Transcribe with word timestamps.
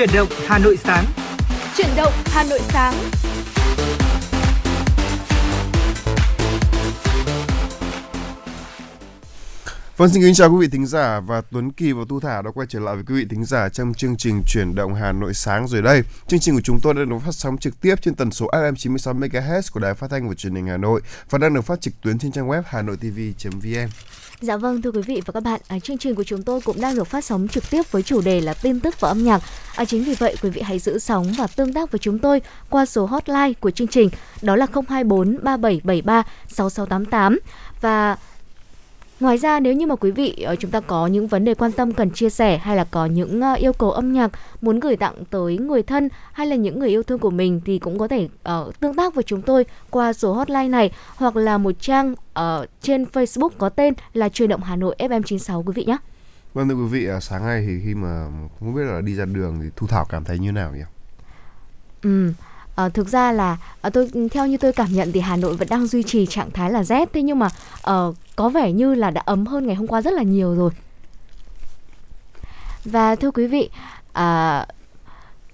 Chuyển 0.00 0.14
động 0.14 0.28
Hà 0.46 0.58
Nội 0.58 0.76
sáng. 0.84 1.04
Chuyển 1.76 1.88
động 1.96 2.12
Hà 2.26 2.44
Nội 2.44 2.60
sáng. 2.68 2.94
Vâng, 9.96 10.08
xin 10.08 10.22
kính 10.22 10.34
chào 10.34 10.50
quý 10.50 10.56
vị 10.60 10.68
thính 10.72 10.86
giả 10.86 11.20
và 11.20 11.40
Tuấn 11.40 11.72
Kỳ 11.72 11.92
và 11.92 12.04
Tu 12.08 12.20
Thảo 12.20 12.42
đã 12.42 12.50
quay 12.50 12.66
trở 12.70 12.80
lại 12.80 12.94
với 12.94 13.04
quý 13.08 13.14
vị 13.14 13.26
thính 13.30 13.44
giả 13.44 13.68
trong 13.68 13.94
chương 13.94 14.16
trình 14.16 14.42
chuyển 14.46 14.74
động 14.74 14.94
Hà 14.94 15.12
Nội 15.12 15.34
sáng 15.34 15.68
rồi 15.68 15.82
đây. 15.82 16.02
Chương 16.26 16.40
trình 16.40 16.54
của 16.54 16.60
chúng 16.60 16.80
tôi 16.82 16.94
đã 16.94 17.04
được 17.04 17.18
phát 17.24 17.34
sóng 17.34 17.58
trực 17.58 17.80
tiếp 17.80 17.94
trên 18.02 18.14
tần 18.14 18.30
số 18.30 18.46
FM 18.46 18.74
96 18.74 19.14
MHz 19.14 19.62
của 19.72 19.80
Đài 19.80 19.94
Phát 19.94 20.10
thanh 20.10 20.28
và 20.28 20.34
Truyền 20.34 20.54
hình 20.54 20.66
Hà 20.66 20.76
Nội 20.76 21.00
và 21.30 21.38
đang 21.38 21.54
được 21.54 21.62
phát 21.62 21.80
trực 21.80 21.94
tuyến 22.00 22.18
trên 22.18 22.32
trang 22.32 22.48
web 22.48 22.62
hanoitv.vn. 22.66 23.88
Dạ 24.40 24.56
vâng 24.56 24.82
thưa 24.82 24.90
quý 24.90 25.02
vị 25.02 25.22
và 25.26 25.32
các 25.32 25.42
bạn, 25.42 25.60
à, 25.68 25.78
chương 25.78 25.98
trình 25.98 26.14
của 26.14 26.24
chúng 26.24 26.42
tôi 26.42 26.60
cũng 26.60 26.80
đang 26.80 26.96
được 26.96 27.06
phát 27.06 27.24
sóng 27.24 27.48
trực 27.48 27.70
tiếp 27.70 27.82
với 27.92 28.02
chủ 28.02 28.20
đề 28.20 28.40
là 28.40 28.54
tin 28.54 28.80
tức 28.80 29.00
và 29.00 29.08
âm 29.08 29.24
nhạc. 29.24 29.42
À, 29.76 29.84
chính 29.84 30.04
vì 30.04 30.14
vậy 30.14 30.36
quý 30.42 30.50
vị 30.50 30.62
hãy 30.62 30.78
giữ 30.78 30.98
sóng 30.98 31.32
và 31.38 31.46
tương 31.46 31.72
tác 31.72 31.92
với 31.92 31.98
chúng 31.98 32.18
tôi 32.18 32.42
qua 32.70 32.86
số 32.86 33.06
hotline 33.06 33.52
của 33.60 33.70
chương 33.70 33.88
trình 33.88 34.10
đó 34.42 34.56
là 34.56 34.66
024 34.88 35.38
3773 35.42 36.22
6688 36.48 37.38
và 37.80 38.16
Ngoài 39.20 39.36
ra 39.36 39.60
nếu 39.60 39.72
như 39.72 39.86
mà 39.86 39.94
quý 39.96 40.10
vị 40.10 40.32
ờ, 40.46 40.56
chúng 40.56 40.70
ta 40.70 40.80
có 40.80 41.06
những 41.06 41.26
vấn 41.26 41.44
đề 41.44 41.54
quan 41.54 41.72
tâm 41.72 41.92
cần 41.92 42.10
chia 42.10 42.30
sẻ 42.30 42.58
hay 42.58 42.76
là 42.76 42.84
có 42.90 43.06
những 43.06 43.40
ờ, 43.40 43.54
yêu 43.54 43.72
cầu 43.72 43.90
âm 43.90 44.12
nhạc 44.12 44.30
muốn 44.60 44.80
gửi 44.80 44.96
tặng 44.96 45.14
tới 45.30 45.58
người 45.58 45.82
thân 45.82 46.08
hay 46.32 46.46
là 46.46 46.56
những 46.56 46.78
người 46.80 46.88
yêu 46.88 47.02
thương 47.02 47.18
của 47.18 47.30
mình 47.30 47.60
thì 47.64 47.78
cũng 47.78 47.98
có 47.98 48.08
thể 48.08 48.28
uh, 48.48 48.80
tương 48.80 48.94
tác 48.94 49.14
với 49.14 49.24
chúng 49.24 49.42
tôi 49.42 49.64
qua 49.90 50.12
số 50.12 50.32
hotline 50.32 50.68
này 50.68 50.92
hoặc 51.16 51.36
là 51.36 51.58
một 51.58 51.72
trang 51.80 52.12
uh, 52.12 52.68
trên 52.82 53.04
Facebook 53.04 53.50
có 53.58 53.68
tên 53.68 53.94
là 54.12 54.28
Truyền 54.28 54.48
động 54.48 54.62
Hà 54.62 54.76
Nội 54.76 54.96
FM96 54.98 55.62
quý 55.62 55.72
vị 55.76 55.84
nhé. 55.84 55.96
Vâng 56.54 56.68
thưa 56.68 56.74
quý 56.74 56.86
vị, 56.90 57.08
sáng 57.20 57.46
nay 57.46 57.64
thì 57.66 57.80
khi 57.84 57.94
mà 57.94 58.26
không 58.60 58.74
biết 58.74 58.82
là 58.82 59.00
đi 59.00 59.14
ra 59.14 59.24
đường 59.24 59.58
thì 59.62 59.68
Thu 59.76 59.86
Thảo 59.86 60.06
cảm 60.08 60.24
thấy 60.24 60.38
như 60.38 60.52
nào 60.52 60.72
nhỉ? 60.74 60.82
Ừ, 62.02 62.32
À, 62.80 62.88
thực 62.88 63.08
ra 63.08 63.32
là 63.32 63.56
à, 63.80 63.90
tôi 63.90 64.10
ừ, 64.12 64.28
theo 64.28 64.46
như 64.46 64.56
tôi 64.56 64.72
cảm 64.72 64.88
nhận 64.92 65.12
thì 65.12 65.20
Hà 65.20 65.36
Nội 65.36 65.56
vẫn 65.56 65.68
đang 65.70 65.86
duy 65.86 66.02
trì 66.02 66.26
trạng 66.26 66.50
thái 66.50 66.70
là 66.70 66.84
rét 66.84 67.12
thế 67.12 67.22
nhưng 67.22 67.38
mà 67.38 67.48
à, 67.82 67.94
có 68.36 68.48
vẻ 68.48 68.72
như 68.72 68.94
là 68.94 69.10
đã 69.10 69.22
ấm 69.24 69.46
hơn 69.46 69.66
ngày 69.66 69.76
hôm 69.76 69.86
qua 69.86 70.02
rất 70.02 70.12
là 70.14 70.22
nhiều 70.22 70.54
rồi. 70.54 70.70
Và 72.84 73.14
thưa 73.14 73.30
quý 73.30 73.46
vị, 73.46 73.70
à, 74.12 74.66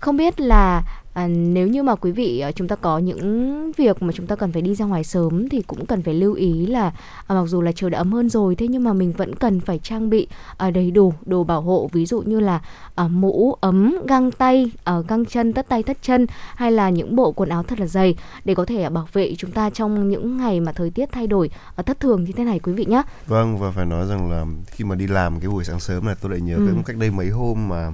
không 0.00 0.16
biết 0.16 0.40
là 0.40 0.82
à, 1.16 1.26
nếu 1.28 1.68
như 1.68 1.82
mà 1.82 1.94
quý 1.94 2.12
vị 2.12 2.40
à, 2.40 2.52
chúng 2.52 2.68
ta 2.68 2.76
có 2.76 2.98
những 2.98 3.72
việc 3.76 4.02
mà 4.02 4.12
chúng 4.12 4.26
ta 4.26 4.36
cần 4.36 4.52
phải 4.52 4.62
đi 4.62 4.74
ra 4.74 4.84
ngoài 4.84 5.04
sớm 5.04 5.48
thì 5.48 5.62
cũng 5.62 5.86
cần 5.86 6.02
phải 6.02 6.14
lưu 6.14 6.34
ý 6.34 6.66
là 6.66 6.92
à, 7.26 7.34
mặc 7.34 7.46
dù 7.46 7.62
là 7.62 7.72
trời 7.72 7.90
đã 7.90 7.98
ấm 7.98 8.12
hơn 8.12 8.28
rồi 8.28 8.54
thế 8.54 8.68
nhưng 8.68 8.84
mà 8.84 8.92
mình 8.92 9.12
vẫn 9.12 9.34
cần 9.34 9.60
phải 9.60 9.78
trang 9.78 10.10
bị 10.10 10.28
à, 10.56 10.70
đầy 10.70 10.90
đủ 10.90 11.12
đồ 11.26 11.44
bảo 11.44 11.60
hộ 11.60 11.88
ví 11.92 12.06
dụ 12.06 12.22
như 12.22 12.40
là 12.40 12.60
à, 12.94 13.08
mũ 13.08 13.54
ấm 13.60 13.96
găng 14.08 14.30
tay 14.30 14.70
à, 14.84 14.94
găng 15.08 15.24
chân 15.24 15.52
tất 15.52 15.68
tay 15.68 15.82
tất 15.82 15.96
chân 16.02 16.26
hay 16.54 16.72
là 16.72 16.90
những 16.90 17.16
bộ 17.16 17.32
quần 17.32 17.48
áo 17.48 17.62
thật 17.62 17.80
là 17.80 17.86
dày 17.86 18.16
để 18.44 18.54
có 18.54 18.64
thể 18.64 18.82
à, 18.82 18.90
bảo 18.90 19.08
vệ 19.12 19.34
chúng 19.38 19.50
ta 19.50 19.70
trong 19.70 20.08
những 20.08 20.36
ngày 20.36 20.60
mà 20.60 20.72
thời 20.72 20.90
tiết 20.90 21.08
thay 21.12 21.26
đổi 21.26 21.50
à, 21.76 21.82
thất 21.82 22.00
thường 22.00 22.24
như 22.24 22.32
thế 22.32 22.44
này 22.44 22.58
quý 22.58 22.72
vị 22.72 22.84
nhé 22.84 23.02
vâng 23.26 23.58
và 23.58 23.70
phải 23.70 23.86
nói 23.86 24.06
rằng 24.06 24.30
là 24.30 24.44
khi 24.66 24.84
mà 24.84 24.94
đi 24.94 25.06
làm 25.06 25.40
cái 25.40 25.50
buổi 25.50 25.64
sáng 25.64 25.80
sớm 25.80 26.06
này 26.06 26.14
tôi 26.20 26.30
lại 26.30 26.40
nhớ 26.40 26.56
ừ. 26.56 26.66
cái 26.66 26.82
cách 26.86 26.96
đây 26.96 27.10
mấy 27.10 27.28
hôm 27.30 27.68
mà 27.68 27.92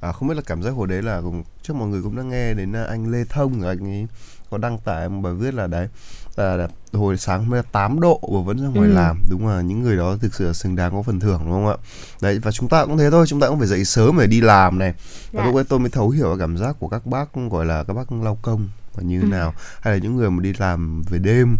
à, 0.00 0.12
không 0.12 0.28
biết 0.28 0.34
là 0.34 0.42
cảm 0.46 0.62
giác 0.62 0.70
hồi 0.70 0.86
đấy 0.86 1.02
là 1.02 1.20
cũng 1.20 1.44
chắc 1.62 1.76
mọi 1.76 1.88
người 1.88 2.02
cũng 2.02 2.16
đã 2.16 2.22
nghe 2.22 2.54
đến 2.54 2.72
à, 2.76 2.84
anh 2.84 3.10
Lê 3.10 3.24
Thông 3.24 3.62
anh 3.62 3.84
ấy 3.84 4.06
có 4.50 4.58
đăng 4.58 4.78
tải 4.78 5.08
một 5.08 5.20
bài 5.20 5.34
viết 5.34 5.54
là 5.54 5.66
đấy 5.66 5.88
là 6.36 6.68
hồi 6.92 7.16
sáng 7.16 7.50
mới 7.50 7.62
8 7.72 8.00
độ 8.00 8.20
và 8.22 8.40
vẫn 8.40 8.62
ra 8.62 8.68
ngoài 8.68 8.88
ừ. 8.88 8.94
làm 8.94 9.22
đúng 9.30 9.48
là 9.48 9.60
những 9.60 9.82
người 9.82 9.96
đó 9.96 10.16
thực 10.20 10.34
sự 10.34 10.46
là 10.46 10.52
xứng 10.52 10.76
đáng 10.76 10.92
có 10.92 11.02
phần 11.02 11.20
thưởng 11.20 11.40
đúng 11.44 11.52
không 11.52 11.68
ạ 11.68 11.76
đấy 12.20 12.38
và 12.38 12.50
chúng 12.50 12.68
ta 12.68 12.84
cũng 12.86 12.98
thế 12.98 13.10
thôi 13.10 13.26
chúng 13.28 13.40
ta 13.40 13.48
cũng 13.48 13.58
phải 13.58 13.68
dậy 13.68 13.84
sớm 13.84 14.18
để 14.18 14.26
đi 14.26 14.40
làm 14.40 14.78
này 14.78 14.94
và 15.32 15.42
dạ. 15.42 15.46
lúc 15.46 15.54
ấy 15.54 15.64
tôi 15.64 15.78
mới 15.78 15.90
thấu 15.90 16.10
hiểu 16.10 16.36
cảm 16.38 16.56
giác 16.56 16.76
của 16.78 16.88
các 16.88 17.06
bác 17.06 17.28
gọi 17.50 17.66
là 17.66 17.84
các 17.84 17.94
bác 17.94 18.12
lao 18.12 18.38
công 18.42 18.68
và 18.94 19.02
như 19.02 19.20
ừ. 19.20 19.26
nào 19.26 19.54
hay 19.80 19.94
là 19.94 20.00
những 20.02 20.16
người 20.16 20.30
mà 20.30 20.42
đi 20.42 20.52
làm 20.58 21.02
về 21.02 21.18
đêm 21.18 21.56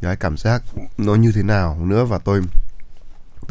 cái 0.00 0.16
cảm 0.16 0.36
giác 0.36 0.62
nó 0.98 1.14
như 1.14 1.32
thế 1.32 1.42
nào 1.42 1.78
nữa 1.84 2.04
và 2.04 2.18
tôi 2.18 2.42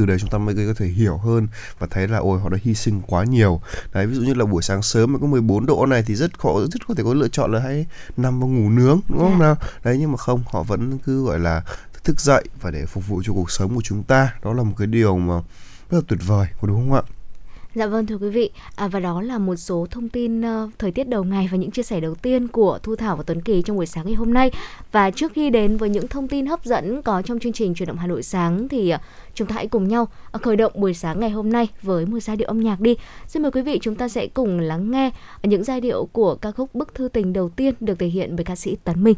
từ 0.01 0.06
đấy 0.06 0.17
chúng 0.19 0.29
ta 0.29 0.38
mới 0.38 0.56
có 0.56 0.73
thể 0.78 0.88
hiểu 0.88 1.17
hơn 1.17 1.47
và 1.79 1.88
thấy 1.91 2.07
là 2.07 2.17
ôi 2.17 2.39
họ 2.39 2.50
đã 2.50 2.57
hy 2.62 2.75
sinh 2.75 3.01
quá 3.07 3.23
nhiều 3.23 3.62
đấy 3.94 4.07
ví 4.07 4.16
dụ 4.16 4.22
như 4.22 4.34
là 4.34 4.45
buổi 4.45 4.62
sáng 4.62 4.81
sớm 4.81 5.13
mà 5.13 5.19
có 5.19 5.28
14 5.28 5.66
độ 5.66 5.85
này 5.85 6.03
thì 6.07 6.16
rất 6.16 6.39
khó 6.39 6.59
rất 6.59 6.88
có 6.88 6.94
thể 6.94 7.03
có 7.03 7.13
lựa 7.13 7.28
chọn 7.28 7.51
là 7.51 7.59
hãy 7.59 7.85
nằm 8.17 8.39
và 8.39 8.47
ngủ 8.47 8.69
nướng 8.69 9.00
đúng 9.09 9.19
không. 9.19 9.39
Dạ. 9.39 9.45
nào 9.45 9.56
đấy 9.84 9.97
nhưng 10.00 10.12
mà 10.12 10.17
không 10.17 10.44
họ 10.47 10.63
vẫn 10.63 10.97
cứ 10.97 11.25
gọi 11.25 11.39
là 11.39 11.63
thức 12.03 12.19
dậy 12.19 12.44
và 12.62 12.72
để 12.72 12.85
phục 12.85 13.07
vụ 13.07 13.22
cho 13.25 13.34
cuộc 13.34 13.51
sống 13.51 13.75
của 13.75 13.81
chúng 13.84 14.03
ta 14.03 14.34
đó 14.44 14.53
là 14.53 14.63
một 14.63 14.73
cái 14.78 14.88
điều 14.88 15.17
mà 15.17 15.35
rất 15.89 15.97
là 15.97 16.01
tuyệt 16.07 16.19
vời 16.28 16.47
có 16.62 16.68
đúng 16.68 16.89
không 16.89 16.94
ạ 16.94 17.01
Dạ 17.75 17.87
vâng 17.87 18.05
thưa 18.05 18.17
quý 18.17 18.29
vị, 18.29 18.49
à, 18.75 18.87
và 18.87 18.99
đó 18.99 19.21
là 19.21 19.37
một 19.37 19.55
số 19.55 19.87
thông 19.91 20.09
tin 20.09 20.41
uh, 20.41 20.69
thời 20.79 20.91
tiết 20.91 21.09
đầu 21.09 21.23
ngày 21.23 21.49
và 21.51 21.57
những 21.57 21.71
chia 21.71 21.83
sẻ 21.83 21.99
đầu 21.99 22.15
tiên 22.15 22.47
của 22.47 22.79
Thu 22.83 22.95
Thảo 22.95 23.15
và 23.15 23.23
Tuấn 23.23 23.41
Kỳ 23.41 23.61
trong 23.61 23.77
buổi 23.77 23.85
sáng 23.85 24.05
ngày 24.05 24.15
hôm 24.15 24.33
nay. 24.33 24.51
Và 24.91 25.11
trước 25.11 25.31
khi 25.35 25.49
đến 25.49 25.77
với 25.77 25.89
những 25.89 26.07
thông 26.07 26.27
tin 26.27 26.45
hấp 26.45 26.65
dẫn 26.65 27.01
có 27.01 27.21
trong 27.21 27.39
chương 27.39 27.53
trình 27.53 27.73
truyền 27.73 27.87
động 27.87 27.97
Hà 27.97 28.07
Nội 28.07 28.23
sáng 28.23 28.67
thì 28.67 28.93
uh, 28.93 29.01
chúng 29.33 29.47
ta 29.47 29.55
hãy 29.55 29.67
cùng 29.67 29.87
nhau 29.87 30.07
uh, 30.35 30.41
khởi 30.41 30.55
động 30.55 30.71
buổi 30.75 30.93
sáng 30.93 31.19
ngày 31.19 31.29
hôm 31.29 31.51
nay 31.51 31.67
với 31.81 32.05
một 32.05 32.19
giai 32.19 32.37
điệu 32.37 32.47
âm 32.47 32.59
nhạc 32.59 32.79
đi. 32.79 32.95
Xin 33.27 33.41
mời 33.41 33.51
quý 33.51 33.61
vị 33.61 33.79
chúng 33.81 33.95
ta 33.95 34.07
sẽ 34.07 34.27
cùng 34.27 34.59
lắng 34.59 34.91
nghe 34.91 35.11
những 35.43 35.63
giai 35.63 35.81
điệu 35.81 36.09
của 36.11 36.35
ca 36.35 36.51
khúc 36.51 36.75
Bức 36.75 36.95
thư 36.95 37.07
tình 37.07 37.33
đầu 37.33 37.49
tiên 37.49 37.73
được 37.79 37.99
thể 37.99 38.07
hiện 38.07 38.35
bởi 38.35 38.45
ca 38.45 38.55
sĩ 38.55 38.77
Tấn 38.83 39.03
Minh. 39.03 39.15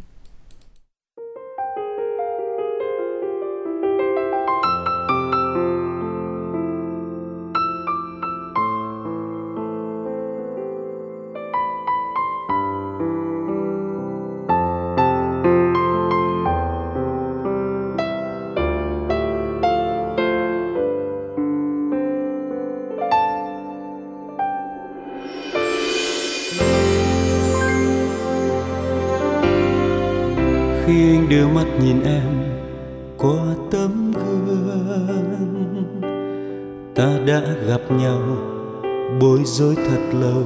Thật 40.13 40.19
lâu 40.19 40.44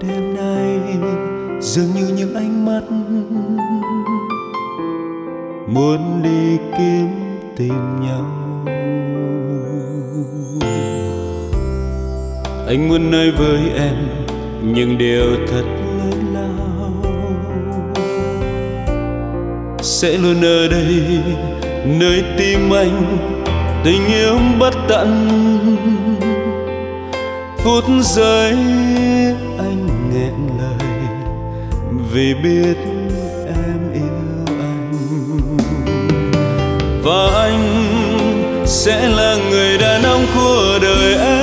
đêm 0.00 0.34
nay 0.34 0.80
dường 1.60 1.86
như 1.94 2.08
những 2.16 2.34
ánh 2.34 2.66
mắt 2.66 2.80
muốn 5.66 6.22
đi 6.22 6.58
kiếm 6.78 7.08
tìm 7.56 8.00
nhau. 8.00 8.24
Anh 12.66 12.88
muốn 12.88 13.10
nói 13.10 13.30
với 13.30 13.58
em 13.76 13.96
những 14.62 14.98
điều 14.98 15.36
thật 15.48 15.64
sẽ 19.82 20.18
luôn 20.18 20.42
ở 20.42 20.68
đây 20.68 21.02
nơi 21.84 22.24
tim 22.38 22.70
anh 22.70 23.16
tình 23.84 24.06
yêu 24.06 24.38
bất 24.60 24.74
tận 24.88 25.28
phút 27.64 27.84
giây 28.02 28.50
anh 29.58 29.86
nghẹn 30.12 30.34
lời 30.58 30.88
vì 32.12 32.34
biết 32.34 32.76
em 33.46 33.92
yêu 33.94 34.46
anh. 34.60 34.92
Và 37.02 37.42
anh 37.42 38.64
sẽ 38.66 39.08
là 39.08 39.36
người 39.50 39.78
đàn 39.78 40.02
ông 40.02 40.26
của 40.34 40.78
đời 40.82 41.14
em. 41.14 41.37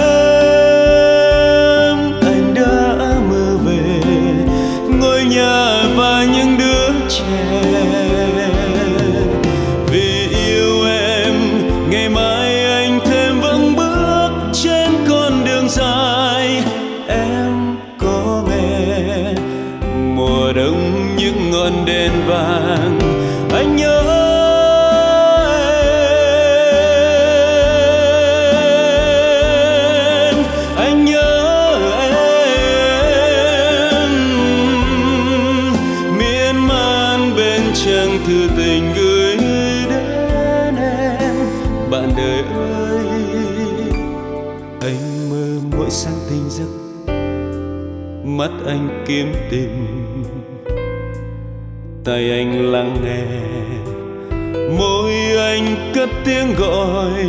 Tiếng 56.26 56.56
gọi 56.56 57.24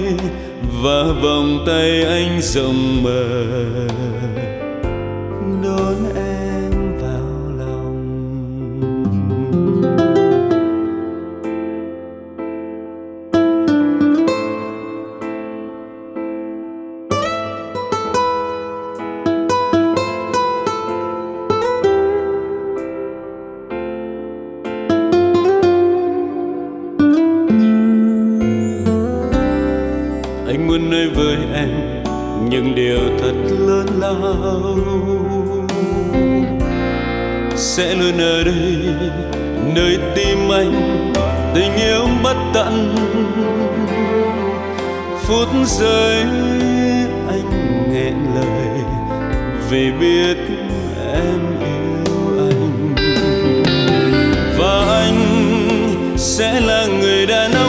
và 0.82 1.02
vòng 1.22 1.64
tay 1.66 2.04
anh 2.04 2.40
rộng 2.43 3.02
mở. 3.02 4.06
Anh 30.46 30.66
muốn 30.66 30.90
nói 30.90 31.08
với 31.08 31.37
em 31.54 31.69
những 32.50 32.75
điều 32.75 32.98
thật 33.19 33.34
lớn 33.66 33.87
lao. 34.00 34.76
Sẽ 37.56 37.94
luôn 37.94 38.19
ở 38.19 38.44
đây, 38.44 38.76
nơi 39.75 39.98
tim 40.14 40.48
anh 40.52 41.12
tình 41.54 41.75
yêu 41.75 42.06
bất 42.22 42.37
tận. 42.54 42.94
Phút 45.22 45.48
giây 45.66 46.22
anh 47.28 47.50
nghẹn 47.93 48.14
lời 48.34 48.84
vì 49.70 49.90
biết 50.00 50.37
em 51.12 51.40
yêu 51.60 52.14
anh. 52.38 52.94
Và 54.58 55.00
anh 55.02 55.19
sẽ 56.16 56.60
là 56.60 56.87
người 57.00 57.26
đàn 57.26 57.52
ông 57.52 57.66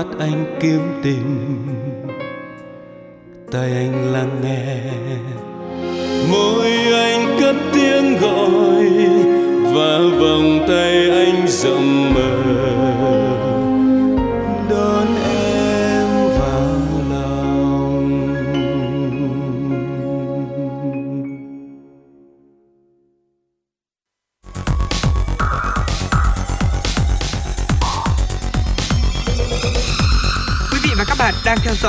mắt 0.00 0.18
anh 0.18 0.56
kiếm 0.60 0.80
tìm. 1.02 1.56
Tay 3.52 3.70
anh 3.72 4.12
lắng 4.12 4.40
nghe. 4.42 4.76
Môi 6.32 6.70
anh 6.92 7.36
cất 7.40 7.56
tiếng 7.72 8.16
gọi 8.20 8.84
và 9.74 9.98
vòng 10.20 10.64
tay 10.68 11.10
anh 11.10 11.48
rộng 11.48 12.14
mở. 12.14 12.39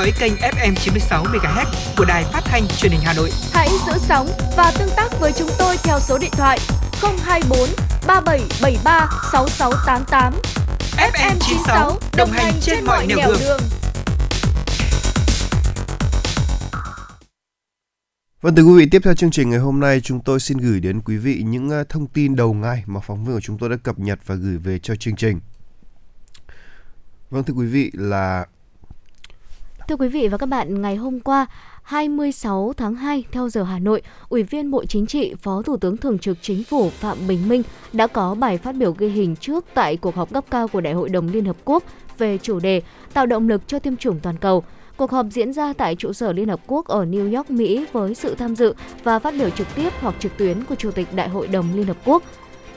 Dõi 0.01 0.13
kênh 0.19 0.33
FM 0.33 0.75
96 0.75 1.23
MHz 1.23 1.65
của 1.97 2.05
đài 2.05 2.23
phát 2.23 2.41
thanh 2.45 2.67
truyền 2.67 2.91
hình 2.91 3.01
Hà 3.03 3.13
Nội. 3.13 3.29
Hãy 3.53 3.69
giữ 3.87 3.93
sóng 3.97 4.27
và 4.57 4.73
tương 4.79 4.89
tác 4.97 5.09
với 5.19 5.31
chúng 5.37 5.49
tôi 5.59 5.75
theo 5.83 5.99
số 5.99 6.17
điện 6.17 6.31
thoại 6.31 6.59
024 7.01 7.59
3773 8.07 9.09
6688. 9.31 10.33
FM 10.97 11.35
96 11.39 11.99
đồng 12.17 12.31
hành 12.31 12.53
trên 12.61 12.85
mọi 12.85 13.07
nẻo 13.07 13.17
đường. 13.17 13.59
Vâng 18.41 18.55
thưa 18.55 18.63
quý 18.63 18.73
vị, 18.77 18.87
tiếp 18.91 19.01
theo 19.03 19.13
chương 19.13 19.31
trình 19.31 19.49
ngày 19.49 19.59
hôm 19.59 19.79
nay 19.79 20.01
chúng 20.01 20.19
tôi 20.19 20.39
xin 20.39 20.57
gửi 20.57 20.79
đến 20.79 21.01
quý 21.01 21.17
vị 21.17 21.43
những 21.45 21.69
ờ, 21.69 21.83
thông 21.89 22.07
tin 22.07 22.35
đầu 22.35 22.53
ngày 22.53 22.83
mà 22.85 22.99
phóng 22.99 23.25
viên 23.25 23.35
của 23.35 23.41
chúng 23.41 23.57
tôi 23.57 23.69
đã 23.69 23.75
cập 23.83 23.99
nhật 23.99 24.19
và 24.25 24.35
gửi 24.35 24.57
về 24.57 24.79
cho 24.79 24.95
chương 24.95 25.15
trình. 25.15 25.39
Vâng 27.29 27.43
thưa 27.43 27.53
quý 27.53 27.65
vị 27.65 27.91
là 27.93 28.45
Thưa 29.87 29.95
quý 29.95 30.07
vị 30.07 30.27
và 30.27 30.37
các 30.37 30.45
bạn, 30.45 30.81
ngày 30.81 30.95
hôm 30.95 31.19
qua 31.19 31.45
26 31.83 32.73
tháng 32.77 32.95
2 32.95 33.23
theo 33.31 33.49
giờ 33.49 33.63
Hà 33.63 33.79
Nội, 33.79 34.01
Ủy 34.29 34.43
viên 34.43 34.71
Bộ 34.71 34.85
Chính 34.85 35.05
trị, 35.05 35.33
Phó 35.41 35.61
Thủ 35.61 35.77
tướng 35.77 35.97
Thường 35.97 36.19
trực 36.19 36.37
Chính 36.41 36.63
phủ 36.63 36.89
Phạm 36.89 37.17
Bình 37.27 37.49
Minh 37.49 37.63
đã 37.93 38.07
có 38.07 38.35
bài 38.35 38.57
phát 38.57 38.75
biểu 38.75 38.91
ghi 38.91 39.09
hình 39.09 39.35
trước 39.35 39.65
tại 39.73 39.97
cuộc 39.97 40.15
họp 40.15 40.33
cấp 40.33 40.45
cao 40.51 40.67
của 40.67 40.81
Đại 40.81 40.93
hội 40.93 41.09
đồng 41.09 41.27
Liên 41.31 41.45
Hợp 41.45 41.57
Quốc 41.65 41.83
về 42.17 42.37
chủ 42.37 42.59
đề 42.59 42.81
tạo 43.13 43.25
động 43.25 43.49
lực 43.49 43.61
cho 43.67 43.79
tiêm 43.79 43.97
chủng 43.97 44.19
toàn 44.19 44.37
cầu. 44.37 44.63
Cuộc 44.97 45.11
họp 45.11 45.25
diễn 45.29 45.53
ra 45.53 45.73
tại 45.73 45.95
trụ 45.95 46.13
sở 46.13 46.33
Liên 46.33 46.49
Hợp 46.49 46.59
Quốc 46.67 46.87
ở 46.87 47.05
New 47.05 47.35
York, 47.35 47.49
Mỹ 47.49 47.85
với 47.91 48.15
sự 48.15 48.35
tham 48.35 48.55
dự 48.55 48.73
và 49.03 49.19
phát 49.19 49.33
biểu 49.39 49.49
trực 49.49 49.67
tiếp 49.75 49.89
hoặc 50.01 50.15
trực 50.19 50.37
tuyến 50.37 50.63
của 50.63 50.75
Chủ 50.75 50.91
tịch 50.91 51.07
Đại 51.15 51.29
hội 51.29 51.47
đồng 51.47 51.65
Liên 51.75 51.87
Hợp 51.87 51.97
Quốc, 52.05 52.23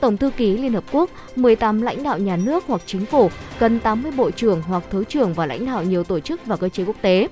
Tổng 0.04 0.16
thư 0.16 0.30
ký 0.30 0.56
Liên 0.56 0.72
Hợp 0.72 0.84
Quốc, 0.92 1.10
18 1.36 1.82
lãnh 1.82 2.02
đạo 2.02 2.18
nhà 2.18 2.36
nước 2.36 2.64
hoặc 2.66 2.80
chính 2.86 3.06
phủ, 3.06 3.30
gần 3.58 3.80
80 3.80 4.12
bộ 4.16 4.30
trưởng 4.30 4.62
hoặc 4.62 4.82
thứ 4.90 5.04
trưởng 5.04 5.34
và 5.34 5.46
lãnh 5.46 5.66
đạo 5.66 5.82
nhiều 5.82 6.04
tổ 6.04 6.20
chức 6.20 6.46
và 6.46 6.56
cơ 6.56 6.68
chế 6.68 6.84
quốc 6.84 6.96
tế. 7.02 7.28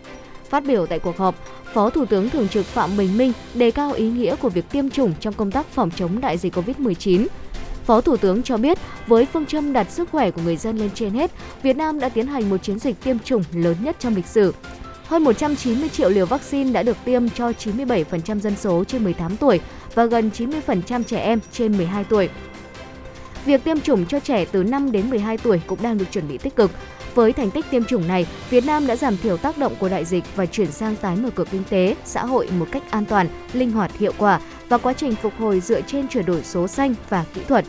Phát 0.49 0.65
biểu 0.67 0.87
tại 0.87 0.99
cuộc 0.99 1.17
họp, 1.17 1.35
Phó 1.75 1.91
Thủ 1.91 2.05
tướng 2.07 2.31
Thường 2.31 2.49
trực 2.49 2.67
Phạm 2.67 2.97
Bình 2.97 3.19
Minh 3.19 3.33
đề 3.55 3.71
cao 3.71 3.93
ý 3.93 4.09
nghĩa 4.09 4.37
của 4.37 4.49
việc 4.49 4.65
tiêm 4.71 4.91
chủng 4.91 5.13
trong 5.21 5.35
công 5.35 5.51
tác 5.51 5.67
phòng 5.67 5.91
chống 5.97 6.21
đại 6.21 6.39
dịch 6.39 6.55
COVID-19. 6.55 7.27
Phó 7.85 8.01
Thủ 8.01 8.17
tướng 8.17 8.43
cho 8.43 8.57
biết, 8.57 8.79
với 9.07 9.27
phương 9.27 9.47
châm 9.47 9.73
đặt 9.73 9.91
sức 9.91 10.09
khỏe 10.11 10.31
của 10.31 10.43
người 10.45 10.57
dân 10.57 10.79
lên 10.79 10.91
trên 10.95 11.11
hết, 11.11 11.31
Việt 11.63 11.77
Nam 11.77 12.01
đã 12.01 12.09
tiến 12.09 12.27
hành 12.27 12.51
một 12.51 12.63
chiến 12.63 12.79
dịch 12.79 12.97
tiêm 13.05 13.19
chủng 13.19 13.45
lớn 13.55 13.77
nhất 13.81 13.97
trong 13.99 14.17
lịch 14.17 14.27
sử. 14.27 14.55
Hơn 15.07 15.25
190 15.25 15.89
triệu 15.89 16.09
liều 16.09 16.27
vaccine 16.27 16.73
đã 16.73 16.83
được 16.83 16.97
tiêm 17.05 17.29
cho 17.29 17.51
97% 17.51 18.41
dân 18.41 18.57
số 18.57 18.85
trên 18.85 19.05
18 19.05 19.37
tuổi 19.37 19.61
và 19.95 20.05
gần 20.05 20.31
90% 20.39 21.03
trẻ 21.03 21.19
em 21.19 21.39
trên 21.53 21.77
12 21.77 22.05
tuổi. 22.05 22.29
Việc 23.45 23.65
tiêm 23.65 23.81
chủng 23.81 24.07
cho 24.07 24.21
trẻ 24.21 24.45
từ 24.45 24.63
5 24.63 24.93
đến 24.93 25.11
12 25.11 25.39
tuổi 25.39 25.61
cũng 25.67 25.83
đang 25.83 25.99
được 25.99 26.05
chuẩn 26.13 26.29
bị 26.29 26.39
tích 26.39 26.57
cực. 26.57 26.71
Với 27.15 27.33
thành 27.33 27.51
tích 27.51 27.67
tiêm 27.71 27.85
chủng 27.85 28.09
này, 28.09 28.27
Việt 28.51 28.67
Nam 28.67 28.87
đã 28.87 28.97
giảm 28.97 29.17
thiểu 29.17 29.37
tác 29.37 29.59
động 29.59 29.75
của 29.79 29.89
đại 29.89 30.05
dịch 30.05 30.25
và 30.37 30.47
chuyển 30.47 30.73
sang 30.73 30.97
tái 30.97 31.17
mở 31.17 31.31
cửa 31.35 31.45
kinh 31.51 31.63
tế, 31.71 31.97
xã 32.05 32.25
hội 32.25 32.49
một 32.59 32.67
cách 32.73 32.83
an 32.91 33.05
toàn, 33.05 33.29
linh 33.53 33.71
hoạt, 33.71 33.99
hiệu 33.99 34.13
quả 34.19 34.41
và 34.69 34.79
quá 34.79 34.93
trình 34.93 35.15
phục 35.15 35.33
hồi 35.39 35.61
dựa 35.61 35.81
trên 35.81 36.09
chuyển 36.09 36.27
đổi 36.27 36.43
số 36.43 36.69
xanh 36.69 36.95
và 37.09 37.25
kỹ 37.35 37.41
thuật. 37.49 37.65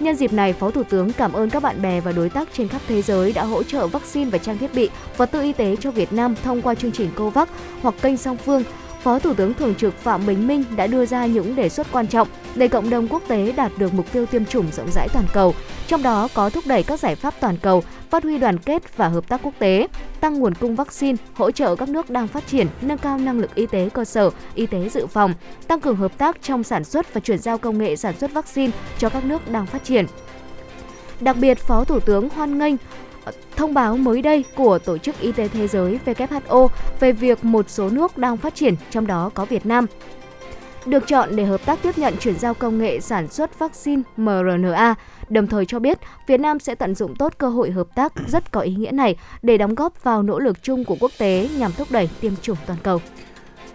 Nhân 0.00 0.16
dịp 0.16 0.32
này, 0.32 0.52
Phó 0.52 0.70
Thủ 0.70 0.82
tướng 0.82 1.12
cảm 1.12 1.32
ơn 1.32 1.50
các 1.50 1.62
bạn 1.62 1.82
bè 1.82 2.00
và 2.00 2.12
đối 2.12 2.28
tác 2.28 2.48
trên 2.52 2.68
khắp 2.68 2.80
thế 2.88 3.02
giới 3.02 3.32
đã 3.32 3.44
hỗ 3.44 3.62
trợ 3.62 3.86
vaccine 3.86 4.30
và 4.30 4.38
trang 4.38 4.58
thiết 4.58 4.74
bị, 4.74 4.90
vật 5.16 5.30
tư 5.30 5.42
y 5.42 5.52
tế 5.52 5.76
cho 5.80 5.90
Việt 5.90 6.12
Nam 6.12 6.34
thông 6.44 6.62
qua 6.62 6.74
chương 6.74 6.92
trình 6.92 7.10
COVAX 7.14 7.48
hoặc 7.82 7.94
kênh 8.02 8.16
song 8.16 8.36
phương 8.36 8.62
Phó 9.04 9.18
Thủ 9.18 9.34
tướng 9.34 9.54
Thường 9.54 9.74
trực 9.74 9.98
Phạm 9.98 10.26
Bình 10.26 10.46
Minh 10.46 10.64
đã 10.76 10.86
đưa 10.86 11.06
ra 11.06 11.26
những 11.26 11.56
đề 11.56 11.68
xuất 11.68 11.86
quan 11.92 12.06
trọng 12.06 12.28
để 12.54 12.68
cộng 12.68 12.90
đồng 12.90 13.08
quốc 13.08 13.22
tế 13.28 13.52
đạt 13.52 13.72
được 13.78 13.94
mục 13.94 14.12
tiêu 14.12 14.26
tiêm 14.26 14.44
chủng 14.44 14.66
rộng 14.72 14.90
rãi 14.92 15.08
toàn 15.12 15.24
cầu, 15.32 15.54
trong 15.86 16.02
đó 16.02 16.28
có 16.34 16.50
thúc 16.50 16.64
đẩy 16.66 16.82
các 16.82 17.00
giải 17.00 17.14
pháp 17.14 17.34
toàn 17.40 17.56
cầu, 17.56 17.82
phát 18.10 18.22
huy 18.22 18.38
đoàn 18.38 18.58
kết 18.58 18.96
và 18.96 19.08
hợp 19.08 19.28
tác 19.28 19.40
quốc 19.42 19.54
tế, 19.58 19.86
tăng 20.20 20.34
nguồn 20.38 20.54
cung 20.54 20.76
vaccine, 20.76 21.16
hỗ 21.34 21.50
trợ 21.50 21.76
các 21.76 21.88
nước 21.88 22.10
đang 22.10 22.28
phát 22.28 22.46
triển, 22.46 22.66
nâng 22.80 22.98
cao 22.98 23.18
năng 23.18 23.40
lực 23.40 23.54
y 23.54 23.66
tế 23.66 23.88
cơ 23.88 24.04
sở, 24.04 24.30
y 24.54 24.66
tế 24.66 24.88
dự 24.88 25.06
phòng, 25.06 25.34
tăng 25.68 25.80
cường 25.80 25.96
hợp 25.96 26.18
tác 26.18 26.42
trong 26.42 26.64
sản 26.64 26.84
xuất 26.84 27.14
và 27.14 27.20
chuyển 27.20 27.38
giao 27.38 27.58
công 27.58 27.78
nghệ 27.78 27.96
sản 27.96 28.14
xuất 28.18 28.32
vaccine 28.32 28.72
cho 28.98 29.08
các 29.08 29.24
nước 29.24 29.50
đang 29.50 29.66
phát 29.66 29.84
triển. 29.84 30.06
Đặc 31.20 31.36
biệt, 31.40 31.58
Phó 31.58 31.84
Thủ 31.84 32.00
tướng 32.00 32.28
hoan 32.28 32.58
nghênh 32.58 32.74
thông 33.56 33.74
báo 33.74 33.96
mới 33.96 34.22
đây 34.22 34.44
của 34.56 34.78
Tổ 34.78 34.98
chức 34.98 35.20
Y 35.20 35.32
tế 35.32 35.48
Thế 35.48 35.68
giới 35.68 35.98
WHO 36.04 36.68
về 37.00 37.12
việc 37.12 37.44
một 37.44 37.70
số 37.70 37.90
nước 37.90 38.18
đang 38.18 38.36
phát 38.36 38.54
triển, 38.54 38.74
trong 38.90 39.06
đó 39.06 39.30
có 39.34 39.44
Việt 39.44 39.66
Nam, 39.66 39.86
được 40.86 41.06
chọn 41.06 41.36
để 41.36 41.44
hợp 41.44 41.60
tác 41.66 41.82
tiếp 41.82 41.98
nhận 41.98 42.14
chuyển 42.20 42.38
giao 42.38 42.54
công 42.54 42.78
nghệ 42.78 43.00
sản 43.00 43.28
xuất 43.28 43.58
vaccine 43.58 44.02
mRNA, 44.16 44.94
đồng 45.28 45.46
thời 45.46 45.66
cho 45.66 45.78
biết 45.78 45.98
Việt 46.26 46.40
Nam 46.40 46.58
sẽ 46.58 46.74
tận 46.74 46.94
dụng 46.94 47.14
tốt 47.16 47.32
cơ 47.38 47.48
hội 47.48 47.70
hợp 47.70 47.86
tác 47.94 48.12
rất 48.28 48.52
có 48.52 48.60
ý 48.60 48.74
nghĩa 48.74 48.90
này 48.90 49.16
để 49.42 49.58
đóng 49.58 49.74
góp 49.74 50.04
vào 50.04 50.22
nỗ 50.22 50.38
lực 50.38 50.62
chung 50.62 50.84
của 50.84 50.96
quốc 51.00 51.12
tế 51.18 51.48
nhằm 51.58 51.72
thúc 51.72 51.88
đẩy 51.90 52.08
tiêm 52.20 52.32
chủng 52.42 52.56
toàn 52.66 52.78
cầu. 52.82 53.00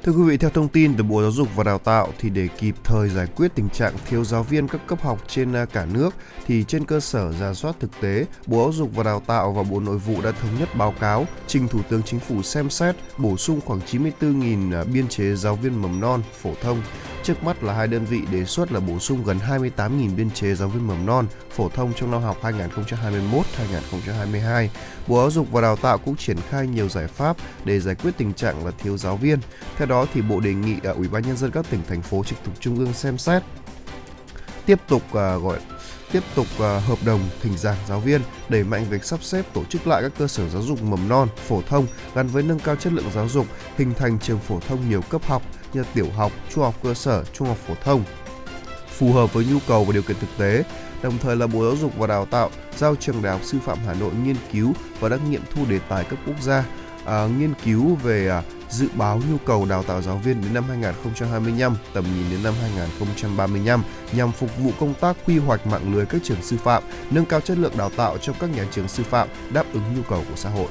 Thưa 0.03 0.12
quý 0.12 0.24
vị, 0.24 0.38
theo 0.38 0.50
thông 0.50 0.68
tin 0.68 0.94
từ 0.98 1.03
Bộ 1.03 1.22
Giáo 1.22 1.32
dục 1.32 1.48
và 1.56 1.63
Đào 1.63 1.77
tạo 1.77 2.08
thì 2.20 2.29
để 2.29 2.48
kịp 2.58 2.75
thời 2.84 3.10
giải 3.10 3.27
quyết 3.36 3.51
tình 3.56 3.70
trạng 3.70 3.94
thiếu 4.10 4.25
giáo 4.25 4.44
viên 4.44 4.68
các 4.68 4.88
cấp 4.88 5.01
học 5.01 5.24
trên 5.27 5.53
à, 5.53 5.65
cả 5.65 5.86
nước 5.94 6.13
thì 6.48 6.63
trên 6.63 6.86
cơ 6.86 7.00
sở 7.00 7.32
ra 7.32 7.53
soát 7.53 7.75
thực 7.79 7.91
tế, 8.01 8.25
Bộ 8.48 8.63
Giáo 8.63 8.72
dục 8.72 8.89
và 8.96 9.03
Đào 9.03 9.22
tạo 9.27 9.51
và 9.51 9.63
Bộ 9.63 9.79
Nội 9.79 9.98
vụ 9.98 10.22
đã 10.22 10.32
thống 10.32 10.51
nhất 10.60 10.70
báo 10.75 10.94
cáo 11.00 11.27
trình 11.48 11.68
Thủ 11.68 11.79
tướng 11.89 12.03
Chính 12.03 12.20
phủ 12.20 12.44
xem 12.44 12.70
xét 12.70 12.96
bổ 13.18 13.38
sung 13.38 13.62
khoảng 13.65 13.79
94.000 13.79 14.82
à, 14.82 14.84
biên 14.84 15.08
chế 15.08 15.36
giáo 15.36 15.56
viên 15.56 15.82
mầm 15.82 16.00
non, 16.00 16.22
phổ 16.41 16.53
thông 16.62 16.82
Trước 17.24 17.44
mắt 17.44 17.63
là 17.63 17.74
hai 17.74 17.88
đơn 17.88 18.06
vị 18.06 18.22
đề 18.32 18.46
xuất 18.46 18.72
là 18.72 18.79
bổ 18.79 19.00
sung 19.00 19.24
gần 19.24 19.38
28.000 19.50 20.15
biên 20.15 20.32
chế 20.32 20.56
giáo 20.56 20.70
viên 20.70 20.88
mầm 20.88 21.06
non, 21.06 21.27
phổ 21.51 21.70
thông 21.70 21.94
trong 21.94 22.12
năm 22.12 22.22
học 22.22 22.38
2021-2022. 22.41 24.68
Bộ 25.10 25.18
Giáo 25.18 25.32
dục 25.32 25.48
và 25.51 25.62
Đào 25.62 25.75
tạo 25.75 25.98
cũng 25.98 26.16
triển 26.16 26.38
khai 26.50 26.68
nhiều 26.68 26.89
giải 26.89 27.08
pháp 27.08 27.38
để 27.66 27.80
giải 27.80 27.96
quyết 27.96 28.12
tình 28.18 28.34
trạng 28.34 28.66
là 28.66 28.72
thiếu 28.72 28.98
giáo 28.98 29.18
viên. 29.18 29.39
Theo 29.78 29.88
đó 29.88 30.06
thì 30.13 30.22
Bộ 30.22 30.39
đề 30.39 30.54
nghị 30.54 30.75
à, 30.84 30.92
Ủy 30.92 31.08
ban 31.08 31.24
nhân 31.24 31.38
dân 31.38 31.51
các 31.51 31.66
tỉnh 31.70 31.82
thành 31.88 32.01
phố 32.01 32.24
trực 32.24 32.39
thuộc 32.46 32.56
trung 32.60 32.80
ương 32.80 32.94
xem 32.94 33.18
xét 33.18 33.44
tiếp 34.66 34.80
tục 34.88 35.01
uh, 35.08 35.44
gọi 35.44 35.60
tiếp 36.12 36.24
tục 36.36 36.48
uh, 36.56 36.60
hợp 36.60 36.98
đồng 37.06 37.20
thỉnh 37.42 37.58
giảng 37.58 37.78
giáo 37.88 38.00
viên, 38.00 38.22
đẩy 38.50 38.63
mạnh 38.63 38.86
việc 38.89 39.04
sắp 39.04 39.24
xếp 39.24 39.46
tổ 39.54 39.63
chức 39.63 39.88
lại 39.88 40.01
các 40.01 40.12
cơ 40.20 40.28
sở 40.28 40.50
giáo 40.50 40.62
dục 40.62 40.82
mầm 40.84 41.10
non, 41.10 41.28
phổ 41.48 41.62
thông 41.62 41.88
gắn 42.16 42.28
với 42.28 42.44
nâng 42.44 42.60
cao 42.60 42.75
chất 42.75 42.94
lượng 42.94 43.12
giáo 43.13 43.30
dục, 43.30 43.46
hình 43.78 43.94
thành 43.94 44.20
trường 44.20 44.39
phổ 44.39 44.60
thông 44.60 44.89
nhiều 44.89 45.01
cấp 45.01 45.22
học 45.25 45.42
như 45.74 45.84
tiểu 45.94 46.08
học, 46.16 46.32
trung 46.50 46.63
học 46.63 46.75
cơ 46.84 46.94
sở, 46.94 47.24
trung 47.34 47.48
học 47.48 47.58
phổ 47.68 47.74
thông 47.84 48.04
phù 49.00 49.13
hợp 49.13 49.34
với 49.34 49.46
nhu 49.46 49.58
cầu 49.68 49.86
và 49.86 49.94
điều 49.94 50.01
kiện 50.01 50.18
thực 50.20 50.38
tế. 50.38 50.63
Đồng 51.03 51.18
thời 51.18 51.36
là 51.36 51.48
Bộ 51.48 51.63
Giáo 51.63 51.75
dục 51.75 51.98
và 51.98 52.08
Đào 52.08 52.25
tạo 52.25 52.50
giao 52.77 52.96
trường 52.96 53.22
Đại 53.22 53.32
học 53.32 53.41
Sư 53.44 53.58
phạm 53.65 53.77
Hà 53.86 53.94
Nội 53.94 54.12
nghiên 54.24 54.36
cứu 54.53 54.74
và 55.00 55.10
đắc 55.10 55.20
nghiệm 55.29 55.41
thu 55.53 55.65
đề 55.70 55.79
tài 55.79 56.03
cấp 56.03 56.20
quốc 56.25 56.41
gia, 56.41 56.63
à, 57.06 57.27
nghiên 57.39 57.53
cứu 57.65 57.96
về 57.96 58.27
à, 58.27 58.44
dự 58.70 58.88
báo 58.94 59.22
nhu 59.32 59.38
cầu 59.46 59.65
đào 59.65 59.84
tạo 59.84 60.01
giáo 60.01 60.18
viên 60.18 60.41
đến 60.41 60.53
năm 60.53 60.63
2025, 60.68 61.75
tầm 61.94 62.03
nhìn 62.03 62.32
đến 62.32 62.44
năm 62.44 62.53
2035 62.62 63.84
nhằm 64.13 64.32
phục 64.32 64.58
vụ 64.58 64.72
công 64.79 64.94
tác 64.94 65.18
quy 65.25 65.38
hoạch 65.38 65.68
mạng 65.68 65.96
lưới 65.96 66.06
các 66.06 66.22
trường 66.24 66.41
sư 66.41 66.58
phạm, 66.58 66.84
nâng 67.12 67.25
cao 67.25 67.41
chất 67.41 67.58
lượng 67.58 67.77
đào 67.77 67.89
tạo 67.89 68.18
trong 68.18 68.36
các 68.39 68.50
nhà 68.56 68.65
trường 68.72 68.88
sư 68.88 69.03
phạm, 69.03 69.27
đáp 69.53 69.65
ứng 69.74 69.84
nhu 69.96 70.01
cầu 70.10 70.24
của 70.29 70.36
xã 70.36 70.50
hội. 70.50 70.68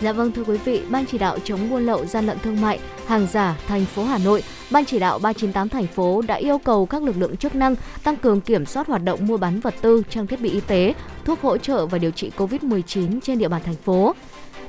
Dạ 0.00 0.12
vâng 0.12 0.32
thưa 0.32 0.44
quý 0.44 0.56
vị, 0.64 0.82
Ban 0.90 1.06
chỉ 1.06 1.18
đạo 1.18 1.38
chống 1.44 1.70
buôn 1.70 1.86
lậu 1.86 2.06
gian 2.06 2.26
lận 2.26 2.38
thương 2.38 2.60
mại, 2.60 2.78
hàng 3.06 3.26
giả 3.32 3.56
thành 3.66 3.84
phố 3.84 4.04
Hà 4.04 4.18
Nội, 4.18 4.42
Ban 4.70 4.84
chỉ 4.84 4.98
đạo 4.98 5.18
398 5.18 5.68
thành 5.68 5.86
phố 5.86 6.22
đã 6.28 6.34
yêu 6.34 6.58
cầu 6.58 6.86
các 6.86 7.02
lực 7.02 7.16
lượng 7.18 7.36
chức 7.36 7.54
năng 7.54 7.74
tăng 8.04 8.16
cường 8.16 8.40
kiểm 8.40 8.66
soát 8.66 8.86
hoạt 8.86 9.04
động 9.04 9.26
mua 9.26 9.36
bán 9.36 9.60
vật 9.60 9.74
tư, 9.80 10.02
trang 10.10 10.26
thiết 10.26 10.40
bị 10.40 10.50
y 10.50 10.60
tế, 10.60 10.94
thuốc 11.24 11.40
hỗ 11.40 11.58
trợ 11.58 11.86
và 11.86 11.98
điều 11.98 12.10
trị 12.10 12.30
COVID-19 12.36 13.20
trên 13.20 13.38
địa 13.38 13.48
bàn 13.48 13.62
thành 13.64 13.74
phố. 13.74 14.14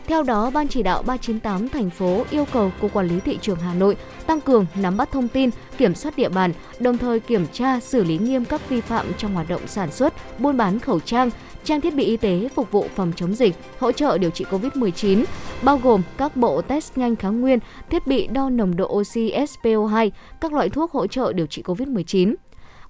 Theo 0.07 0.23
đó, 0.23 0.49
Ban 0.49 0.67
chỉ 0.67 0.83
đạo 0.83 1.03
398 1.03 1.69
thành 1.69 1.89
phố 1.89 2.25
yêu 2.29 2.45
cầu 2.53 2.71
Cục 2.81 2.93
Quản 2.93 3.07
lý 3.07 3.19
Thị 3.19 3.37
trường 3.41 3.59
Hà 3.59 3.73
Nội 3.73 3.97
tăng 4.27 4.41
cường 4.41 4.65
nắm 4.75 4.97
bắt 4.97 5.11
thông 5.11 5.27
tin, 5.27 5.49
kiểm 5.77 5.95
soát 5.95 6.17
địa 6.17 6.29
bàn, 6.29 6.53
đồng 6.79 6.97
thời 6.97 7.19
kiểm 7.19 7.47
tra, 7.53 7.79
xử 7.79 8.03
lý 8.03 8.17
nghiêm 8.17 8.45
các 8.45 8.69
vi 8.69 8.81
phạm 8.81 9.05
trong 9.17 9.33
hoạt 9.33 9.49
động 9.49 9.61
sản 9.67 9.91
xuất, 9.91 10.39
buôn 10.39 10.57
bán 10.57 10.79
khẩu 10.79 10.99
trang, 10.99 11.29
trang 11.67 11.81
thiết 11.81 11.95
bị 11.95 12.03
y 12.03 12.17
tế 12.17 12.49
phục 12.55 12.71
vụ 12.71 12.85
phòng 12.95 13.11
chống 13.15 13.35
dịch, 13.35 13.55
hỗ 13.79 13.91
trợ 13.91 14.17
điều 14.17 14.29
trị 14.29 14.45
COVID-19, 14.49 15.23
bao 15.63 15.77
gồm 15.77 16.01
các 16.17 16.37
bộ 16.37 16.61
test 16.61 16.97
nhanh 16.97 17.15
kháng 17.15 17.41
nguyên, 17.41 17.59
thiết 17.89 18.07
bị 18.07 18.27
đo 18.27 18.49
nồng 18.49 18.75
độ 18.75 18.87
oxy 18.93 19.31
SPO2, 19.31 20.09
các 20.41 20.53
loại 20.53 20.69
thuốc 20.69 20.91
hỗ 20.91 21.07
trợ 21.07 21.33
điều 21.33 21.45
trị 21.45 21.61
COVID-19. 21.65 22.35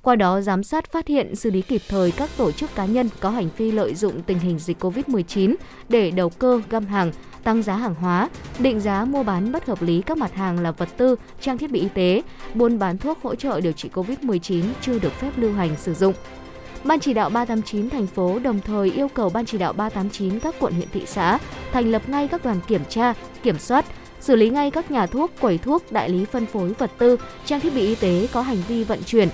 Qua 0.01 0.15
đó 0.15 0.41
giám 0.41 0.63
sát 0.63 0.91
phát 0.91 1.07
hiện 1.07 1.35
xử 1.35 1.51
lý 1.51 1.61
kịp 1.61 1.81
thời 1.89 2.11
các 2.11 2.29
tổ 2.37 2.51
chức 2.51 2.75
cá 2.75 2.85
nhân 2.85 3.09
có 3.19 3.29
hành 3.29 3.49
vi 3.57 3.71
lợi 3.71 3.95
dụng 3.95 4.21
tình 4.21 4.39
hình 4.39 4.59
dịch 4.59 4.83
COVID-19 4.83 5.55
để 5.89 6.11
đầu 6.11 6.29
cơ 6.29 6.61
găm 6.69 6.85
hàng, 6.85 7.11
tăng 7.43 7.63
giá 7.63 7.75
hàng 7.75 7.95
hóa, 7.95 8.29
định 8.59 8.79
giá 8.79 9.05
mua 9.05 9.23
bán 9.23 9.51
bất 9.51 9.65
hợp 9.65 9.81
lý 9.81 10.01
các 10.01 10.17
mặt 10.17 10.33
hàng 10.33 10.59
là 10.59 10.71
vật 10.71 10.89
tư, 10.97 11.15
trang 11.41 11.57
thiết 11.57 11.71
bị 11.71 11.79
y 11.79 11.89
tế, 11.93 12.21
buôn 12.53 12.79
bán 12.79 12.97
thuốc 12.97 13.21
hỗ 13.21 13.35
trợ 13.35 13.61
điều 13.61 13.71
trị 13.73 13.89
COVID-19 13.93 14.63
chưa 14.81 14.99
được 14.99 15.13
phép 15.13 15.31
lưu 15.35 15.53
hành 15.53 15.75
sử 15.77 15.93
dụng. 15.93 16.13
Ban 16.83 16.99
chỉ 16.99 17.13
đạo 17.13 17.29
389 17.29 17.89
thành 17.89 18.07
phố 18.07 18.39
đồng 18.39 18.61
thời 18.61 18.91
yêu 18.91 19.07
cầu 19.07 19.29
Ban 19.29 19.45
chỉ 19.45 19.57
đạo 19.57 19.73
389 19.73 20.39
các 20.39 20.55
quận 20.59 20.73
huyện 20.73 20.87
thị 20.93 21.03
xã 21.05 21.39
thành 21.71 21.91
lập 21.91 22.09
ngay 22.09 22.27
các 22.27 22.45
đoàn 22.45 22.59
kiểm 22.67 22.81
tra, 22.89 23.13
kiểm 23.43 23.59
soát, 23.59 23.85
xử 24.19 24.35
lý 24.35 24.49
ngay 24.49 24.71
các 24.71 24.91
nhà 24.91 25.05
thuốc, 25.05 25.31
quầy 25.41 25.57
thuốc, 25.57 25.91
đại 25.91 26.09
lý 26.09 26.25
phân 26.25 26.45
phối 26.45 26.73
vật 26.73 26.91
tư, 26.97 27.17
trang 27.45 27.59
thiết 27.59 27.73
bị 27.75 27.81
y 27.81 27.95
tế 27.95 28.27
có 28.33 28.41
hành 28.41 28.57
vi 28.67 28.83
vận 28.83 29.03
chuyển, 29.03 29.29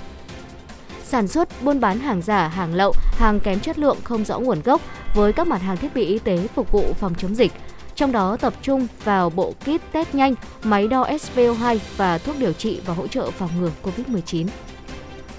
sản 1.04 1.28
xuất, 1.28 1.64
buôn 1.64 1.80
bán 1.80 2.00
hàng 2.00 2.22
giả, 2.22 2.48
hàng 2.48 2.74
lậu, 2.74 2.94
hàng 3.18 3.40
kém 3.40 3.60
chất 3.60 3.80
lượng 3.80 3.98
không 4.04 4.26
rõ 4.26 4.40
nguồn 4.40 4.62
gốc 4.62 4.82
với 5.16 5.34
các 5.34 5.48
mặt 5.48 5.62
hàng 5.62 5.78
thiết 5.78 5.96
bị 5.96 6.06
y 6.06 6.20
tế 6.20 6.48
phục 6.56 6.72
vụ 6.72 6.94
phòng 7.00 7.14
chống 7.18 7.36
dịch. 7.36 7.52
Trong 7.96 8.12
đó 8.12 8.38
tập 8.38 8.54
trung 8.62 8.88
vào 9.04 9.30
bộ 9.30 9.54
kit 9.60 9.92
test 9.92 10.16
nhanh, 10.16 10.36
máy 10.64 10.88
đo 10.88 11.04
SPO2 11.04 11.78
và 11.98 12.18
thuốc 12.18 12.36
điều 12.40 12.54
trị 12.54 12.82
và 12.86 12.94
hỗ 12.94 13.08
trợ 13.08 13.32
phòng 13.32 13.50
ngừa 13.60 13.72
COVID-19. 13.84 14.48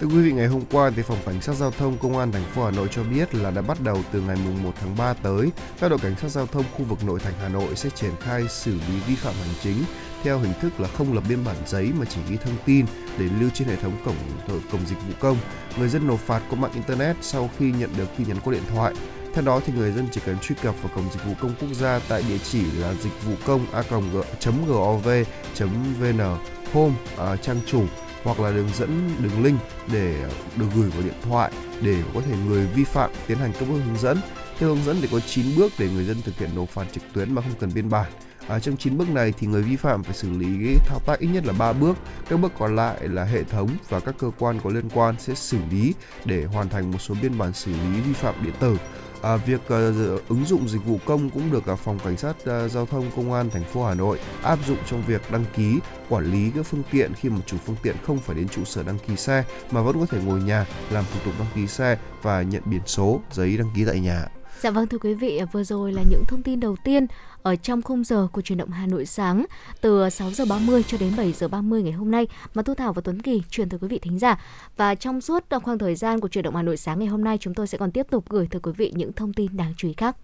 Thưa 0.01 0.07
quý 0.07 0.17
vị, 0.17 0.33
ngày 0.33 0.47
hôm 0.47 0.63
qua 0.73 0.91
thì 0.97 1.03
phòng 1.03 1.19
cảnh 1.27 1.41
sát 1.41 1.53
giao 1.53 1.71
thông 1.71 1.99
công 1.99 2.19
an 2.19 2.33
thành 2.33 2.45
phố 2.55 2.65
Hà 2.65 2.71
Nội 2.71 2.89
cho 2.91 3.03
biết 3.05 3.35
là 3.35 3.51
đã 3.51 3.63
bắt 3.63 3.81
đầu 3.81 3.99
từ 4.13 4.21
ngày 4.21 4.37
mùng 4.45 4.63
1 4.63 4.73
tháng 4.81 4.97
3 4.97 5.15
tới, 5.15 5.51
các 5.81 5.89
đội 5.89 5.99
cảnh 5.99 6.15
sát 6.21 6.29
giao 6.29 6.47
thông 6.47 6.65
khu 6.77 6.85
vực 6.85 7.05
nội 7.05 7.21
thành 7.21 7.33
Hà 7.41 7.49
Nội 7.49 7.77
sẽ 7.77 7.91
triển 7.91 8.11
khai 8.21 8.49
xử 8.49 8.73
lý 8.73 9.01
vi 9.07 9.15
phạm 9.15 9.35
hành 9.35 9.55
chính 9.63 9.77
theo 10.23 10.39
hình 10.39 10.53
thức 10.61 10.81
là 10.81 10.89
không 10.89 11.15
lập 11.15 11.23
biên 11.29 11.45
bản 11.45 11.57
giấy 11.67 11.93
mà 11.99 12.05
chỉ 12.05 12.21
ghi 12.31 12.37
thông 12.37 12.57
tin 12.67 12.87
để 13.19 13.27
lưu 13.41 13.51
trên 13.55 13.69
hệ 13.69 13.77
thống 13.77 13.97
cổng 14.05 14.17
cổng 14.73 14.87
dịch 14.87 14.99
vụ 15.09 15.15
công. 15.21 15.37
Người 15.79 15.89
dân 15.89 16.07
nộp 16.07 16.21
phạt 16.21 16.43
qua 16.51 16.61
mạng 16.61 16.73
internet 16.75 17.17
sau 17.21 17.51
khi 17.59 17.73
nhận 17.73 17.91
được 17.97 18.09
tin 18.19 18.29
nhắn 18.29 18.37
qua 18.45 18.53
điện 18.53 18.65
thoại. 18.75 18.95
Theo 19.35 19.45
đó 19.45 19.61
thì 19.67 19.73
người 19.73 19.93
dân 19.93 20.09
chỉ 20.13 20.21
cần 20.27 20.39
truy 20.39 20.55
cập 20.63 20.75
vào 20.83 20.93
cổng 20.95 21.11
dịch 21.13 21.25
vụ 21.25 21.33
công 21.41 21.55
quốc 21.61 21.69
gia 21.73 22.01
tại 22.09 22.23
địa 22.29 22.39
chỉ 22.39 22.63
là 22.79 22.95
dịch 22.95 23.25
vụ 23.25 23.33
công 23.47 23.67
a.gov.vn 23.73 24.15
home 26.73 26.95
à, 27.19 27.37
trang 27.37 27.61
chủ 27.67 27.85
hoặc 28.25 28.41
là 28.41 28.51
đường 28.51 28.69
dẫn 28.75 29.11
đường 29.23 29.45
link 29.45 29.61
để 29.93 30.25
được 30.57 30.67
gửi 30.75 30.91
vào 30.91 31.03
điện 31.03 31.15
thoại 31.23 31.53
để 31.83 32.03
có 32.15 32.21
thể 32.21 32.37
người 32.47 32.67
vi 32.67 32.85
phạm 32.85 33.11
tiến 33.27 33.39
hành 33.39 33.53
các 33.53 33.69
bước 33.69 33.79
hướng 33.87 33.99
dẫn. 33.99 34.19
Theo 34.59 34.69
hướng 34.69 34.85
dẫn 34.85 34.97
thì 35.01 35.09
có 35.13 35.21
9 35.21 35.47
bước 35.57 35.73
để 35.79 35.89
người 35.91 36.05
dân 36.05 36.17
thực 36.25 36.39
hiện 36.39 36.51
nộp 36.55 36.69
phạt 36.69 36.85
trực 36.93 37.03
tuyến 37.13 37.35
mà 37.35 37.43
không 37.43 37.55
cần 37.61 37.71
biên 37.75 37.91
bản. 37.91 38.13
À, 38.49 38.59
trong 38.59 38.77
9 38.77 38.99
bước 38.99 39.09
này 39.09 39.33
thì 39.39 39.47
người 39.47 39.63
vi 39.63 39.77
phạm 39.77 40.03
phải 40.03 40.15
xử 40.15 40.31
lý 40.31 40.75
thao 40.87 40.99
tác 41.07 41.19
ít 41.19 41.27
nhất 41.27 41.47
là 41.47 41.53
3 41.53 41.73
bước. 41.73 41.97
Các 42.29 42.37
bước 42.37 42.53
còn 42.59 42.77
lại 42.77 43.09
là 43.09 43.25
hệ 43.25 43.45
thống 43.45 43.69
và 43.89 44.01
các 44.01 44.15
cơ 44.19 44.31
quan 44.39 44.61
có 44.65 44.71
liên 44.71 44.89
quan 44.95 45.15
sẽ 45.19 45.35
xử 45.35 45.59
lý 45.71 45.95
để 46.25 46.45
hoàn 46.45 46.69
thành 46.69 46.91
một 46.91 46.99
số 46.99 47.15
biên 47.23 47.39
bản 47.39 47.53
xử 47.53 47.73
lý 47.73 48.01
vi 48.01 48.13
phạm 48.13 48.35
điện 48.45 48.55
tử. 48.61 48.77
À, 49.25 49.37
việc 49.37 49.69
à, 49.69 49.77
ứng 50.29 50.45
dụng 50.47 50.69
dịch 50.69 50.85
vụ 50.85 50.99
công 51.05 51.31
cũng 51.31 51.53
được 51.53 51.67
à, 51.67 51.75
phòng 51.75 51.99
cảnh 52.05 52.17
sát 52.17 52.37
à, 52.47 52.69
giao 52.69 52.87
thông 52.87 53.11
công 53.17 53.33
an 53.33 53.51
thành 53.51 53.65
phố 53.65 53.85
Hà 53.85 53.95
Nội 53.95 54.19
áp 54.43 54.59
dụng 54.67 54.79
trong 54.87 55.03
việc 55.07 55.33
đăng 55.33 55.45
ký 55.57 55.79
quản 56.09 56.33
lý 56.33 56.51
các 56.57 56.67
phương 56.67 56.83
tiện 56.91 57.15
khi 57.15 57.29
mà 57.29 57.39
chủ 57.47 57.57
phương 57.67 57.77
tiện 57.83 57.97
không 58.03 58.19
phải 58.19 58.37
đến 58.37 58.49
trụ 58.49 58.65
sở 58.65 58.83
đăng 58.83 58.99
ký 58.99 59.17
xe 59.17 59.45
mà 59.71 59.83
vẫn 59.83 60.01
có 60.01 60.07
thể 60.07 60.19
ngồi 60.25 60.41
nhà 60.41 60.67
làm 60.91 61.05
thủ 61.13 61.21
tục 61.25 61.35
đăng 61.39 61.49
ký 61.55 61.67
xe 61.67 61.99
và 62.23 62.43
nhận 62.43 62.63
biển 62.65 62.83
số 62.87 63.21
giấy 63.33 63.57
đăng 63.57 63.71
ký 63.75 63.85
tại 63.85 64.01
nhà. 64.01 64.27
Dạ 64.61 64.71
vâng 64.71 64.87
thưa 64.87 64.99
quý 64.99 65.15
vị, 65.15 65.37
à, 65.37 65.47
vừa 65.53 65.65
rồi 65.65 65.93
là 65.93 66.03
những 66.11 66.25
thông 66.29 66.43
tin 66.43 66.61
đầu 66.61 66.77
tiên 66.85 67.07
ở 67.43 67.57
trong 67.57 67.83
khung 67.83 68.05
giờ 68.05 68.29
của 68.33 68.41
truyền 68.41 68.59
động 68.59 68.71
Hà 68.71 68.87
Nội 68.87 69.07
sáng 69.07 69.47
từ 69.81 70.11
6 70.11 70.31
giờ 70.31 70.45
30 70.45 70.85
cho 70.87 70.99
đến 70.99 71.17
7 71.17 71.33
giờ 71.33 71.49
30 71.49 71.83
ngày 71.83 71.93
hôm 71.93 72.11
nay 72.11 72.27
mà 72.55 72.63
Thu 72.63 72.75
Thảo 72.75 72.93
và 72.93 73.03
Tuấn 73.05 73.23
Kỳ 73.23 73.43
truyền 73.51 73.69
tới 73.69 73.79
quý 73.79 73.89
vị 73.89 73.99
thính 73.99 74.19
giả. 74.19 74.41
Và 74.77 74.95
trong 74.95 75.21
suốt 75.21 75.45
khoảng 75.65 75.79
thời 75.79 75.95
gian 75.95 76.21
của 76.21 76.29
truyền 76.29 76.45
động 76.45 76.57
Hà 76.57 76.63
Nội 76.63 76.77
sáng 76.77 76.99
ngày 76.99 77.09
hôm 77.09 77.25
nay 77.25 77.39
chúng 77.41 77.55
tôi 77.55 77.67
sẽ 77.67 77.79
còn 77.79 77.91
tiếp 77.91 78.07
tục 78.11 78.25
gửi 78.29 78.49
tới 78.51 78.61
quý 78.61 78.73
vị 78.77 78.93
những 78.97 79.13
thông 79.13 79.33
tin 79.33 79.57
đáng 79.57 79.75
chú 79.77 79.89
ý 79.89 79.95
khác. 79.97 80.17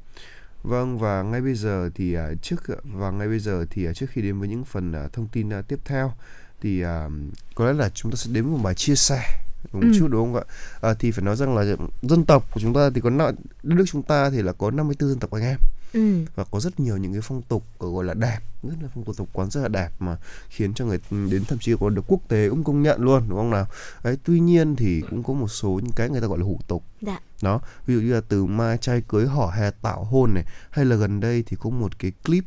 Vâng 0.62 0.98
và 0.98 1.22
ngay 1.22 1.40
bây 1.40 1.54
giờ 1.54 1.90
thì 1.94 2.14
à, 2.14 2.28
trước 2.42 2.62
và 2.84 3.10
ngay 3.10 3.28
bây 3.28 3.38
giờ 3.38 3.66
thì 3.70 3.86
à, 3.86 3.92
trước 3.92 4.06
khi 4.10 4.22
đến 4.22 4.38
với 4.38 4.48
những 4.48 4.64
phần 4.64 4.92
thông 5.12 5.28
tin 5.28 5.50
tiếp 5.68 5.78
theo 5.84 6.12
thì 6.60 6.82
có 7.54 7.66
lẽ 7.66 7.72
là 7.72 7.88
chúng 7.88 8.12
ta 8.12 8.16
sẽ 8.16 8.30
đến 8.32 8.46
một 8.46 8.58
bài 8.62 8.74
chia 8.74 8.94
sẻ 8.94 9.22
một 9.72 9.80
Ừ. 9.82 9.92
chút 9.98 10.08
đúng 10.10 10.32
không 10.34 10.42
ạ? 10.42 10.44
À, 10.80 10.94
thì 10.98 11.10
phải 11.10 11.24
nói 11.24 11.36
rằng 11.36 11.56
là 11.56 11.64
dân 12.02 12.24
tộc 12.24 12.44
của 12.54 12.60
chúng 12.60 12.74
ta 12.74 12.90
thì 12.94 13.00
có 13.00 13.10
đất 13.10 13.34
nước 13.62 13.84
chúng 13.88 14.02
ta 14.02 14.30
thì 14.30 14.42
là 14.42 14.52
có 14.52 14.70
54 14.70 15.08
dân 15.08 15.18
tộc 15.18 15.30
anh 15.30 15.42
em. 15.42 15.58
Ừ. 15.92 16.24
Và 16.34 16.44
có 16.50 16.60
rất 16.60 16.80
nhiều 16.80 16.96
những 16.96 17.12
cái 17.12 17.20
phong 17.24 17.42
tục 17.42 17.64
gọi 17.78 18.04
là 18.04 18.14
đẹp 18.14 18.38
rất 18.62 18.74
là 18.82 18.88
phong 18.94 19.04
tục 19.04 19.16
tập 19.18 19.26
quán 19.32 19.50
rất 19.50 19.60
là 19.60 19.68
đẹp 19.68 19.88
mà 19.98 20.16
khiến 20.48 20.74
cho 20.74 20.84
người 20.84 20.98
đến 21.10 21.44
thậm 21.48 21.58
chí 21.58 21.74
còn 21.80 21.94
được 21.94 22.04
quốc 22.06 22.20
tế 22.28 22.48
cũng 22.50 22.64
công 22.64 22.82
nhận 22.82 23.00
luôn 23.02 23.22
đúng 23.28 23.38
không 23.38 23.50
nào? 23.50 23.66
Đấy 24.04 24.18
tuy 24.24 24.40
nhiên 24.40 24.76
thì 24.76 25.02
cũng 25.10 25.22
có 25.22 25.32
một 25.32 25.48
số 25.48 25.80
những 25.82 25.92
cái 25.96 26.08
người 26.10 26.20
ta 26.20 26.26
gọi 26.26 26.38
là 26.38 26.44
hủ 26.44 26.60
tục. 26.68 26.84
Dạ. 27.02 27.20
Đó 27.42 27.60
ví 27.86 27.94
dụ 27.94 28.00
như 28.00 28.12
là 28.14 28.20
từ 28.28 28.44
mai 28.46 28.78
trai 28.78 29.02
cưới 29.08 29.26
hỏi 29.26 29.58
hè 29.58 29.70
tảo 29.70 30.04
hôn 30.04 30.34
này 30.34 30.44
hay 30.70 30.84
là 30.84 30.96
gần 30.96 31.20
đây 31.20 31.42
thì 31.46 31.56
có 31.60 31.70
một 31.70 31.98
cái 31.98 32.12
clip 32.24 32.44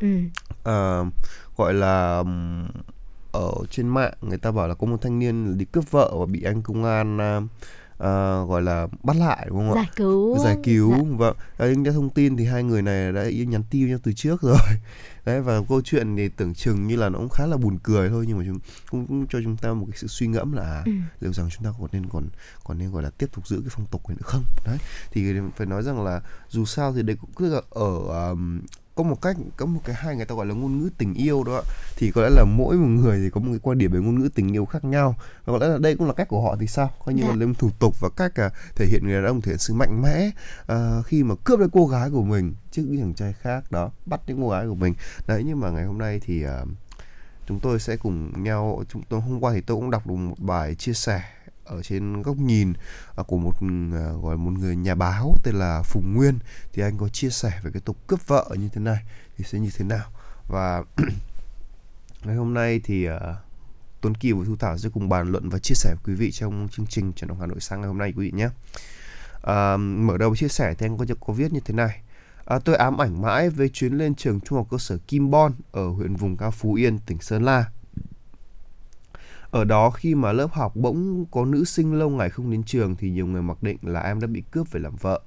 ừ. 0.00 0.18
ờ, 0.62 1.04
gọi 1.56 1.74
là 1.74 2.24
ở 3.36 3.52
trên 3.70 3.88
mạng 3.88 4.12
người 4.20 4.38
ta 4.38 4.50
bảo 4.50 4.68
là 4.68 4.74
có 4.74 4.86
một 4.86 4.96
thanh 5.02 5.18
niên 5.18 5.58
đi 5.58 5.64
cướp 5.64 5.90
vợ 5.90 6.12
và 6.18 6.26
bị 6.26 6.42
anh 6.42 6.62
công 6.62 6.84
an 6.84 7.18
à, 7.20 7.40
à, 7.98 8.42
gọi 8.48 8.62
là 8.62 8.86
bắt 9.02 9.16
lại 9.16 9.46
đúng 9.48 9.58
không 9.58 9.72
ạ? 9.78 9.82
Giải 9.82 9.90
cứu. 9.96 10.38
Giải 10.44 10.56
cứu 10.64 10.92
dạ. 10.92 11.16
vâng. 11.16 11.36
Đấy, 11.58 11.76
theo 11.84 11.92
thông 11.92 12.10
tin 12.10 12.36
thì 12.36 12.44
hai 12.44 12.62
người 12.62 12.82
này 12.82 13.12
đã 13.12 13.24
nhắn 13.46 13.62
tin 13.70 13.88
nhau 13.88 13.98
từ 14.02 14.12
trước 14.12 14.42
rồi. 14.42 14.56
Đấy 15.24 15.40
và 15.40 15.60
câu 15.68 15.80
chuyện 15.84 16.16
thì 16.16 16.28
tưởng 16.28 16.54
chừng 16.54 16.86
như 16.86 16.96
là 16.96 17.08
nó 17.08 17.18
cũng 17.18 17.28
khá 17.28 17.46
là 17.46 17.56
buồn 17.56 17.78
cười 17.82 18.08
thôi 18.08 18.24
nhưng 18.28 18.38
mà 18.38 18.44
chúng 18.46 18.58
cũng, 18.90 19.06
cũng 19.06 19.26
cho 19.26 19.38
chúng 19.44 19.56
ta 19.56 19.72
một 19.72 19.86
cái 19.90 19.98
sự 19.98 20.06
suy 20.06 20.26
ngẫm 20.26 20.52
là 20.52 20.62
à, 20.62 20.82
Ừ. 20.86 20.92
liệu 21.20 21.32
rằng 21.32 21.48
chúng 21.50 21.64
ta 21.64 21.70
còn 21.80 21.88
nên 21.92 22.06
còn 22.06 22.28
còn 22.64 22.78
nên 22.78 22.92
gọi 22.92 23.02
là 23.02 23.10
tiếp 23.10 23.26
tục 23.32 23.46
giữ 23.48 23.60
cái 23.60 23.68
phong 23.70 23.86
tục 23.86 24.08
này 24.08 24.16
nữa 24.16 24.24
không? 24.24 24.44
Đấy 24.66 24.78
thì 25.10 25.32
phải 25.56 25.66
nói 25.66 25.82
rằng 25.82 26.04
là 26.04 26.20
dù 26.48 26.64
sao 26.64 26.92
thì 26.92 27.02
đây 27.02 27.16
cũng 27.16 27.30
cứ 27.36 27.54
là 27.54 27.60
ở 27.70 27.96
um, 28.30 28.60
có 28.96 29.02
một 29.02 29.22
cách 29.22 29.36
có 29.56 29.66
một 29.66 29.80
cái 29.84 29.96
hai 29.98 30.16
người 30.16 30.24
ta 30.24 30.34
gọi 30.34 30.46
là 30.46 30.54
ngôn 30.54 30.78
ngữ 30.78 30.90
tình 30.98 31.14
yêu 31.14 31.44
đó 31.44 31.62
thì 31.96 32.10
có 32.10 32.22
lẽ 32.22 32.28
là 32.30 32.44
mỗi 32.44 32.76
một 32.76 32.86
người 32.86 33.20
thì 33.20 33.30
có 33.30 33.40
một 33.40 33.48
cái 33.50 33.58
quan 33.62 33.78
điểm 33.78 33.92
về 33.92 34.00
ngôn 34.00 34.20
ngữ 34.20 34.28
tình 34.34 34.52
yêu 34.56 34.64
khác 34.64 34.84
nhau. 34.84 35.14
Và 35.44 35.52
có 35.52 35.58
lẽ 35.58 35.66
là 35.68 35.78
đây 35.78 35.96
cũng 35.96 36.06
là 36.06 36.12
cách 36.12 36.28
của 36.28 36.40
họ 36.42 36.56
thì 36.60 36.66
sao? 36.66 36.90
Coi 37.04 37.14
như 37.14 37.22
Dạ. 37.22 37.34
là 37.34 37.46
thủ 37.58 37.70
tục 37.78 38.00
và 38.00 38.08
cách 38.16 38.34
à, 38.34 38.50
thể 38.76 38.86
hiện 38.86 39.04
người 39.04 39.14
đàn 39.14 39.24
ông 39.24 39.40
thể 39.40 39.50
hiện 39.50 39.58
sự 39.58 39.74
mạnh 39.74 40.02
mẽ 40.02 40.30
à, 40.66 41.02
khi 41.06 41.22
mà 41.22 41.34
cướp 41.44 41.58
lấy 41.58 41.68
cô 41.72 41.86
gái 41.86 42.10
của 42.10 42.22
mình 42.22 42.54
trước 42.70 42.82
những 42.86 43.00
thằng 43.00 43.14
trai 43.14 43.32
khác 43.32 43.72
đó 43.72 43.90
bắt 44.06 44.20
những 44.26 44.42
cô 44.42 44.50
gái 44.50 44.66
của 44.68 44.74
mình. 44.74 44.94
Đấy 45.26 45.42
nhưng 45.46 45.60
mà 45.60 45.70
ngày 45.70 45.84
hôm 45.84 45.98
nay 45.98 46.20
thì 46.24 46.42
à, 46.42 46.64
chúng 47.46 47.60
tôi 47.60 47.80
sẽ 47.80 47.96
cùng 47.96 48.42
nhau 48.42 48.82
chúng 48.88 49.02
tôi 49.08 49.20
hôm 49.20 49.40
qua 49.40 49.52
thì 49.54 49.60
tôi 49.60 49.76
cũng 49.76 49.90
đọc 49.90 50.06
được 50.06 50.14
một 50.14 50.34
bài 50.38 50.74
chia 50.74 50.92
sẻ 50.92 51.22
ở 51.66 51.82
trên 51.82 52.22
góc 52.22 52.36
nhìn 52.36 52.72
à, 53.16 53.22
của 53.26 53.36
một 53.36 53.54
à, 53.92 54.12
gọi 54.22 54.36
một 54.36 54.50
người 54.50 54.76
nhà 54.76 54.94
báo 54.94 55.34
tên 55.42 55.54
là 55.54 55.82
Phùng 55.82 56.14
Nguyên 56.14 56.38
thì 56.72 56.82
anh 56.82 56.98
có 56.98 57.08
chia 57.08 57.30
sẻ 57.30 57.60
về 57.62 57.70
cái 57.74 57.82
tục 57.84 57.96
cướp 58.06 58.26
vợ 58.26 58.48
như 58.58 58.68
thế 58.72 58.80
này 58.80 59.04
thì 59.36 59.44
sẽ 59.44 59.58
như 59.58 59.70
thế 59.76 59.84
nào 59.84 60.10
và 60.48 60.84
ngày 62.24 62.36
hôm 62.36 62.54
nay 62.54 62.80
thì 62.84 63.06
à, 63.06 63.36
Tuấn 64.00 64.14
Kiều 64.14 64.38
và 64.38 64.44
Thu 64.44 64.56
Thảo 64.56 64.78
sẽ 64.78 64.88
cùng 64.88 65.08
bàn 65.08 65.32
luận 65.32 65.48
và 65.48 65.58
chia 65.58 65.74
sẻ 65.74 65.94
với 65.94 66.14
quý 66.14 66.14
vị 66.14 66.30
trong 66.30 66.68
chương 66.70 66.86
trình 66.86 67.12
Chuyển 67.12 67.28
động 67.28 67.40
Hà 67.40 67.46
Nội 67.46 67.60
sáng 67.60 67.80
ngày 67.80 67.88
hôm 67.88 67.98
nay 67.98 68.12
quý 68.16 68.24
vị 68.24 68.30
nhé. 68.30 68.48
À, 69.42 69.76
mở 69.76 70.16
đầu 70.18 70.36
chia 70.36 70.48
sẻ 70.48 70.74
thì 70.78 70.86
anh 70.86 70.98
có 70.98 71.04
có 71.20 71.32
viết 71.32 71.52
như 71.52 71.60
thế 71.64 71.74
này. 71.74 72.00
À, 72.44 72.58
tôi 72.58 72.76
ám 72.76 73.00
ảnh 73.00 73.22
mãi 73.22 73.50
với 73.50 73.68
chuyến 73.68 73.92
lên 73.92 74.14
trường 74.14 74.40
trung 74.40 74.58
học 74.58 74.66
cơ 74.70 74.78
sở 74.78 74.98
Kim 75.08 75.30
Bon 75.30 75.52
ở 75.72 75.88
huyện 75.88 76.16
vùng 76.16 76.36
cao 76.36 76.50
Phú 76.50 76.74
Yên, 76.74 76.98
tỉnh 76.98 77.18
Sơn 77.20 77.44
La. 77.44 77.64
Ở 79.56 79.64
đó 79.64 79.90
khi 79.90 80.14
mà 80.14 80.32
lớp 80.32 80.52
học 80.52 80.76
bỗng 80.76 81.26
có 81.30 81.44
nữ 81.44 81.64
sinh 81.64 81.94
lâu 81.94 82.10
ngày 82.10 82.30
không 82.30 82.50
đến 82.50 82.62
trường 82.62 82.96
thì 82.96 83.10
nhiều 83.10 83.26
người 83.26 83.42
mặc 83.42 83.62
định 83.62 83.76
là 83.82 84.00
em 84.00 84.20
đã 84.20 84.26
bị 84.26 84.42
cướp 84.50 84.70
về 84.70 84.80
làm 84.80 84.96
vợ. 84.96 85.20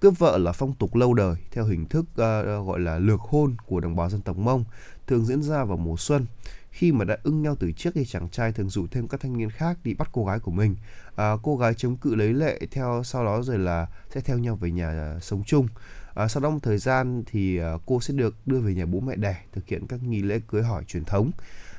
Cướp 0.00 0.18
vợ 0.18 0.38
là 0.38 0.52
phong 0.52 0.74
tục 0.74 0.94
lâu 0.94 1.14
đời 1.14 1.34
theo 1.50 1.64
hình 1.64 1.86
thức 1.86 2.04
uh, 2.10 2.66
gọi 2.66 2.80
là 2.80 2.98
lược 2.98 3.20
hôn 3.20 3.56
của 3.66 3.80
đồng 3.80 3.96
bào 3.96 4.10
dân 4.10 4.20
tộc 4.20 4.36
Mông, 4.36 4.64
thường 5.06 5.24
diễn 5.24 5.42
ra 5.42 5.64
vào 5.64 5.76
mùa 5.76 5.96
xuân. 5.98 6.26
Khi 6.70 6.92
mà 6.92 7.04
đã 7.04 7.18
ưng 7.22 7.42
nhau 7.42 7.56
từ 7.60 7.72
trước 7.72 7.90
thì 7.94 8.04
chàng 8.04 8.28
trai 8.28 8.52
thường 8.52 8.70
rủ 8.70 8.86
thêm 8.90 9.08
các 9.08 9.20
thanh 9.20 9.38
niên 9.38 9.50
khác 9.50 9.78
đi 9.84 9.94
bắt 9.94 10.08
cô 10.12 10.24
gái 10.24 10.38
của 10.38 10.50
mình. 10.50 10.76
À, 11.16 11.32
cô 11.42 11.56
gái 11.56 11.74
chống 11.74 11.96
cự 11.96 12.14
lấy 12.14 12.32
lệ 12.32 12.60
theo 12.70 13.02
sau 13.04 13.24
đó 13.24 13.42
rồi 13.42 13.58
là 13.58 13.86
sẽ 14.10 14.20
theo 14.20 14.38
nhau 14.38 14.56
về 14.56 14.70
nhà 14.70 14.88
à, 14.88 15.18
sống 15.20 15.42
chung. 15.46 15.68
À, 16.14 16.28
sau 16.28 16.42
đó 16.42 16.50
một 16.50 16.58
thời 16.62 16.78
gian 16.78 17.22
thì 17.26 17.58
à, 17.58 17.72
cô 17.86 18.00
sẽ 18.00 18.14
được 18.14 18.34
đưa 18.46 18.60
về 18.60 18.74
nhà 18.74 18.86
bố 18.86 19.00
mẹ 19.00 19.16
đẻ 19.16 19.36
thực 19.52 19.66
hiện 19.66 19.86
các 19.86 20.02
nghi 20.02 20.22
lễ 20.22 20.40
cưới 20.48 20.62
hỏi 20.62 20.84
truyền 20.84 21.04
thống. 21.04 21.30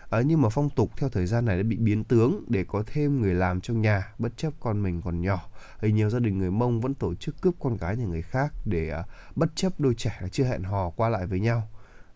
À, 0.10 0.22
nhưng 0.22 0.42
mà 0.42 0.50
phong 0.50 0.70
tục 0.70 0.92
theo 0.98 1.10
thời 1.10 1.26
gian 1.26 1.46
này 1.46 1.58
đã 1.58 1.64
bị 1.64 1.78
biến 1.78 2.04
tướng 2.04 2.44
để 2.48 2.66
có 2.68 2.84
thêm 2.88 3.22
người 3.22 3.34
làm 3.34 3.62
trong 3.62 3.82
nhà 3.82 4.14
bất 4.20 4.38
chấp 4.38 4.54
con 4.60 4.84
mình 4.84 5.02
còn 5.02 5.22
nhỏ. 5.22 5.50
Thì 5.82 5.92
nhiều 5.92 6.10
gia 6.10 6.20
đình 6.20 6.38
người 6.38 6.52
Mông 6.52 6.82
vẫn 6.82 6.94
tổ 6.94 7.16
chức 7.16 7.42
cướp 7.42 7.54
con 7.60 7.78
gái 7.78 7.96
nhà 7.98 8.06
người 8.06 8.22
khác 8.22 8.54
để 8.66 8.90
à, 8.90 9.04
bất 9.36 9.50
chấp 9.56 9.80
đôi 9.80 9.94
trẻ 9.96 10.20
chưa 10.32 10.44
hẹn 10.44 10.64
hò 10.64 10.90
qua 10.90 11.10
lại 11.10 11.26
với 11.28 11.40
nhau. 11.40 11.68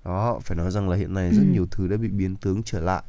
Đó, 0.06 0.39
phải 0.43 0.58
nói 0.58 0.71
rằng 0.71 0.89
là 0.89 0.97
hiện 0.97 1.13
nay 1.13 1.32
rất 1.34 1.43
Ừ. 1.43 1.49
nhiều 1.51 1.65
thứ 1.71 1.88
đã 1.88 1.97
bị 1.97 2.08
biến 2.08 2.36
tướng 2.36 2.63
trở 2.63 2.79
lại 2.79 3.03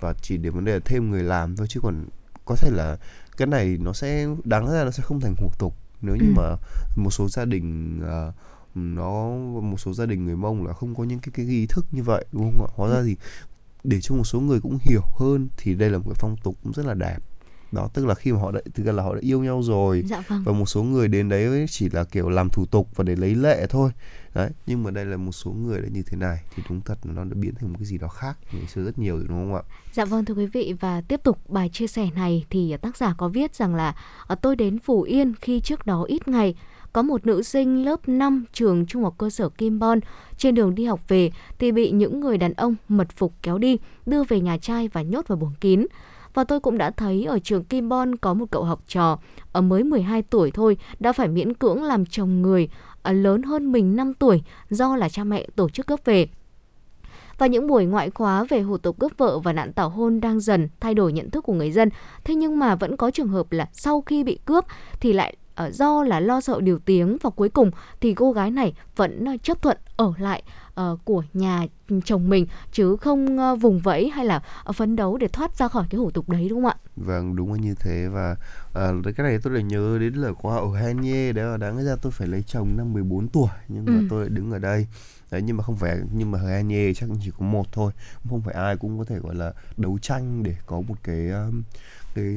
và 0.00 0.12
chỉ 0.22 0.36
để 0.36 0.50
vấn 0.50 0.64
đề 0.64 0.72
là 0.72 0.80
thêm 0.84 1.10
người 1.10 1.22
làm 1.22 1.56
thôi 1.56 1.66
chứ 1.70 1.80
còn 1.80 2.04
có 2.44 2.54
thể 2.58 2.70
là 2.70 2.96
cái 3.36 3.46
này 3.46 3.78
nó 3.80 3.92
sẽ 3.92 4.26
đáng 4.44 4.70
ra 4.72 4.84
nó 4.84 4.90
sẽ 4.90 5.02
không 5.02 5.20
thành 5.20 5.34
hủ 5.38 5.50
tục 5.58 5.74
nếu 6.02 6.16
như 6.16 6.26
Ừ. 6.26 6.32
mà 6.36 6.56
một 6.96 7.10
số 7.10 7.28
gia 7.28 7.44
đình 7.44 8.00
ờ, 8.02 8.32
nó 8.74 9.30
một 9.60 9.80
số 9.80 9.92
gia 9.92 10.06
đình 10.06 10.24
người 10.24 10.36
Mông 10.36 10.66
là 10.66 10.72
không 10.72 10.94
có 10.94 11.04
những 11.04 11.18
cái 11.18 11.30
cái 11.34 11.46
nghi 11.46 11.66
thức 11.66 11.86
như 11.92 12.02
vậy 12.02 12.24
đúng 12.32 12.42
không 12.52 12.66
ạ? 12.66 12.68
Hóa 12.76 12.88
ra 12.90 13.02
thì 13.06 13.16
để 13.86 14.00
cho 14.00 14.14
một 14.14 14.24
số 14.24 14.40
người 14.40 14.60
cũng 14.60 14.78
hiểu 14.82 15.02
hơn 15.18 15.48
thì 15.56 15.74
đây 15.74 15.90
là 15.90 15.98
một 15.98 16.04
cái 16.06 16.16
phong 16.18 16.36
tục 16.44 16.56
cũng 16.62 16.72
rất 16.72 16.86
là 16.86 16.94
đẹp. 16.94 17.18
Đó 17.72 17.88
tức 17.94 18.06
là 18.06 18.14
khi 18.14 18.32
mà 18.32 18.40
họ 18.40 18.50
đã 18.50 18.60
thực 18.74 18.86
ra 18.86 18.92
là 18.92 19.02
họ 19.02 19.14
đã 19.14 19.20
yêu 19.20 19.42
nhau 19.42 19.62
rồi. 19.62 20.02
Dạ 20.06 20.22
vâng. 20.28 20.42
Và 20.46 20.52
một 20.52 20.66
số 20.66 20.82
người 20.82 21.08
đến 21.08 21.28
đấy 21.28 21.66
chỉ 21.70 21.88
là 21.88 22.04
kiểu 22.04 22.28
làm 22.28 22.48
thủ 22.52 22.66
tục 22.66 22.88
và 22.94 23.04
để 23.04 23.16
lấy 23.16 23.34
lệ 23.34 23.66
thôi. 23.70 23.90
Đấy 24.34 24.50
nhưng 24.66 24.82
mà 24.82 24.90
đây 24.90 25.04
là 25.04 25.16
một 25.16 25.32
số 25.32 25.50
người 25.50 25.80
là 25.80 25.88
như 25.88 26.02
thế 26.02 26.16
này 26.16 26.38
thì 26.54 26.62
đúng 26.68 26.80
thật 26.80 26.98
là 27.02 27.12
nó 27.12 27.24
đã 27.24 27.34
biến 27.34 27.54
thành 27.54 27.72
một 27.72 27.76
cái 27.78 27.86
gì 27.86 27.98
đó 27.98 28.08
khác 28.08 28.38
ngày 28.52 28.66
xưa 28.66 28.84
rất 28.84 28.98
nhiều 28.98 29.16
rồi 29.16 29.26
đúng 29.28 29.38
không 29.38 29.54
ạ? 29.54 29.62
Dạ 29.92 30.04
vâng 30.04 30.24
thưa 30.24 30.34
quý 30.34 30.46
vị. 30.46 30.74
Và 30.80 31.00
tiếp 31.00 31.20
tục 31.24 31.50
bài 31.50 31.70
chia 31.72 31.86
sẻ 31.86 32.08
này 32.14 32.44
thì 32.50 32.76
tác 32.82 32.96
giả 32.96 33.14
có 33.18 33.28
viết 33.28 33.54
rằng 33.54 33.74
là 33.74 33.96
ở 34.26 34.34
tôi 34.34 34.56
đến 34.56 34.78
Phú 34.78 35.02
Yên 35.02 35.34
khi 35.40 35.60
trước 35.60 35.86
đó 35.86 36.02
ít 36.02 36.28
ngày 36.28 36.54
có 36.96 37.02
một 37.02 37.26
nữ 37.26 37.42
sinh 37.42 37.84
lớp 37.84 38.08
5 38.08 38.44
trường 38.52 38.86
trung 38.86 39.04
học 39.04 39.14
cơ 39.18 39.30
sở 39.30 39.48
Kim 39.48 39.78
Bon 39.78 40.00
trên 40.36 40.54
đường 40.54 40.74
đi 40.74 40.84
học 40.84 41.00
về 41.08 41.30
thì 41.58 41.72
bị 41.72 41.90
những 41.90 42.20
người 42.20 42.38
đàn 42.38 42.52
ông 42.52 42.74
mật 42.88 43.08
phục 43.16 43.32
kéo 43.42 43.58
đi, 43.58 43.78
đưa 44.06 44.24
về 44.24 44.40
nhà 44.40 44.58
trai 44.58 44.88
và 44.88 45.02
nhốt 45.02 45.28
vào 45.28 45.36
buồng 45.36 45.52
kín. 45.60 45.86
Và 46.34 46.44
tôi 46.44 46.60
cũng 46.60 46.78
đã 46.78 46.90
thấy 46.90 47.24
ở 47.24 47.38
trường 47.38 47.64
Kim 47.64 47.88
Bon 47.88 48.16
có 48.16 48.34
một 48.34 48.46
cậu 48.50 48.64
học 48.64 48.82
trò, 48.88 49.18
ở 49.52 49.60
mới 49.60 49.84
12 49.84 50.22
tuổi 50.22 50.50
thôi, 50.50 50.76
đã 51.00 51.12
phải 51.12 51.28
miễn 51.28 51.54
cưỡng 51.54 51.82
làm 51.82 52.06
chồng 52.06 52.42
người 52.42 52.68
ở 53.02 53.12
lớn 53.12 53.42
hơn 53.42 53.72
mình 53.72 53.96
5 53.96 54.14
tuổi 54.14 54.42
do 54.70 54.96
là 54.96 55.08
cha 55.08 55.24
mẹ 55.24 55.46
tổ 55.56 55.68
chức 55.68 55.86
cướp 55.86 56.04
về. 56.04 56.28
Và 57.38 57.46
những 57.46 57.66
buổi 57.66 57.86
ngoại 57.86 58.10
khóa 58.10 58.44
về 58.44 58.60
hủ 58.60 58.78
tục 58.78 58.98
cướp 58.98 59.12
vợ 59.18 59.38
và 59.38 59.52
nạn 59.52 59.72
tảo 59.72 59.88
hôn 59.88 60.20
đang 60.20 60.40
dần 60.40 60.68
thay 60.80 60.94
đổi 60.94 61.12
nhận 61.12 61.30
thức 61.30 61.44
của 61.44 61.52
người 61.52 61.72
dân. 61.72 61.88
Thế 62.24 62.34
nhưng 62.34 62.58
mà 62.58 62.74
vẫn 62.74 62.96
có 62.96 63.10
trường 63.10 63.28
hợp 63.28 63.52
là 63.52 63.68
sau 63.72 64.00
khi 64.00 64.24
bị 64.24 64.38
cướp 64.44 64.64
thì 65.00 65.12
lại 65.12 65.36
ờ, 65.56 65.70
do 65.70 66.02
là 66.02 66.20
lo 66.20 66.40
sợ 66.40 66.60
điều 66.60 66.78
tiếng 66.78 67.16
và 67.22 67.30
cuối 67.30 67.48
cùng 67.48 67.70
thì 68.00 68.14
cô 68.14 68.32
gái 68.32 68.50
này 68.50 68.74
vẫn 68.96 69.24
ờ, 69.24 69.36
chấp 69.42 69.62
thuận 69.62 69.76
ở 69.96 70.12
lại 70.18 70.42
ờ, 70.74 70.96
của 71.04 71.22
nhà 71.34 71.66
chồng 72.04 72.28
mình 72.28 72.46
chứ 72.72 72.96
không 72.96 73.38
vùng 73.60 73.80
vẫy 73.80 74.08
hay 74.10 74.24
là 74.26 74.42
phấn 74.74 74.96
đấu 74.96 75.16
để 75.16 75.28
thoát 75.28 75.56
ra 75.56 75.68
khỏi 75.68 75.84
cái 75.90 75.98
hủ 75.98 76.10
tục 76.10 76.28
đấy 76.28 76.48
đúng 76.48 76.62
không 76.62 76.70
ạ? 76.70 76.76
vâng 76.96 77.36
đúng 77.36 77.52
là 77.52 77.58
như 77.58 77.74
thế 77.80 78.08
và 78.08 78.36
à, 78.74 78.90
cái 79.16 79.26
này 79.26 79.38
tôi 79.42 79.52
lại 79.52 79.62
nhớ 79.62 79.98
đến 80.00 80.14
lời 80.14 80.32
của 80.42 80.50
ở 80.50 80.80
Hanye 80.80 81.32
đấy 81.32 81.44
là 81.44 81.56
đáng 81.56 81.84
ra 81.84 81.96
tôi 82.02 82.12
phải 82.12 82.28
lấy 82.28 82.42
chồng 82.46 82.76
năm 82.76 82.92
14 82.92 83.28
tuổi 83.28 83.48
nhưng 83.68 83.84
mà 83.86 83.92
Ừ. 84.00 84.06
tôi 84.10 84.20
lại 84.20 84.28
đứng 84.30 84.50
ở 84.50 84.58
đây 84.58 84.86
đấy 85.30 85.42
nhưng 85.42 85.56
mà 85.56 85.62
không 85.64 85.76
phải 85.76 85.98
nhưng 86.12 86.30
mà 86.30 86.38
Hanye 86.38 86.92
chắc 86.94 87.08
chỉ 87.24 87.30
có 87.38 87.46
một 87.46 87.72
thôi 87.72 87.92
không 88.30 88.40
phải 88.42 88.54
ai 88.54 88.76
cũng 88.76 88.98
có 88.98 89.04
thể 89.04 89.18
gọi 89.18 89.34
là 89.34 89.52
đấu 89.76 89.98
tranh 90.02 90.42
để 90.42 90.56
có 90.66 90.80
một 90.80 90.94
cái 91.02 91.30
um, 91.30 91.62
cái 92.16 92.36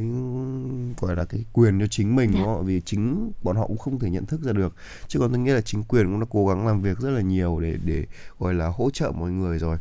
gọi 1.02 1.15
là 1.15 1.26
cái 1.26 1.46
quyền 1.54 1.80
cho 1.80 1.88
chính 1.88 2.15
mình 2.15 2.32
đúng 2.32 2.46
không 2.46 2.58
ạ? 2.58 2.65
vì 2.65 2.82
chính 2.86 3.32
bọn 3.44 3.56
họ 3.56 3.68
cũng 3.68 3.78
không 3.78 4.00
thể 4.00 4.10
nhận 4.10 4.26
thức 4.26 4.42
ra 4.42 4.54
được. 4.54 4.74
Chứ 5.08 5.20
còn 5.20 5.32
tôi 5.32 5.39
nghĩ 5.39 5.52
là 5.52 5.62
chính 5.62 5.84
quyền 5.84 6.06
cũng 6.06 6.20
đã 6.20 6.26
cố 6.30 6.48
gắng 6.48 6.68
làm 6.68 6.82
việc 6.82 7.00
rất 7.00 7.10
là 7.10 7.22
nhiều 7.22 7.60
để 7.60 7.78
để 7.84 8.06
gọi 8.39 8.54
là 8.54 8.68
hỗ 8.68 8.89
trợ 8.89 9.12
mọi 9.12 9.32
người 9.32 9.60
rồi. 9.60 9.78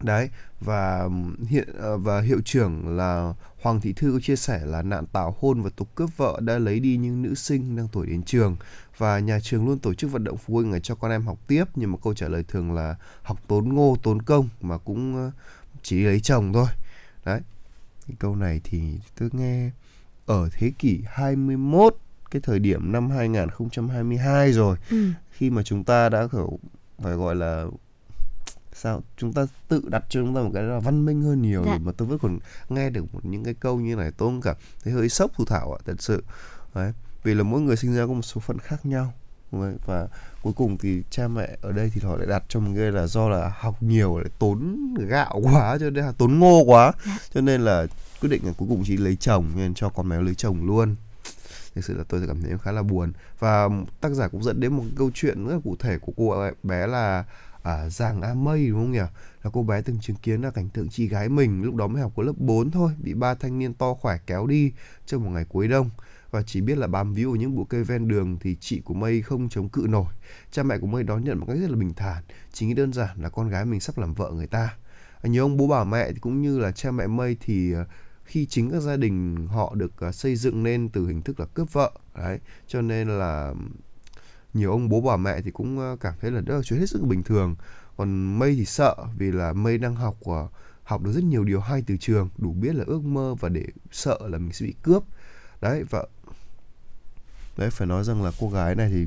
Đấy 0.00 0.28
và 0.60 1.08
hiện 1.48 1.68
ờ, 1.78 1.98
và 1.98 2.20
hiệu 2.20 2.40
trưởng 2.44 2.96
là 2.96 3.34
Hoàng 3.62 3.80
Thị 3.80 3.92
Thư 3.92 4.12
có 4.12 4.20
chia 4.20 4.36
sẻ 4.36 4.60
là 4.64 4.82
nạn 4.82 5.06
tảo 5.06 5.36
hôn 5.40 5.62
và 5.62 5.70
tục 5.76 5.88
cướp 5.94 6.10
vợ 6.16 6.40
đã 6.42 6.58
lấy 6.58 6.80
đi 6.80 6.96
những 6.96 7.22
nữ 7.22 7.34
sinh 7.34 7.76
đang 7.76 7.88
tuổi 7.92 8.06
đến 8.06 8.22
trường. 8.22 8.56
Và 8.98 9.18
nhà 9.18 9.40
trường 9.42 9.66
luôn 9.66 9.78
tổ 9.78 9.94
chức 9.94 10.12
vận 10.12 10.24
động 10.24 10.36
phụ 10.36 10.54
huynh 10.54 10.72
để 10.72 10.80
cho 10.80 10.94
con 10.94 11.10
em 11.10 11.26
học 11.26 11.38
tiếp 11.46 11.64
nhưng 11.74 11.92
mà 11.92 11.98
câu 12.04 12.14
trả 12.14 12.28
lời 12.28 12.44
thường 12.48 12.72
là 12.72 12.94
học 13.22 13.38
tốn 13.46 13.68
ngô 13.74 13.96
tốn 14.02 14.22
công 14.22 14.48
mà 14.60 14.78
cũng 14.78 15.16
ờ, 15.16 15.30
chỉ 15.82 16.02
lấy 16.02 16.20
chồng 16.20 16.52
thôi. 16.52 16.66
Đấy 17.24 17.40
cái 18.08 18.16
câu 18.18 18.36
này 18.36 18.60
thì 18.64 18.98
tôi 19.18 19.28
nghe 19.32 19.70
ở 20.26 20.48
thế 20.52 20.72
kỷ 20.78 21.02
21 21.06 21.96
cái 22.30 22.42
thời 22.42 22.58
điểm 22.58 22.92
năm 22.92 23.10
2022 23.10 24.52
rồi 24.52 24.76
Ừ. 24.90 24.96
khi 25.30 25.50
mà 25.50 25.62
chúng 25.62 25.84
ta 25.84 26.08
đã 26.08 26.28
kiểu 26.32 26.58
phải 27.02 27.14
gọi 27.14 27.34
là 27.36 27.64
sao 28.72 29.02
chúng 29.16 29.32
ta 29.32 29.46
tự 29.68 29.82
đặt 29.90 30.04
cho 30.08 30.20
chúng 30.20 30.34
ta 30.34 30.40
một 30.42 30.50
cái 30.54 30.62
là 30.62 30.78
văn 30.80 31.04
minh 31.04 31.22
hơn 31.22 31.42
nhiều 31.42 31.62
Dạ. 31.66 31.78
mà 31.78 31.92
tôi 31.92 32.08
vẫn 32.08 32.18
còn 32.18 32.38
nghe 32.68 32.90
được 32.90 33.14
một 33.14 33.24
những 33.24 33.44
cái 33.44 33.54
câu 33.54 33.80
như 33.80 33.96
này 33.96 34.10
tôi 34.16 34.28
cũng 34.28 34.40
cảm 34.40 34.56
thấy 34.84 34.92
hơi 34.92 35.08
sốc 35.08 35.30
thủ 35.36 35.44
thảo 35.44 35.72
ạ 35.72 35.78
thật 35.86 36.02
sự 36.02 36.22
đấy 36.74 36.92
vì 37.22 37.34
là 37.34 37.42
mỗi 37.42 37.60
người 37.60 37.76
sinh 37.76 37.94
ra 37.94 38.06
có 38.06 38.12
một 38.12 38.22
số 38.22 38.40
phận 38.40 38.58
khác 38.58 38.86
nhau 38.86 39.12
và 39.50 40.08
cuối 40.42 40.52
cùng 40.52 40.78
thì 40.78 41.02
cha 41.10 41.28
mẹ 41.28 41.56
ở 41.60 41.72
đây 41.72 41.90
thì 41.94 42.00
họ 42.04 42.16
lại 42.16 42.26
đặt 42.26 42.42
cho 42.48 42.60
một 42.60 42.70
cái 42.76 42.92
là 42.92 43.06
do 43.06 43.28
là 43.28 43.52
học 43.58 43.82
nhiều 43.82 44.18
lại 44.18 44.30
tốn 44.38 44.78
gạo 45.08 45.40
quá 45.42 45.76
cho 45.80 45.90
nên 45.90 46.04
là 46.04 46.12
tốn 46.12 46.38
ngô 46.38 46.62
quá. 46.66 46.92
Cho 47.34 47.40
nên 47.40 47.60
là 47.60 47.86
quyết 48.20 48.28
định 48.28 48.46
là 48.46 48.52
cuối 48.56 48.68
cùng 48.68 48.82
chỉ 48.86 48.96
lấy 48.96 49.16
chồng 49.16 49.46
nên 49.56 49.74
cho 49.74 49.88
con 49.88 50.08
mèo 50.08 50.22
lấy 50.22 50.34
chồng 50.34 50.66
luôn. 50.66 50.96
Thực 51.74 51.84
sự 51.84 51.98
là 51.98 52.04
tôi 52.08 52.22
cảm 52.26 52.42
thấy 52.42 52.58
khá 52.62 52.72
là 52.72 52.82
buồn. 52.82 53.12
Và 53.38 53.68
tác 54.00 54.12
giả 54.12 54.28
cũng 54.28 54.42
dẫn 54.42 54.60
đến 54.60 54.72
một 54.72 54.84
câu 54.96 55.10
chuyện 55.14 55.46
rất 55.46 55.54
là 55.54 55.60
cụ 55.64 55.76
thể 55.78 55.98
của 55.98 56.12
cô 56.16 56.50
bé 56.62 56.86
là 56.86 57.24
à, 57.62 57.88
Giàng 57.88 58.22
A 58.22 58.34
Mây 58.34 58.68
đúng 58.68 58.78
không 58.78 58.92
nhỉ? 58.92 58.98
Là 59.42 59.50
cô 59.52 59.62
bé 59.62 59.80
từng 59.82 60.00
chứng 60.00 60.16
kiến 60.16 60.42
là 60.42 60.50
cảnh 60.50 60.68
tượng 60.68 60.88
chị 60.88 61.08
gái 61.08 61.28
mình 61.28 61.62
lúc 61.62 61.74
đó 61.74 61.86
mới 61.86 62.02
học 62.02 62.12
có 62.16 62.22
lớp 62.22 62.32
4 62.36 62.70
thôi 62.70 62.92
bị 62.98 63.14
ba 63.14 63.34
thanh 63.34 63.58
niên 63.58 63.74
to 63.74 63.94
khỏe 63.94 64.18
kéo 64.26 64.46
đi 64.46 64.72
trong 65.06 65.24
một 65.24 65.30
ngày 65.30 65.44
cuối 65.48 65.68
đông 65.68 65.90
và 66.30 66.42
chỉ 66.42 66.60
biết 66.60 66.78
là 66.78 66.86
bám 66.86 67.14
víu 67.14 67.32
ở 67.32 67.36
những 67.36 67.56
bụi 67.56 67.64
cây 67.68 67.84
ven 67.84 68.08
đường 68.08 68.36
thì 68.40 68.56
chị 68.60 68.80
của 68.80 68.94
Mây 68.94 69.22
không 69.22 69.48
chống 69.48 69.68
cự 69.68 69.86
nổi. 69.88 70.12
Cha 70.50 70.62
mẹ 70.62 70.78
của 70.78 70.86
Mây 70.86 71.02
đón 71.02 71.24
nhận 71.24 71.38
một 71.38 71.46
cách 71.48 71.56
rất 71.60 71.70
là 71.70 71.76
bình 71.76 71.94
thản, 71.94 72.22
chỉ 72.52 72.66
nghĩ 72.66 72.74
đơn 72.74 72.92
giản 72.92 73.22
là 73.22 73.28
con 73.28 73.48
gái 73.48 73.64
mình 73.64 73.80
sắp 73.80 73.98
làm 73.98 74.14
vợ 74.14 74.30
người 74.34 74.46
ta. 74.46 74.76
À, 75.22 75.28
nhiều 75.28 75.44
ông 75.44 75.56
bố 75.56 75.66
bà 75.66 75.84
mẹ 75.84 76.12
thì 76.12 76.18
cũng 76.20 76.42
như 76.42 76.58
là 76.58 76.72
cha 76.72 76.90
mẹ 76.90 77.06
Mây 77.06 77.36
thì 77.40 77.74
à, 77.74 77.84
khi 78.24 78.46
chính 78.46 78.70
các 78.70 78.80
gia 78.80 78.96
đình 78.96 79.46
họ 79.46 79.74
được 79.74 80.00
à, 80.00 80.12
xây 80.12 80.36
dựng 80.36 80.62
nên 80.62 80.88
từ 80.88 81.06
hình 81.06 81.22
thức 81.22 81.40
là 81.40 81.46
cướp 81.46 81.72
vợ 81.72 81.92
đấy 82.14 82.38
cho 82.66 82.82
nên 82.82 83.08
là 83.08 83.54
nhiều 84.54 84.70
ông 84.70 84.88
bố 84.88 85.00
bà 85.00 85.16
mẹ 85.16 85.40
thì 85.42 85.50
cũng 85.50 85.96
cảm 86.00 86.14
thấy 86.20 86.30
là 86.30 86.40
đó 86.40 86.54
là 86.54 86.62
chuyện 86.62 86.80
hết 86.80 86.86
sức 86.86 87.02
bình 87.02 87.22
thường 87.22 87.56
còn 87.96 88.38
mây 88.38 88.54
thì 88.54 88.64
sợ 88.64 88.94
vì 89.18 89.32
là 89.32 89.52
mây 89.52 89.78
đang 89.78 89.94
học 89.94 90.16
học 90.88 91.02
được 91.02 91.12
rất 91.12 91.24
nhiều 91.24 91.44
điều 91.44 91.60
hay 91.60 91.82
từ 91.86 91.96
trường 91.96 92.28
đủ 92.38 92.52
biết 92.52 92.74
là 92.74 92.84
ước 92.86 93.04
mơ 93.04 93.34
và 93.40 93.48
để 93.48 93.66
sợ 93.90 94.18
là 94.20 94.38
mình 94.38 94.52
sẽ 94.52 94.66
bị 94.66 94.74
cướp 94.82 95.02
đấy 95.60 95.84
và 95.90 96.06
đấy 97.58 97.70
phải 97.70 97.86
nói 97.86 98.04
rằng 98.04 98.22
là 98.22 98.30
cô 98.40 98.48
gái 98.48 98.74
này 98.74 98.88
thì 98.88 99.06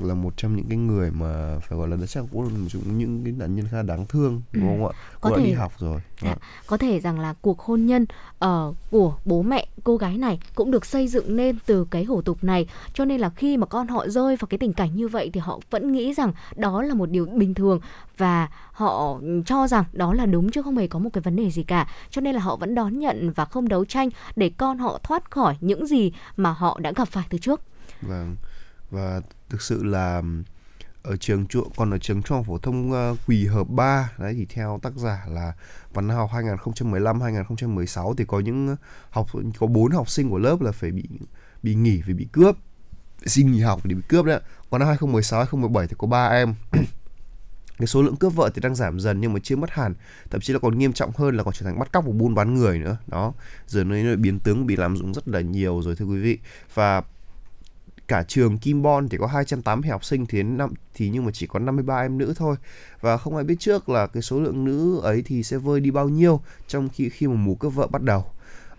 là 0.00 0.14
một 0.14 0.34
trong 0.36 0.56
những 0.56 0.66
cái 0.68 0.78
người 0.78 1.10
mà 1.10 1.58
phải 1.68 1.78
gọi 1.78 1.88
là 1.88 1.96
chắc 2.08 2.24
cũng 2.32 2.68
trong 2.68 2.98
những 2.98 3.24
cái 3.24 3.32
nạn 3.32 3.54
nhân 3.54 3.66
khá 3.70 3.82
đáng 3.82 4.06
thương 4.06 4.42
đúng 4.52 4.62
không 4.62 4.86
ạ? 4.86 4.92
Cô 5.20 5.30
có 5.30 5.36
đã 5.36 5.42
thể 5.42 5.46
đi 5.46 5.52
học 5.52 5.72
rồi. 5.78 6.00
Dạ. 6.22 6.30
À. 6.30 6.36
Có 6.66 6.76
thể 6.76 7.00
rằng 7.00 7.20
là 7.20 7.34
cuộc 7.40 7.60
hôn 7.60 7.86
nhân 7.86 8.06
uh, 8.44 8.76
của 8.90 9.16
bố 9.24 9.42
mẹ 9.42 9.66
cô 9.84 9.96
gái 9.96 10.18
này 10.18 10.40
cũng 10.54 10.70
được 10.70 10.86
xây 10.86 11.08
dựng 11.08 11.36
nên 11.36 11.58
từ 11.66 11.84
cái 11.90 12.04
hủ 12.04 12.22
tục 12.22 12.44
này, 12.44 12.66
cho 12.94 13.04
nên 13.04 13.20
là 13.20 13.30
khi 13.30 13.56
mà 13.56 13.66
con 13.66 13.88
họ 13.88 14.08
rơi 14.08 14.36
vào 14.36 14.46
cái 14.46 14.58
tình 14.58 14.72
cảnh 14.72 14.96
như 14.96 15.08
vậy 15.08 15.30
thì 15.32 15.40
họ 15.40 15.60
vẫn 15.70 15.92
nghĩ 15.92 16.14
rằng 16.14 16.32
đó 16.56 16.82
là 16.82 16.94
một 16.94 17.10
điều 17.10 17.26
bình 17.26 17.54
thường 17.54 17.80
và 18.16 18.48
họ 18.72 19.20
cho 19.46 19.68
rằng 19.68 19.84
đó 19.92 20.14
là 20.14 20.26
đúng 20.26 20.50
chứ 20.50 20.62
không 20.62 20.76
hề 20.76 20.86
có 20.86 20.98
một 20.98 21.10
cái 21.12 21.22
vấn 21.22 21.36
đề 21.36 21.50
gì 21.50 21.62
cả. 21.62 21.88
Cho 22.10 22.20
nên 22.20 22.34
là 22.34 22.40
họ 22.40 22.56
vẫn 22.56 22.74
đón 22.74 22.98
nhận 22.98 23.30
và 23.30 23.44
không 23.44 23.68
đấu 23.68 23.84
tranh 23.84 24.08
để 24.36 24.50
con 24.56 24.78
họ 24.78 24.98
thoát 25.02 25.30
khỏi 25.30 25.56
những 25.60 25.86
gì 25.86 26.12
mà 26.36 26.52
họ 26.52 26.78
đã 26.80 26.92
gặp 26.96 27.08
phải 27.08 27.24
từ 27.30 27.38
trước. 27.38 27.60
Vâng 28.02 28.36
và 28.90 29.20
thực 29.52 29.62
sự 29.62 29.84
là 29.84 30.22
ở 31.02 31.16
trường 31.16 31.46
trụ 31.46 31.64
còn 31.76 31.90
ở 31.90 31.98
trường 31.98 32.22
trung 32.22 32.36
học 32.36 32.46
phổ 32.46 32.58
thông 32.58 32.92
uh, 32.92 33.18
Quỳ 33.26 33.46
Hợp 33.46 33.68
3 33.68 34.12
đấy 34.18 34.34
thì 34.36 34.46
theo 34.46 34.78
tác 34.82 34.92
giả 34.96 35.24
là 35.28 35.52
văn 35.94 36.08
học 36.08 36.30
2015 36.32 37.20
2016 37.20 38.14
thì 38.14 38.24
có 38.24 38.40
những 38.40 38.76
học 39.10 39.26
có 39.58 39.66
bốn 39.66 39.92
học 39.92 40.10
sinh 40.10 40.30
của 40.30 40.38
lớp 40.38 40.60
là 40.60 40.72
phải 40.72 40.90
bị 40.90 41.02
bị 41.62 41.74
nghỉ 41.74 42.02
vì 42.06 42.14
bị 42.14 42.26
cướp 42.32 42.56
xin 43.26 43.52
nghỉ 43.52 43.60
học 43.60 43.80
vì 43.82 43.94
bị 43.94 44.02
cướp 44.08 44.24
đấy 44.24 44.40
còn 44.70 44.78
năm 44.78 44.88
2016 44.88 45.40
2017 45.40 45.86
thì 45.86 45.94
có 45.98 46.06
ba 46.06 46.26
em. 46.26 46.54
Cái 47.78 47.86
số 47.86 48.02
lượng 48.02 48.16
cướp 48.16 48.34
vợ 48.34 48.50
thì 48.54 48.60
đang 48.60 48.74
giảm 48.74 49.00
dần 49.00 49.20
nhưng 49.20 49.32
mà 49.32 49.40
chưa 49.42 49.56
mất 49.56 49.70
hẳn 49.70 49.94
thậm 50.30 50.40
chí 50.40 50.52
là 50.52 50.58
còn 50.58 50.78
nghiêm 50.78 50.92
trọng 50.92 51.10
hơn 51.16 51.36
là 51.36 51.42
còn 51.42 51.54
trở 51.54 51.66
thành 51.66 51.78
bắt 51.78 51.92
cóc 51.92 52.04
và 52.06 52.12
buôn 52.12 52.34
bán 52.34 52.54
người 52.54 52.78
nữa. 52.78 52.96
Đó 53.06 53.32
giờ 53.66 53.84
nơi 53.84 54.16
biến 54.16 54.38
tướng 54.38 54.66
bị 54.66 54.76
lạm 54.76 54.96
dụng 54.96 55.14
rất 55.14 55.28
là 55.28 55.40
nhiều 55.40 55.82
rồi 55.82 55.96
thưa 55.96 56.04
quý 56.04 56.20
vị. 56.20 56.38
Và 56.74 57.02
cả 58.08 58.22
trường 58.28 58.58
Kim 58.58 58.82
Bon 58.82 59.08
thì 59.08 59.18
có 59.18 59.26
280 59.26 59.90
học 59.90 60.04
sinh 60.04 60.26
thì 60.26 60.42
năm, 60.42 60.70
thì 60.94 61.10
nhưng 61.10 61.24
mà 61.24 61.30
chỉ 61.34 61.46
có 61.46 61.58
53 61.58 62.00
em 62.00 62.18
nữ 62.18 62.34
thôi 62.36 62.56
và 63.00 63.16
không 63.16 63.36
ai 63.36 63.44
biết 63.44 63.56
trước 63.58 63.88
là 63.88 64.06
cái 64.06 64.22
số 64.22 64.40
lượng 64.40 64.64
nữ 64.64 65.00
ấy 65.00 65.22
thì 65.26 65.42
sẽ 65.42 65.56
vơi 65.56 65.80
đi 65.80 65.90
bao 65.90 66.08
nhiêu 66.08 66.40
trong 66.68 66.88
khi 66.88 67.08
khi 67.08 67.26
mà 67.26 67.34
mùa 67.34 67.54
cướp 67.54 67.74
vợ 67.74 67.86
bắt 67.86 68.02
đầu. 68.02 68.24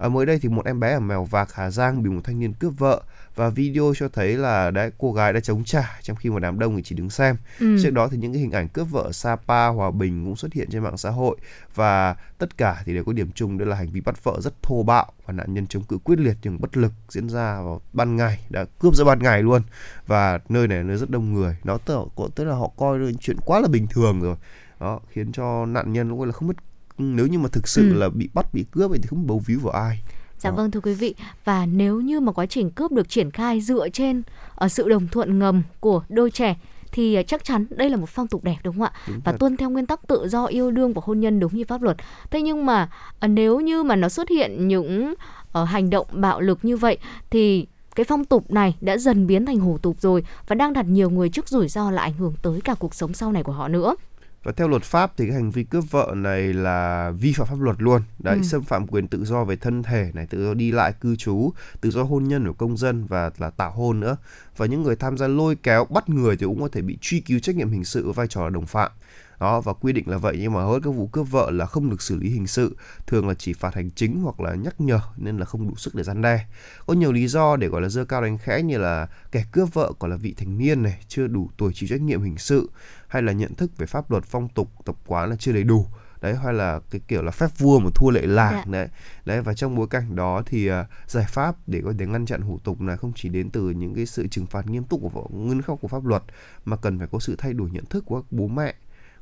À, 0.04 0.10
mới 0.10 0.26
đây 0.26 0.39
thì 0.39 0.50
một 0.50 0.66
em 0.66 0.80
bé 0.80 0.94
ở 0.94 1.00
Mèo 1.00 1.24
Vạc 1.24 1.54
Hà 1.54 1.70
Giang 1.70 2.04
bị 2.04 2.10
một 2.10 2.22
thanh 2.24 2.39
niên 2.39 2.54
cướp 2.54 2.74
vợ 2.78 3.02
và 3.36 3.50
video 3.50 3.94
cho 3.98 4.08
thấy 4.10 4.38
là 4.38 4.72
đấy 4.72 4.92
cô 4.98 5.13
gái 5.13 5.34
đã 5.34 5.39
chống 5.39 5.63
trả 5.63 6.00
trong 6.02 6.16
khi 6.16 6.30
mà 6.30 6.39
đám 6.39 6.60
đông 6.60 6.76
thì 6.76 6.84
chỉ 6.84 6.96
đứng 6.96 7.10
xem. 7.10 7.36
Ừ. 7.60 7.78
Trước 7.84 7.89
đó 7.89 8.08
thì 8.08 8.18
những 8.18 8.34
cái 8.34 8.42
hình 8.42 8.52
ảnh 8.52 8.68
cướp 8.68 8.88
vợ 8.92 9.12
Sapa, 9.12 9.68
Hòa 9.68 9.92
Bình 9.92 10.26
cũng 10.26 10.36
xuất 10.36 10.54
hiện 10.54 10.70
trên 10.72 10.84
mạng 10.84 10.98
xã 10.98 11.10
hội 11.10 11.38
và 11.76 12.16
tất 12.38 12.58
cả 12.58 12.84
thì 12.86 12.94
đều 12.94 13.04
có 13.04 13.13
điểm 13.13 13.32
chung 13.32 13.58
đó 13.58 13.66
là 13.66 13.76
hành 13.76 13.89
vi 13.89 14.02
bắt 14.02 14.24
vợ 14.24 14.42
rất 14.42 14.63
thô 14.63 14.84
bạo 14.84 15.12
và 15.26 15.34
nạn 15.34 15.54
nhân 15.54 15.68
chống 15.68 15.84
cự 15.84 15.98
quyết 15.98 16.20
liệt 16.20 16.38
nhưng 16.44 16.62
bất 16.62 16.78
lực 16.78 16.94
diễn 17.10 17.30
ra 17.30 17.62
vào 17.62 17.82
ban 17.94 18.16
ngày 18.16 18.39
đã 18.50 18.66
cướp 18.80 18.96
giữa 18.96 19.06
ban 19.06 19.20
ngày 19.20 19.44
luôn 19.44 19.62
và 20.08 20.39
nơi 20.50 20.68
này 20.68 20.84
nơi 20.84 20.98
rất 20.98 21.10
đông 21.10 21.34
người 21.34 21.58
nó 21.63 21.78
tức 21.78 22.00
tức 22.36 22.44
là 22.44 22.56
họ 22.56 22.72
coi 22.78 23.00
chuyện 23.20 23.38
quá 23.46 23.60
là 23.60 23.68
bình 23.68 23.88
thường 23.88 24.22
rồi 24.22 24.36
đó 24.80 25.00
khiến 25.10 25.32
cho 25.32 25.66
nạn 25.66 25.94
nhân 25.94 26.10
cũng 26.10 26.24
là 26.24 26.32
không 26.32 26.48
biết 26.48 26.56
nếu 26.98 27.28
như 27.28 27.40
mà 27.40 27.50
thực 27.50 27.68
sự 27.68 27.90
ừ. 27.92 27.94
là 27.94 28.10
bị 28.10 28.30
bắt 28.34 28.54
bị 28.54 28.66
cướp 28.72 28.92
thì 28.94 29.08
không 29.08 29.28
bấu 29.28 29.42
víu 29.46 29.60
vào 29.60 29.74
ai. 29.74 30.02
Dạ 30.40 30.52
vâng 30.52 30.72
thưa 30.72 30.80
quý 30.80 30.94
vị. 30.94 31.16
Và 31.46 31.66
nếu 31.66 32.02
như 32.02 32.20
mà 32.20 32.32
quá 32.32 32.46
trình 32.46 32.72
cướp 32.72 32.92
được 32.92 33.10
triển 33.10 33.32
khai 33.32 33.62
dựa 33.62 33.90
trên 33.90 34.22
ở 34.56 34.66
ờ, 34.66 34.68
sự 34.68 34.90
đồng 34.90 35.08
thuận 35.08 35.40
ngầm 35.40 35.64
của 35.80 36.04
đôi 36.10 36.32
trẻ 36.32 36.56
thì 36.92 37.16
ờ, 37.16 37.24
chắc 37.24 37.44
chắn 37.44 37.66
đây 37.70 37.90
là 37.90 37.98
một 37.98 38.10
phong 38.10 38.28
tục 38.28 38.44
đẹp 38.44 38.58
đúng 38.64 38.76
không 38.76 38.84
ạ? 38.84 38.92
Đúng 39.08 39.20
và 39.24 39.32
thật. 39.32 39.38
tuân 39.40 39.58
theo 39.58 39.70
nguyên 39.70 39.86
tắc 39.86 40.08
tự 40.08 40.28
do 40.28 40.46
yêu 40.46 40.72
đương 40.72 40.94
và 40.94 41.02
hôn 41.06 41.20
nhân 41.20 41.40
đúng 41.40 41.56
như 41.56 41.64
pháp 41.68 41.82
luật. 41.82 41.98
Thế 42.32 42.42
nhưng 42.42 42.66
mà 42.66 42.90
ờ, 43.20 43.28
nếu 43.28 43.60
như 43.60 43.84
mà 43.84 43.96
nó 43.96 44.10
xuất 44.10 44.30
hiện 44.30 44.68
những 44.68 45.14
uh, 45.60 45.68
hành 45.68 45.90
động 45.90 46.08
bạo 46.12 46.42
lực 46.42 46.60
như 46.64 46.78
vậy 46.78 46.98
thì 47.30 47.68
cái 47.96 48.04
phong 48.04 48.26
tục 48.26 48.52
này 48.52 48.76
đã 48.82 48.98
dần 48.98 49.28
biến 49.28 49.46
thành 49.46 49.60
hủ 49.60 49.78
tục 49.78 49.98
rồi 50.00 50.24
và 50.48 50.56
đang 50.56 50.74
đặt 50.74 50.86
nhiều 50.86 51.10
người 51.10 51.30
trước 51.30 51.48
rủi 51.48 51.68
ro 51.68 51.92
là 51.92 52.02
ảnh 52.02 52.14
hưởng 52.14 52.34
tới 52.42 52.62
cả 52.62 52.76
cuộc 52.80 52.96
sống 52.96 53.14
sau 53.14 53.32
này 53.32 53.44
của 53.44 53.52
họ 53.52 53.68
nữa 53.68 53.96
và 54.44 54.52
theo 54.52 54.68
luật 54.68 54.84
pháp 54.84 55.14
thì 55.18 55.26
cái 55.26 55.34
hành 55.34 55.52
vi 55.52 55.64
cướp 55.64 55.84
vợ 55.92 56.14
này 56.16 56.54
là 56.54 57.12
vi 57.12 57.34
phạm 57.34 57.48
pháp 57.48 57.60
luật 57.60 57.82
luôn. 57.82 58.02
Đấy 58.20 58.38
ừ. 58.38 58.44
xâm 58.44 58.64
phạm 58.64 58.88
quyền 58.88 59.08
tự 59.08 59.26
do 59.26 59.44
về 59.44 59.56
thân 59.56 59.84
thể 59.84 60.12
này 60.14 60.28
tự 60.28 60.46
do 60.46 60.54
đi 60.54 60.72
lại 60.72 60.94
cư 61.02 61.16
trú 61.16 61.54
tự 61.82 61.92
do 61.92 62.04
hôn 62.04 62.24
nhân 62.24 62.48
của 62.48 62.54
công 62.54 62.78
dân 62.78 63.06
và 63.06 63.32
là 63.38 63.50
tảo 63.50 63.72
hôn 63.72 64.00
nữa. 64.00 64.18
Và 64.58 64.66
những 64.66 64.84
người 64.84 64.96
tham 64.96 65.18
gia 65.18 65.28
lôi 65.28 65.56
kéo 65.56 65.86
bắt 65.86 66.10
người 66.10 66.38
thì 66.38 66.46
cũng 66.46 66.62
có 66.62 66.68
thể 66.72 66.82
bị 66.82 66.98
truy 67.02 67.20
cứu 67.20 67.40
trách 67.40 67.56
nhiệm 67.56 67.72
hình 67.72 67.84
sự 67.86 68.12
vai 68.12 68.28
trò 68.28 68.44
là 68.44 68.50
đồng 68.50 68.66
phạm. 68.66 68.92
Đó 69.40 69.62
và 69.62 69.74
quy 69.74 69.94
định 69.94 70.10
là 70.10 70.18
vậy 70.18 70.38
nhưng 70.40 70.54
mà 70.54 70.62
hầu 70.62 70.74
hết 70.74 70.80
các 70.84 70.90
vụ 70.90 71.08
cướp 71.08 71.32
vợ 71.32 71.52
là 71.52 71.66
không 71.66 71.90
được 71.90 72.02
xử 72.02 72.18
lý 72.18 72.30
hình 72.30 72.48
sự 72.48 72.78
thường 73.08 73.28
là 73.28 73.34
chỉ 73.34 73.54
phạt 73.54 73.76
hành 73.76 73.90
chính 73.92 74.22
hoặc 74.22 74.40
là 74.40 74.56
nhắc 74.56 74.82
nhở 74.82 75.00
nên 75.18 75.38
là 75.38 75.46
không 75.46 75.70
đủ 75.70 75.76
sức 75.76 75.96
để 75.96 76.04
gian 76.04 76.22
đe. 76.22 76.46
Có 76.86 76.94
nhiều 76.94 77.12
lý 77.12 77.28
do 77.28 77.56
để 77.56 77.68
gọi 77.68 77.82
là 77.82 77.90
dơ 77.90 78.06
cao 78.06 78.22
đánh 78.22 78.38
khẽ 78.38 78.62
như 78.62 78.78
là 78.78 79.08
kẻ 79.32 79.46
cướp 79.52 79.74
vợ 79.74 79.92
còn 80.00 80.12
là 80.12 80.18
vị 80.18 80.34
thành 80.38 80.58
niên 80.58 80.84
này 80.84 81.00
chưa 81.08 81.28
đủ 81.28 81.50
tuổi 81.58 81.72
chịu 81.76 81.90
trách 81.90 82.02
nhiệm 82.02 82.22
hình 82.22 82.38
sự 82.38 82.70
hay 83.13 83.21
là 83.21 83.32
nhận 83.32 83.56
thức 83.56 83.78
về 83.78 83.86
pháp 83.86 84.12
luật 84.12 84.23
phong 84.23 84.49
tục 84.49 84.69
tập 84.86 84.95
quán 85.06 85.30
là 85.30 85.36
chưa 85.39 85.52
đầy 85.52 85.63
đủ. 85.63 85.86
Đấy 86.21 86.36
hay 86.36 86.54
là 86.54 86.80
cái 86.89 87.02
kiểu 87.08 87.21
là 87.21 87.32
phép 87.32 87.47
vua 87.58 87.80
mà 87.80 87.89
thua 87.95 88.10
lệ 88.10 88.21
làng 88.21 88.54
dạ. 88.54 88.71
đấy. 88.71 88.88
Đấy 89.26 89.41
và 89.41 89.54
trong 89.54 89.76
bối 89.76 89.88
cảnh 89.88 90.15
đó 90.15 90.43
thì 90.45 90.71
uh, 90.71 90.73
giải 91.08 91.26
pháp 91.30 91.56
để 91.67 91.82
có 91.86 91.93
thể 91.99 92.06
ngăn 92.06 92.26
chặn 92.26 92.41
hủ 92.41 92.60
tục 92.63 92.82
này 92.82 92.97
không 92.97 93.12
chỉ 93.15 93.30
đến 93.30 93.49
từ 93.49 93.69
những 93.69 93.95
cái 93.95 94.06
sự 94.06 94.28
trừng 94.28 94.45
phạt 94.45 94.67
nghiêm 94.67 94.84
túc 94.84 95.02
của 95.02 95.28
nguyên 95.30 95.62
khắc 95.62 95.78
của 95.82 95.88
pháp 95.88 96.06
luật 96.06 96.23
mà 96.65 96.76
cần 96.76 96.99
phải 96.99 97.08
có 97.12 97.19
sự 97.19 97.36
thay 97.38 97.54
đổi 97.54 97.69
nhận 97.71 97.86
thức 97.86 98.04
của 98.08 98.21
các 98.21 98.32
bố 98.32 98.47
mẹ 98.47 98.73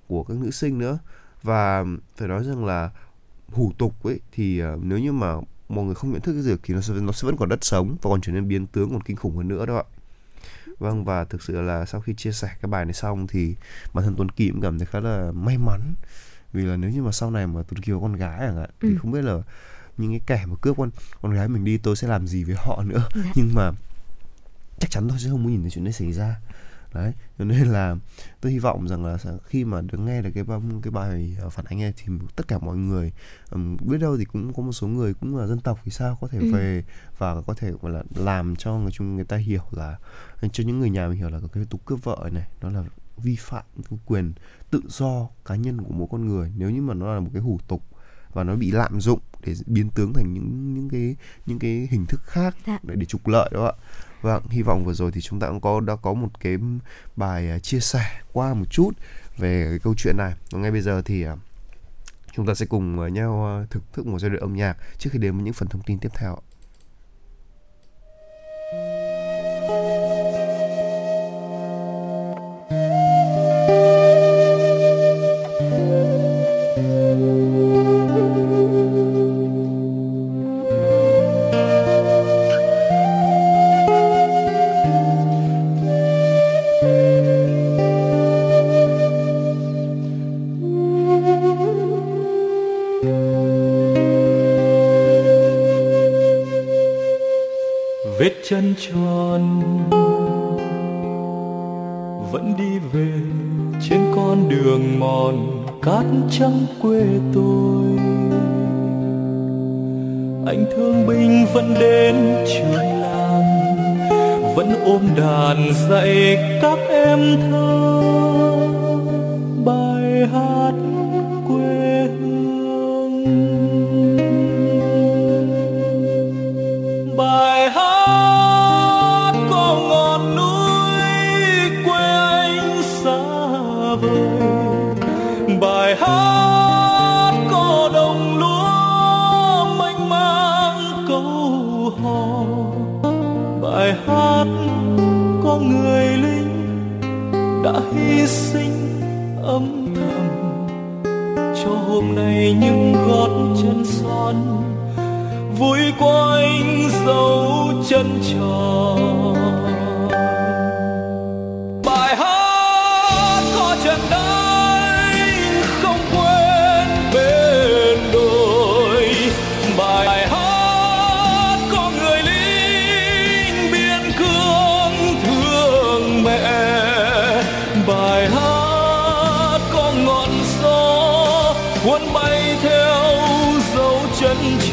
của 0.07 0.23
các 0.23 0.37
nữ 0.37 0.51
sinh 0.51 0.77
nữa. 0.77 0.97
Và 1.43 1.85
phải 2.17 2.27
nói 2.27 2.43
rằng 2.43 2.65
là 2.65 2.89
hủ 3.47 3.71
tục 3.77 4.03
ấy 4.03 4.19
thì 4.31 4.63
uh, 4.63 4.83
nếu 4.83 4.99
như 4.99 5.11
mà 5.11 5.35
mọi 5.69 5.85
người 5.85 5.95
không 5.95 6.11
nhận 6.11 6.21
thức 6.21 6.33
cái 6.33 6.41
việc 6.41 6.59
thì 6.63 6.73
nó 6.73 6.81
sẽ 6.81 6.93
nó 6.93 7.11
sẽ 7.11 7.25
vẫn 7.25 7.37
còn 7.37 7.49
đất 7.49 7.63
sống 7.63 7.97
và 8.01 8.09
còn 8.09 8.21
trở 8.21 8.31
nên 8.31 8.47
biến 8.47 8.67
tướng 8.67 8.89
còn 8.91 9.01
kinh 9.01 9.17
khủng 9.17 9.37
hơn 9.37 9.47
nữa 9.47 9.65
đó 9.65 9.77
ạ 9.77 9.83
vâng 10.81 11.05
và 11.05 11.23
thực 11.23 11.41
sự 11.41 11.61
là 11.61 11.85
sau 11.85 12.01
khi 12.01 12.13
chia 12.13 12.31
sẻ 12.31 12.47
cái 12.61 12.69
bài 12.69 12.85
này 12.85 12.93
xong 12.93 13.27
thì 13.27 13.55
bản 13.93 14.05
thân 14.05 14.15
Tuấn 14.17 14.29
Kỳ 14.29 14.49
cũng 14.49 14.61
cảm 14.61 14.79
thấy 14.79 14.85
khá 14.85 14.99
là 14.99 15.31
may 15.31 15.57
mắn 15.57 15.93
vì 16.53 16.63
là 16.63 16.75
nếu 16.75 16.91
như 16.91 17.03
mà 17.03 17.11
sau 17.11 17.31
này 17.31 17.47
mà 17.47 17.61
Tuấn 17.67 17.83
có 17.83 17.99
con 18.01 18.15
gái 18.15 18.39
chẳng 18.39 18.57
hạn 18.57 18.69
ừ. 18.81 18.89
thì 18.89 18.97
không 18.97 19.11
biết 19.11 19.21
là 19.21 19.37
những 19.97 20.11
cái 20.11 20.21
kẻ 20.25 20.45
mà 20.45 20.55
cướp 20.61 20.77
con 20.77 20.89
con 21.21 21.33
gái 21.33 21.47
mình 21.47 21.63
đi 21.63 21.77
tôi 21.77 21.95
sẽ 21.95 22.07
làm 22.07 22.27
gì 22.27 22.43
với 22.43 22.55
họ 22.57 22.83
nữa 22.83 23.03
dạ. 23.15 23.31
nhưng 23.35 23.53
mà 23.53 23.71
chắc 24.79 24.91
chắn 24.91 25.09
tôi 25.09 25.19
sẽ 25.19 25.29
không 25.29 25.43
muốn 25.43 25.51
nhìn 25.51 25.61
thấy 25.61 25.71
chuyện 25.71 25.83
đấy 25.83 25.93
xảy 25.93 26.13
ra 26.13 26.35
đấy 26.93 27.13
cho 27.39 27.45
nên 27.45 27.67
là 27.67 27.95
tôi 28.41 28.51
hy 28.51 28.59
vọng 28.59 28.87
rằng 28.87 29.05
là 29.05 29.17
khi 29.45 29.65
mà 29.65 29.81
được 29.81 29.97
nghe 29.97 30.21
được 30.21 30.29
cái 30.35 30.43
cái 30.83 30.91
bài 30.91 31.37
ờ, 31.41 31.49
phản 31.49 31.65
ánh 31.65 31.79
này 31.79 31.93
thì 31.97 32.13
tất 32.35 32.47
cả 32.47 32.57
mọi 32.57 32.77
người 32.77 33.11
um, 33.51 33.77
biết 33.77 33.97
đâu 33.97 34.17
thì 34.17 34.25
cũng 34.25 34.53
có 34.53 34.63
một 34.63 34.71
số 34.71 34.87
người 34.87 35.13
cũng 35.13 35.37
là 35.37 35.47
dân 35.47 35.59
tộc 35.59 35.79
thì 35.83 35.91
sao 35.91 36.17
có 36.21 36.27
thể 36.27 36.39
ừ. 36.39 36.51
về 36.53 36.83
và 37.17 37.41
có 37.41 37.53
thể 37.53 37.71
gọi 37.81 37.91
là 37.91 38.03
làm 38.15 38.55
cho 38.55 38.73
người 38.73 38.91
chung 38.91 39.15
người 39.15 39.25
ta 39.25 39.37
hiểu 39.37 39.63
là 39.71 39.97
cho 40.51 40.63
những 40.63 40.79
người 40.79 40.89
nhà 40.89 41.07
mình 41.07 41.17
hiểu 41.17 41.29
là 41.29 41.39
cái 41.53 41.65
tục 41.69 41.85
cướp 41.85 42.03
vợ 42.03 42.29
này 42.31 42.47
nó 42.61 42.69
là 42.69 42.83
vi 43.17 43.35
phạm 43.35 43.65
quyền 44.05 44.33
tự 44.71 44.81
do 44.87 45.27
cá 45.45 45.55
nhân 45.55 45.81
của 45.81 45.93
mỗi 45.93 46.07
con 46.11 46.27
người 46.27 46.53
nếu 46.57 46.69
như 46.69 46.81
mà 46.81 46.93
nó 46.93 47.13
là 47.13 47.19
một 47.19 47.29
cái 47.33 47.41
hủ 47.41 47.59
tục 47.67 47.83
và 48.33 48.43
nó 48.43 48.55
bị 48.55 48.71
lạm 48.71 49.01
dụng 49.01 49.19
để 49.45 49.53
biến 49.65 49.89
tướng 49.89 50.13
thành 50.13 50.33
những 50.33 50.73
những 50.73 50.89
cái 50.89 51.15
những 51.45 51.59
cái 51.59 51.87
hình 51.91 52.05
thức 52.05 52.21
khác 52.23 52.55
dạ. 52.67 52.79
để, 52.83 52.95
để 52.95 53.05
trục 53.05 53.27
lợi 53.27 53.49
đó 53.53 53.65
ạ 53.65 53.73
Vâng, 54.21 54.43
hy 54.49 54.61
vọng 54.61 54.85
vừa 54.85 54.93
rồi 54.93 55.11
thì 55.11 55.21
chúng 55.21 55.39
ta 55.39 55.47
cũng 55.47 55.61
có 55.61 55.79
đã 55.79 55.95
có 55.95 56.13
một 56.13 56.39
cái 56.39 56.57
bài 57.15 57.49
à, 57.49 57.59
chia 57.59 57.79
sẻ 57.79 58.21
qua 58.33 58.53
một 58.53 58.65
chút 58.69 58.91
về 59.37 59.67
cái 59.69 59.79
câu 59.79 59.93
chuyện 59.97 60.17
này. 60.17 60.33
Và 60.51 60.59
ngay 60.59 60.71
bây 60.71 60.81
giờ 60.81 61.01
thì 61.05 61.23
à, 61.23 61.35
chúng 62.31 62.45
ta 62.45 62.53
sẽ 62.53 62.65
cùng 62.65 62.99
à, 62.99 63.09
nhau 63.09 63.65
thưởng 63.69 63.83
thức 63.93 64.07
một 64.07 64.19
giai 64.19 64.29
đoạn 64.29 64.41
âm 64.41 64.55
nhạc 64.55 64.77
trước 64.97 65.09
khi 65.13 65.19
đến 65.19 65.35
với 65.35 65.43
những 65.43 65.53
phần 65.53 65.67
thông 65.67 65.81
tin 65.81 65.99
tiếp 65.99 66.09
theo. 66.13 66.37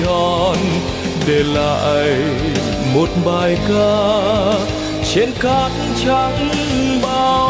Tròn. 0.05 0.57
Để 1.27 1.43
lại 1.43 2.17
một 2.95 3.09
bài 3.25 3.59
ca 3.69 4.53
trên 5.15 5.31
cát 5.41 5.73
trắng 6.05 6.51
bao 7.03 7.48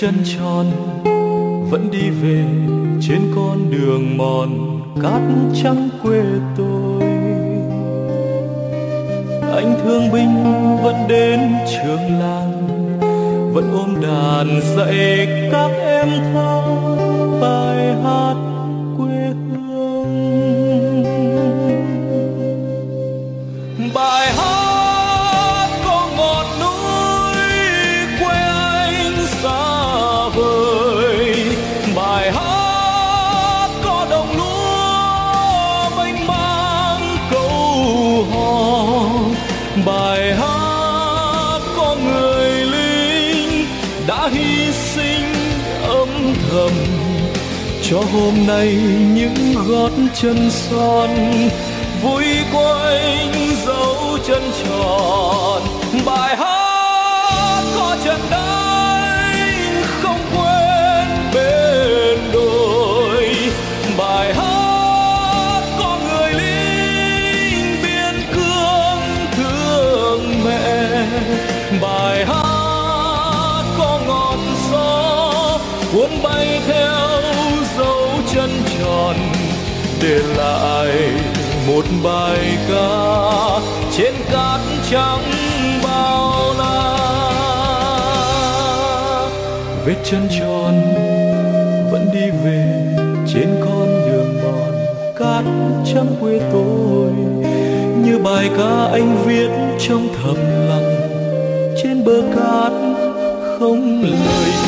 chân 0.00 0.14
tròn, 0.24 0.66
vẫn 1.70 1.90
đi 1.90 2.10
về 2.10 2.44
trên 3.00 3.20
con 3.36 3.70
đường 3.70 4.16
mòn 4.16 4.80
cát 5.02 5.22
trắng 5.62 5.88
quê 6.02 6.22
tôi. 6.56 7.02
Anh 9.54 9.74
thương 9.82 10.12
binh 10.12 10.44
vẫn 10.82 10.94
đến 11.08 11.40
trường 11.66 12.18
làng, 12.20 12.68
vẫn 13.54 13.70
ôm 13.72 14.00
đàn 14.02 14.60
dạy 14.76 15.28
các 15.52 15.70
em 15.80 16.08
thơ 16.32 16.62
bài 17.40 17.94
hát 18.04 18.47
cho 47.90 48.00
hôm 48.12 48.46
nay 48.46 48.76
những 49.14 49.54
gót 49.68 49.90
chân 50.14 50.50
son 50.50 51.10
vui 52.02 52.24
quanh 52.52 53.32
dấu 53.66 54.18
chân 54.26 54.42
tròn. 54.64 55.17
Để 80.08 80.22
lại 80.36 80.92
một 81.66 81.84
bài 82.04 82.58
ca 82.68 83.60
trên 83.96 84.14
cát 84.32 84.60
trắng 84.90 85.30
bao 85.84 86.54
la. 86.58 86.98
Vết 89.84 89.96
chân 90.04 90.28
tròn 90.40 90.82
vẫn 91.90 92.08
đi 92.12 92.30
về 92.44 92.94
trên 93.34 93.48
con 93.60 93.86
đường 93.86 94.40
mòn 94.42 94.72
cát 95.16 95.44
trắng 95.94 96.16
quê 96.20 96.40
tôi. 96.52 97.10
Như 98.04 98.18
bài 98.18 98.50
ca 98.58 98.88
anh 98.92 99.16
viết 99.26 99.50
trong 99.88 100.08
thầm 100.22 100.36
lặng 100.68 101.08
trên 101.82 102.04
bờ 102.04 102.22
cát 102.36 102.72
không 103.58 104.02
lời 104.02 104.67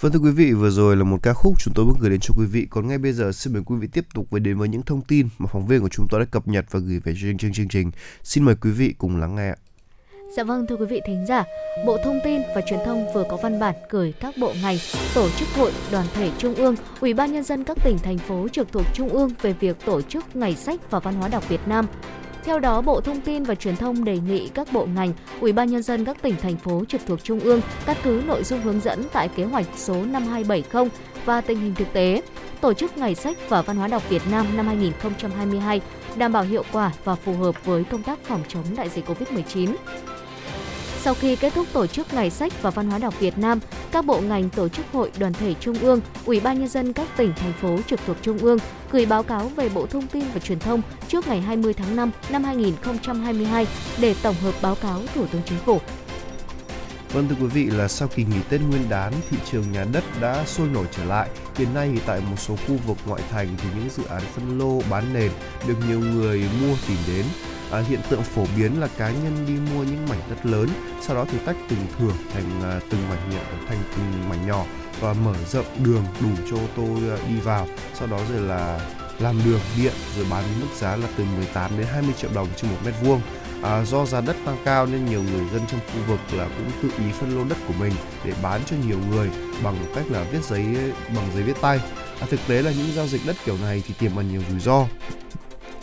Vâng 0.00 0.12
thưa 0.12 0.18
quý 0.18 0.30
vị, 0.30 0.52
vừa 0.52 0.70
rồi 0.70 0.96
là 0.96 1.04
một 1.04 1.18
ca 1.22 1.32
khúc 1.32 1.54
chúng 1.58 1.74
tôi 1.74 1.86
muốn 1.86 1.94
gửi 2.00 2.10
đến 2.10 2.20
cho 2.22 2.34
quý 2.38 2.46
vị. 2.46 2.66
Còn 2.70 2.88
ngay 2.88 2.98
bây 2.98 3.12
giờ 3.12 3.32
xin 3.32 3.52
mời 3.52 3.62
quý 3.66 3.76
vị 3.80 3.88
tiếp 3.92 4.04
tục 4.14 4.26
với 4.30 4.40
đến 4.40 4.58
với 4.58 4.68
những 4.68 4.82
thông 4.82 5.02
tin 5.02 5.28
mà 5.38 5.46
phóng 5.52 5.66
viên 5.66 5.80
của 5.80 5.88
chúng 5.88 6.06
tôi 6.10 6.20
đã 6.20 6.26
cập 6.30 6.48
nhật 6.48 6.64
và 6.70 6.80
gửi 6.80 7.00
về 7.04 7.14
chương 7.20 7.38
trình 7.38 7.52
chương 7.52 7.68
trình. 7.68 7.90
Xin 8.22 8.44
mời 8.44 8.54
quý 8.60 8.70
vị 8.70 8.94
cùng 8.98 9.16
lắng 9.16 9.36
nghe. 9.36 9.54
Dạ 10.36 10.44
vâng 10.44 10.66
thưa 10.66 10.76
quý 10.76 10.86
vị 10.86 11.00
thính 11.06 11.26
giả, 11.28 11.44
Bộ 11.86 11.98
Thông 12.04 12.18
tin 12.24 12.40
và 12.54 12.60
Truyền 12.60 12.80
thông 12.86 13.12
vừa 13.14 13.24
có 13.30 13.36
văn 13.42 13.60
bản 13.60 13.74
gửi 13.90 14.14
các 14.20 14.34
bộ 14.40 14.52
ngành, 14.62 14.76
tổ 15.14 15.28
chức 15.30 15.48
hội, 15.48 15.72
đoàn 15.92 16.06
thể 16.14 16.30
trung 16.38 16.54
ương, 16.54 16.76
Ủy 17.00 17.14
ban 17.14 17.32
nhân 17.32 17.44
dân 17.44 17.64
các 17.64 17.78
tỉnh 17.84 17.98
thành 17.98 18.18
phố 18.18 18.48
trực 18.52 18.72
thuộc 18.72 18.86
trung 18.94 19.08
ương 19.08 19.30
về 19.42 19.52
việc 19.52 19.76
tổ 19.86 20.02
chức 20.02 20.36
Ngày 20.36 20.56
sách 20.56 20.90
và 20.90 21.00
Văn 21.00 21.14
hóa 21.14 21.28
đọc 21.28 21.48
Việt 21.48 21.60
Nam 21.66 21.86
theo 22.44 22.58
đó, 22.58 22.80
Bộ 22.80 23.00
Thông 23.00 23.20
tin 23.20 23.42
và 23.42 23.54
Truyền 23.54 23.76
thông 23.76 24.04
đề 24.04 24.18
nghị 24.18 24.48
các 24.48 24.72
bộ 24.72 24.86
ngành, 24.94 25.12
Ủy 25.40 25.52
ban 25.52 25.70
nhân 25.70 25.82
dân 25.82 26.04
các 26.04 26.22
tỉnh 26.22 26.36
thành 26.42 26.56
phố 26.56 26.84
trực 26.88 27.00
thuộc 27.06 27.24
trung 27.24 27.40
ương 27.40 27.60
căn 27.86 27.96
cứ 28.02 28.22
nội 28.26 28.44
dung 28.44 28.60
hướng 28.60 28.80
dẫn 28.80 29.04
tại 29.12 29.28
kế 29.28 29.44
hoạch 29.44 29.66
số 29.76 29.94
5270 29.94 30.90
và 31.24 31.40
tình 31.40 31.60
hình 31.60 31.74
thực 31.74 31.92
tế, 31.92 32.22
tổ 32.60 32.72
chức 32.72 32.98
Ngày 32.98 33.14
sách 33.14 33.36
và 33.48 33.62
Văn 33.62 33.76
hóa 33.76 33.88
đọc 33.88 34.08
Việt 34.08 34.22
Nam 34.30 34.46
năm 34.56 34.66
2022 34.66 35.80
đảm 36.16 36.32
bảo 36.32 36.42
hiệu 36.42 36.64
quả 36.72 36.92
và 37.04 37.14
phù 37.14 37.34
hợp 37.34 37.64
với 37.64 37.84
công 37.84 38.02
tác 38.02 38.18
phòng 38.24 38.42
chống 38.48 38.64
đại 38.76 38.88
dịch 38.88 39.04
Covid-19. 39.08 39.74
Sau 41.02 41.14
khi 41.14 41.36
kết 41.36 41.54
thúc 41.54 41.66
tổ 41.72 41.86
chức 41.86 42.14
Ngày 42.14 42.30
sách 42.30 42.62
và 42.62 42.70
Văn 42.70 42.90
hóa 42.90 42.98
đọc 42.98 43.20
Việt 43.20 43.38
Nam, 43.38 43.60
các 43.92 44.04
bộ 44.04 44.20
ngành 44.20 44.50
tổ 44.50 44.68
chức 44.68 44.86
hội 44.92 45.10
đoàn 45.18 45.32
thể 45.32 45.54
trung 45.60 45.78
ương, 45.78 46.00
Ủy 46.26 46.40
ban 46.40 46.58
nhân 46.58 46.68
dân 46.68 46.92
các 46.92 47.08
tỉnh 47.16 47.32
thành 47.36 47.52
phố 47.52 47.78
trực 47.86 48.00
thuộc 48.06 48.16
trung 48.22 48.38
ương 48.38 48.58
gửi 48.92 49.06
báo 49.06 49.22
cáo 49.22 49.48
về 49.48 49.68
Bộ 49.68 49.86
Thông 49.86 50.06
tin 50.06 50.24
và 50.34 50.40
Truyền 50.40 50.58
thông 50.58 50.82
trước 51.08 51.28
ngày 51.28 51.40
20 51.40 51.74
tháng 51.74 51.96
5 51.96 52.10
năm 52.30 52.44
2022 52.44 53.66
để 54.00 54.14
tổng 54.22 54.34
hợp 54.42 54.54
báo 54.62 54.74
cáo 54.74 55.00
Thủ 55.14 55.26
tướng 55.26 55.42
Chính 55.46 55.58
phủ. 55.58 55.78
Vâng 57.12 57.28
thưa 57.28 57.36
quý 57.40 57.46
vị 57.46 57.64
là 57.64 57.88
sau 57.88 58.08
kỳ 58.08 58.24
nghỉ 58.24 58.40
Tết 58.48 58.60
Nguyên 58.60 58.88
đán, 58.88 59.12
thị 59.30 59.36
trường 59.50 59.72
nhà 59.72 59.86
đất 59.92 60.04
đã 60.20 60.44
sôi 60.46 60.68
nổi 60.68 60.86
trở 60.96 61.04
lại. 61.04 61.28
Hiện 61.56 61.74
nay 61.74 61.90
thì 61.94 62.00
tại 62.06 62.20
một 62.30 62.36
số 62.38 62.56
khu 62.56 62.76
vực 62.86 62.96
ngoại 63.06 63.22
thành 63.30 63.48
thì 63.58 63.68
những 63.78 63.88
dự 63.96 64.02
án 64.04 64.22
phân 64.34 64.58
lô 64.58 64.82
bán 64.90 65.04
nền 65.14 65.30
được 65.68 65.76
nhiều 65.88 66.00
người 66.00 66.38
mua 66.38 66.74
tìm 66.88 66.98
đến 67.06 67.24
à, 67.72 67.78
hiện 67.88 68.00
tượng 68.10 68.22
phổ 68.22 68.46
biến 68.56 68.80
là 68.80 68.88
cá 68.96 69.10
nhân 69.10 69.46
đi 69.46 69.74
mua 69.74 69.82
những 69.82 70.08
mảnh 70.08 70.20
đất 70.30 70.46
lớn 70.46 70.68
sau 71.00 71.16
đó 71.16 71.26
thì 71.32 71.38
tách 71.46 71.56
từng 71.68 71.86
thửa 71.98 72.12
thành 72.34 72.62
à, 72.62 72.80
từng 72.90 73.08
mảnh 73.08 73.30
nhỏ 73.30 73.42
thành 73.68 73.78
từng 73.96 74.28
mảnh 74.28 74.46
nhỏ 74.46 74.64
và 75.00 75.12
mở 75.12 75.34
rộng 75.50 75.66
đường 75.84 76.04
đủ 76.20 76.28
cho 76.50 76.56
ô 76.56 76.66
tô 76.76 76.84
à, 76.84 77.16
đi 77.28 77.40
vào. 77.40 77.68
Sau 77.94 78.06
đó 78.06 78.18
rồi 78.32 78.40
là 78.40 78.80
làm 79.18 79.40
đường 79.44 79.60
điện 79.76 79.92
rồi 80.16 80.26
bán 80.30 80.44
với 80.44 80.54
mức 80.60 80.74
giá 80.76 80.96
là 80.96 81.08
từ 81.16 81.24
18 81.24 81.78
đến 81.78 81.86
20 81.92 82.14
triệu 82.20 82.30
đồng 82.34 82.48
trên 82.56 82.70
một 82.70 82.76
mét 82.84 82.94
vuông. 83.02 83.20
À, 83.62 83.84
do 83.84 84.06
giá 84.06 84.20
đất 84.20 84.36
tăng 84.44 84.56
cao 84.64 84.86
nên 84.86 85.06
nhiều 85.06 85.22
người 85.22 85.48
dân 85.52 85.62
trong 85.70 85.80
khu 85.80 86.00
vực 86.08 86.20
là 86.32 86.48
cũng 86.48 86.70
tự 86.82 87.04
ý 87.04 87.12
phân 87.12 87.36
lô 87.36 87.44
đất 87.44 87.58
của 87.68 87.74
mình 87.80 87.92
để 88.24 88.32
bán 88.42 88.60
cho 88.66 88.76
nhiều 88.86 88.98
người 89.10 89.30
bằng 89.62 89.76
cách 89.94 90.04
là 90.10 90.24
viết 90.32 90.44
giấy 90.44 90.64
bằng 91.16 91.30
giấy 91.34 91.42
viết 91.42 91.56
tay. 91.60 91.80
À, 92.20 92.26
thực 92.30 92.40
tế 92.46 92.62
là 92.62 92.70
những 92.70 92.94
giao 92.94 93.06
dịch 93.06 93.20
đất 93.26 93.36
kiểu 93.44 93.56
này 93.62 93.82
thì 93.86 93.94
tiềm 93.98 94.16
ẩn 94.16 94.32
nhiều 94.32 94.42
rủi 94.50 94.60
ro 94.60 94.86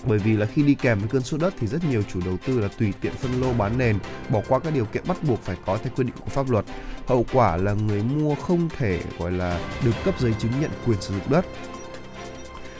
bởi 0.07 0.17
vì 0.17 0.37
là 0.37 0.45
khi 0.45 0.63
đi 0.63 0.75
kèm 0.75 0.99
với 0.99 1.07
cơn 1.07 1.21
sốt 1.21 1.41
đất 1.41 1.53
thì 1.59 1.67
rất 1.67 1.83
nhiều 1.89 2.03
chủ 2.13 2.19
đầu 2.25 2.37
tư 2.47 2.59
là 2.59 2.67
tùy 2.67 2.93
tiện 3.01 3.13
phân 3.13 3.41
lô 3.41 3.53
bán 3.53 3.77
nền, 3.77 3.97
bỏ 4.29 4.41
qua 4.47 4.59
các 4.59 4.73
điều 4.73 4.85
kiện 4.85 5.03
bắt 5.07 5.17
buộc 5.23 5.41
phải 5.41 5.55
có 5.65 5.77
theo 5.77 5.93
quy 5.95 6.03
định 6.03 6.15
của 6.19 6.29
pháp 6.29 6.49
luật. 6.49 6.65
Hậu 7.07 7.25
quả 7.33 7.57
là 7.57 7.73
người 7.73 8.03
mua 8.03 8.35
không 8.35 8.69
thể 8.77 9.01
gọi 9.19 9.31
là 9.31 9.59
được 9.85 9.91
cấp 10.05 10.19
giấy 10.19 10.33
chứng 10.39 10.51
nhận 10.61 10.71
quyền 10.85 11.01
sử 11.01 11.13
dụng 11.13 11.31
đất 11.31 11.45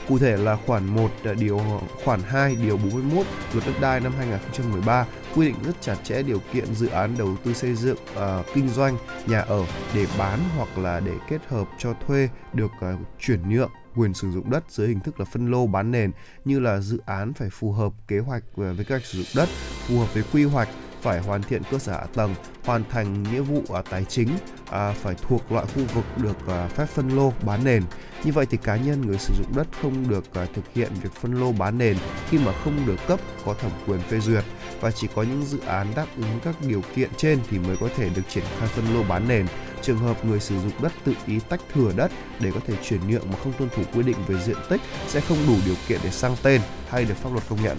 Cụ 0.08 0.18
thể 0.18 0.36
là 0.36 0.56
khoản 0.56 0.86
1 0.86 1.10
à, 1.24 1.34
điều 1.34 1.58
ờ, 1.58 1.78
khoản 2.04 2.20
2 2.22 2.56
điều 2.56 2.76
41 2.76 3.26
Luật 3.52 3.66
đất 3.66 3.72
đai 3.80 4.00
năm 4.00 4.12
2013 4.18 5.06
quy 5.34 5.46
định 5.46 5.56
rất 5.64 5.72
chặt 5.80 5.96
chẽ 6.04 6.22
điều 6.22 6.40
kiện 6.52 6.74
dự 6.74 6.88
án 6.88 7.14
đầu 7.18 7.36
tư 7.44 7.54
xây 7.54 7.74
dựng 7.74 7.96
uh, 8.12 8.46
kinh 8.54 8.68
doanh 8.68 8.96
nhà 9.26 9.40
ở 9.40 9.64
để 9.94 10.06
bán 10.18 10.38
hoặc 10.56 10.78
là 10.78 11.00
để 11.00 11.12
kết 11.28 11.40
hợp 11.48 11.68
cho 11.78 11.94
thuê 12.06 12.28
được 12.52 12.70
uh, 12.94 13.00
chuyển 13.20 13.50
nhượng 13.50 13.70
quyền 13.98 14.14
sử 14.14 14.30
dụng 14.30 14.50
đất 14.50 14.64
dưới 14.68 14.88
hình 14.88 15.00
thức 15.00 15.20
là 15.20 15.24
phân 15.24 15.50
lô 15.50 15.66
bán 15.66 15.90
nền 15.90 16.10
như 16.44 16.58
là 16.60 16.80
dự 16.80 17.00
án 17.06 17.32
phải 17.32 17.48
phù 17.50 17.72
hợp 17.72 17.92
kế 18.08 18.18
hoạch 18.18 18.42
với 18.56 18.76
kế 18.76 18.84
hoạch 18.88 19.04
sử 19.04 19.18
dụng 19.18 19.32
đất, 19.36 19.48
phù 19.86 19.98
hợp 19.98 20.14
với 20.14 20.22
quy 20.32 20.44
hoạch, 20.44 20.68
phải 21.02 21.20
hoàn 21.20 21.42
thiện 21.42 21.62
cơ 21.70 21.78
sở 21.78 21.92
hạ 21.92 22.06
tầng, 22.14 22.34
hoàn 22.64 22.84
thành 22.90 23.22
nghĩa 23.22 23.40
vụ 23.40 23.62
à, 23.74 23.82
tài 23.90 24.04
chính, 24.04 24.28
à, 24.70 24.92
phải 24.92 25.14
thuộc 25.28 25.52
loại 25.52 25.66
khu 25.66 25.82
vực 25.94 26.04
được 26.16 26.48
à, 26.48 26.68
phép 26.68 26.86
phân 26.86 27.08
lô 27.08 27.32
bán 27.42 27.64
nền. 27.64 27.82
Như 28.24 28.32
vậy 28.32 28.46
thì 28.50 28.58
cá 28.62 28.76
nhân 28.76 29.06
người 29.06 29.18
sử 29.18 29.34
dụng 29.38 29.56
đất 29.56 29.66
không 29.82 30.08
được 30.08 30.34
à, 30.34 30.46
thực 30.54 30.64
hiện 30.74 30.92
việc 31.02 31.12
phân 31.12 31.40
lô 31.40 31.52
bán 31.52 31.78
nền 31.78 31.96
khi 32.30 32.38
mà 32.38 32.52
không 32.64 32.86
được 32.86 33.06
cấp 33.08 33.20
có 33.44 33.54
thẩm 33.54 33.70
quyền 33.86 34.00
phê 34.00 34.20
duyệt 34.20 34.44
và 34.80 34.90
chỉ 34.90 35.08
có 35.14 35.22
những 35.22 35.44
dự 35.44 35.58
án 35.66 35.86
đáp 35.96 36.06
ứng 36.16 36.40
các 36.44 36.54
điều 36.66 36.82
kiện 36.96 37.10
trên 37.16 37.38
thì 37.50 37.58
mới 37.58 37.76
có 37.76 37.88
thể 37.96 38.10
được 38.16 38.22
triển 38.28 38.44
khai 38.58 38.68
phân 38.68 38.94
lô 38.94 39.02
bán 39.02 39.28
nền. 39.28 39.46
Trường 39.82 39.98
hợp 39.98 40.24
người 40.24 40.40
sử 40.40 40.60
dụng 40.60 40.82
đất 40.82 40.92
tự 41.04 41.12
ý 41.26 41.38
tách 41.48 41.60
thừa 41.74 41.92
đất 41.96 42.10
để 42.40 42.50
có 42.54 42.60
thể 42.66 42.74
chuyển 42.88 43.00
nhượng 43.10 43.30
mà 43.30 43.38
không 43.42 43.52
tuân 43.52 43.70
thủ 43.76 43.82
quy 43.94 44.02
định 44.02 44.16
về 44.26 44.40
diện 44.44 44.56
tích 44.68 44.80
sẽ 45.06 45.20
không 45.20 45.38
đủ 45.46 45.54
điều 45.66 45.76
kiện 45.88 46.00
để 46.04 46.10
sang 46.10 46.36
tên 46.42 46.60
hay 46.88 47.04
được 47.04 47.16
pháp 47.16 47.32
luật 47.32 47.44
công 47.48 47.62
nhận. 47.62 47.78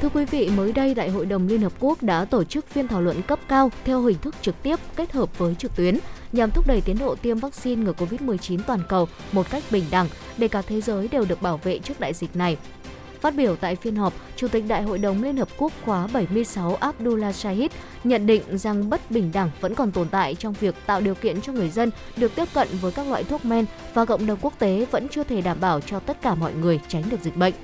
Thưa 0.00 0.08
quý 0.08 0.24
vị, 0.24 0.50
mới 0.56 0.72
đây 0.72 0.94
Đại 0.94 1.10
hội 1.10 1.26
đồng 1.26 1.48
Liên 1.48 1.62
Hợp 1.62 1.72
Quốc 1.80 2.02
đã 2.02 2.24
tổ 2.24 2.44
chức 2.44 2.68
phiên 2.68 2.88
thảo 2.88 3.02
luận 3.02 3.22
cấp 3.22 3.38
cao 3.48 3.70
theo 3.84 4.02
hình 4.02 4.18
thức 4.18 4.34
trực 4.42 4.62
tiếp 4.62 4.76
kết 4.96 5.12
hợp 5.12 5.38
với 5.38 5.54
trực 5.54 5.76
tuyến 5.76 5.98
nhằm 6.32 6.50
thúc 6.50 6.66
đẩy 6.66 6.80
tiến 6.80 6.98
độ 6.98 7.14
tiêm 7.14 7.38
vaccine 7.38 7.82
ngừa 7.82 7.92
COVID-19 7.92 8.58
toàn 8.66 8.80
cầu 8.88 9.08
một 9.32 9.50
cách 9.50 9.62
bình 9.70 9.84
đẳng 9.90 10.08
để 10.38 10.48
cả 10.48 10.62
thế 10.62 10.80
giới 10.80 11.08
đều 11.08 11.24
được 11.24 11.42
bảo 11.42 11.56
vệ 11.56 11.78
trước 11.78 12.00
đại 12.00 12.14
dịch 12.14 12.36
này. 12.36 12.56
Phát 13.20 13.34
biểu 13.34 13.56
tại 13.56 13.76
phiên 13.76 13.96
họp, 13.96 14.12
Chủ 14.36 14.48
tịch 14.48 14.64
Đại 14.68 14.82
hội 14.82 14.98
đồng 14.98 15.22
Liên 15.22 15.36
Hợp 15.36 15.48
Quốc 15.58 15.72
khóa 15.84 16.06
76 16.12 16.74
Abdullah 16.74 17.34
Shahid 17.34 17.70
nhận 18.04 18.26
định 18.26 18.58
rằng 18.58 18.90
bất 18.90 19.10
bình 19.10 19.30
đẳng 19.32 19.50
vẫn 19.60 19.74
còn 19.74 19.92
tồn 19.92 20.08
tại 20.08 20.34
trong 20.34 20.54
việc 20.60 20.74
tạo 20.86 21.00
điều 21.00 21.14
kiện 21.14 21.40
cho 21.40 21.52
người 21.52 21.70
dân 21.70 21.90
được 22.16 22.34
tiếp 22.34 22.48
cận 22.54 22.68
với 22.80 22.92
các 22.92 23.06
loại 23.08 23.24
thuốc 23.24 23.44
men 23.44 23.64
và 23.94 24.04
cộng 24.04 24.26
đồng 24.26 24.38
quốc 24.42 24.58
tế 24.58 24.86
vẫn 24.90 25.08
chưa 25.08 25.24
thể 25.24 25.40
đảm 25.40 25.56
bảo 25.60 25.80
cho 25.80 26.00
tất 26.00 26.22
cả 26.22 26.34
mọi 26.34 26.54
người 26.54 26.80
tránh 26.88 27.02
được 27.10 27.20
dịch 27.22 27.36
bệnh. 27.36 27.54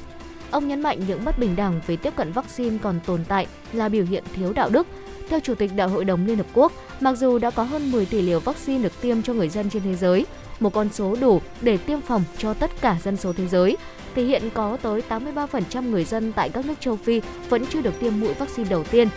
Ông 0.53 0.69
nhấn 0.69 0.83
mạnh 0.83 1.01
những 1.09 1.25
bất 1.25 1.39
bình 1.39 1.57
đẳng 1.57 1.81
về 1.87 1.97
tiếp 1.97 2.17
cận 2.17 2.33
vaccine 2.33 2.79
còn 2.83 3.01
tồn 3.07 3.25
tại 3.29 3.47
là 3.73 3.89
biểu 3.89 4.05
hiện 4.05 4.25
thiếu 4.35 4.53
đạo 4.53 4.71
đức. 4.71 4.87
Theo 5.29 5.41
Chủ 5.41 5.55
tịch 5.55 5.71
Đại 5.77 5.89
hội 5.89 6.05
đồng 6.05 6.27
Liên 6.27 6.37
Hợp 6.37 6.47
Quốc, 6.55 6.73
mặc 7.01 7.15
dù 7.15 7.39
đã 7.39 7.51
có 7.51 7.63
hơn 7.63 7.93
10 7.93 8.07
tỷ 8.07 8.23
liều 8.23 8.41
vaccine 8.41 8.83
được 8.83 9.01
tiêm 9.01 9.23
cho 9.23 9.33
người 9.33 9.49
dân 9.49 9.71
trên 9.71 9.83
thế 9.83 9.95
giới, 9.95 10.27
một 10.61 10.73
con 10.73 10.89
số 10.93 11.17
đủ 11.21 11.41
để 11.61 11.77
tiêm 11.77 12.01
phòng 12.01 12.25
cho 12.39 12.55
tất 12.55 12.71
cả 12.81 12.97
dân 13.05 13.17
số 13.17 13.33
thế 13.33 13.49
giới, 13.49 13.77
thì 14.15 14.25
hiện 14.25 14.43
có 14.55 14.77
tới 14.83 15.03
83% 15.09 15.91
người 15.91 16.05
dân 16.05 16.33
tại 16.33 16.49
các 16.49 16.67
nước 16.67 16.81
châu 16.81 16.97
Phi 16.97 17.21
vẫn 17.49 17.67
chưa 17.67 17.81
được 17.81 18.01
tiêm 18.01 18.21
mũi 18.21 18.35
vaccine 18.35 18.69
đầu 18.69 18.85
tiên. 18.85 19.09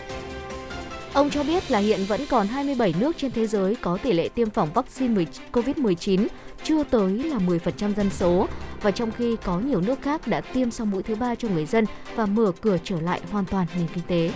Ông 1.12 1.30
cho 1.30 1.42
biết 1.42 1.70
là 1.70 1.78
hiện 1.78 2.00
vẫn 2.08 2.20
còn 2.30 2.46
27 2.46 2.94
nước 3.00 3.16
trên 3.18 3.30
thế 3.30 3.46
giới 3.46 3.74
có 3.74 3.98
tỷ 4.02 4.12
lệ 4.12 4.28
tiêm 4.28 4.50
phòng 4.50 4.68
vaccine 4.74 5.24
COVID-19 5.52 6.26
chưa 6.66 6.84
tới 6.84 7.12
là 7.12 7.38
10% 7.38 7.94
dân 7.94 8.10
số 8.10 8.48
và 8.82 8.90
trong 8.90 9.10
khi 9.18 9.36
có 9.44 9.60
nhiều 9.60 9.80
nước 9.80 10.02
khác 10.02 10.26
đã 10.26 10.40
tiêm 10.40 10.70
xong 10.70 10.90
mũi 10.90 11.02
thứ 11.02 11.14
ba 11.14 11.34
cho 11.34 11.48
người 11.48 11.66
dân 11.66 11.84
và 12.14 12.26
mở 12.26 12.52
cửa 12.60 12.78
trở 12.84 13.00
lại 13.00 13.20
hoàn 13.30 13.44
toàn 13.44 13.66
nền 13.76 13.86
kinh 13.94 14.04
tế. 14.08 14.30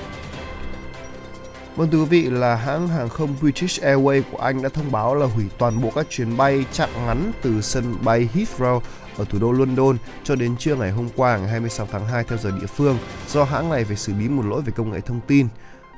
Vâng 1.77 1.91
thưa 1.91 1.99
quý 1.99 2.05
vị, 2.05 2.31
là 2.31 2.57
hãng 2.57 2.89
hàng 2.89 3.09
không 3.09 3.37
British 3.41 3.83
Airways 3.83 4.23
của 4.33 4.39
Anh 4.39 4.63
đã 4.63 4.69
thông 4.69 4.93
báo 4.93 5.15
là 5.15 5.27
hủy 5.27 5.45
toàn 5.59 5.83
bộ 5.83 5.91
các 5.95 6.07
chuyến 6.11 6.37
bay 6.37 6.65
chặng 6.73 7.07
ngắn 7.07 7.33
từ 7.43 7.61
sân 7.61 7.95
bay 8.05 8.29
Heathrow 8.35 8.81
ở 9.17 9.25
thủ 9.25 9.39
đô 9.39 9.53
London 9.53 9.97
cho 10.25 10.35
đến 10.35 10.57
trưa 10.57 10.77
ngày 10.77 10.91
hôm 10.91 11.09
qua, 11.17 11.37
ngày 11.37 11.49
26 11.49 11.89
tháng 11.93 12.07
2 12.07 12.25
theo 12.25 12.39
giờ 12.39 12.51
địa 12.61 12.67
phương 12.67 12.99
do 13.29 13.45
hãng 13.45 13.71
này 13.71 13.85
phải 13.85 13.97
xử 13.97 14.13
lý 14.19 14.29
một 14.29 14.45
lỗi 14.47 14.63
về 14.63 14.73
công 14.77 14.91
nghệ 14.91 15.01
thông 15.01 15.21
tin. 15.27 15.49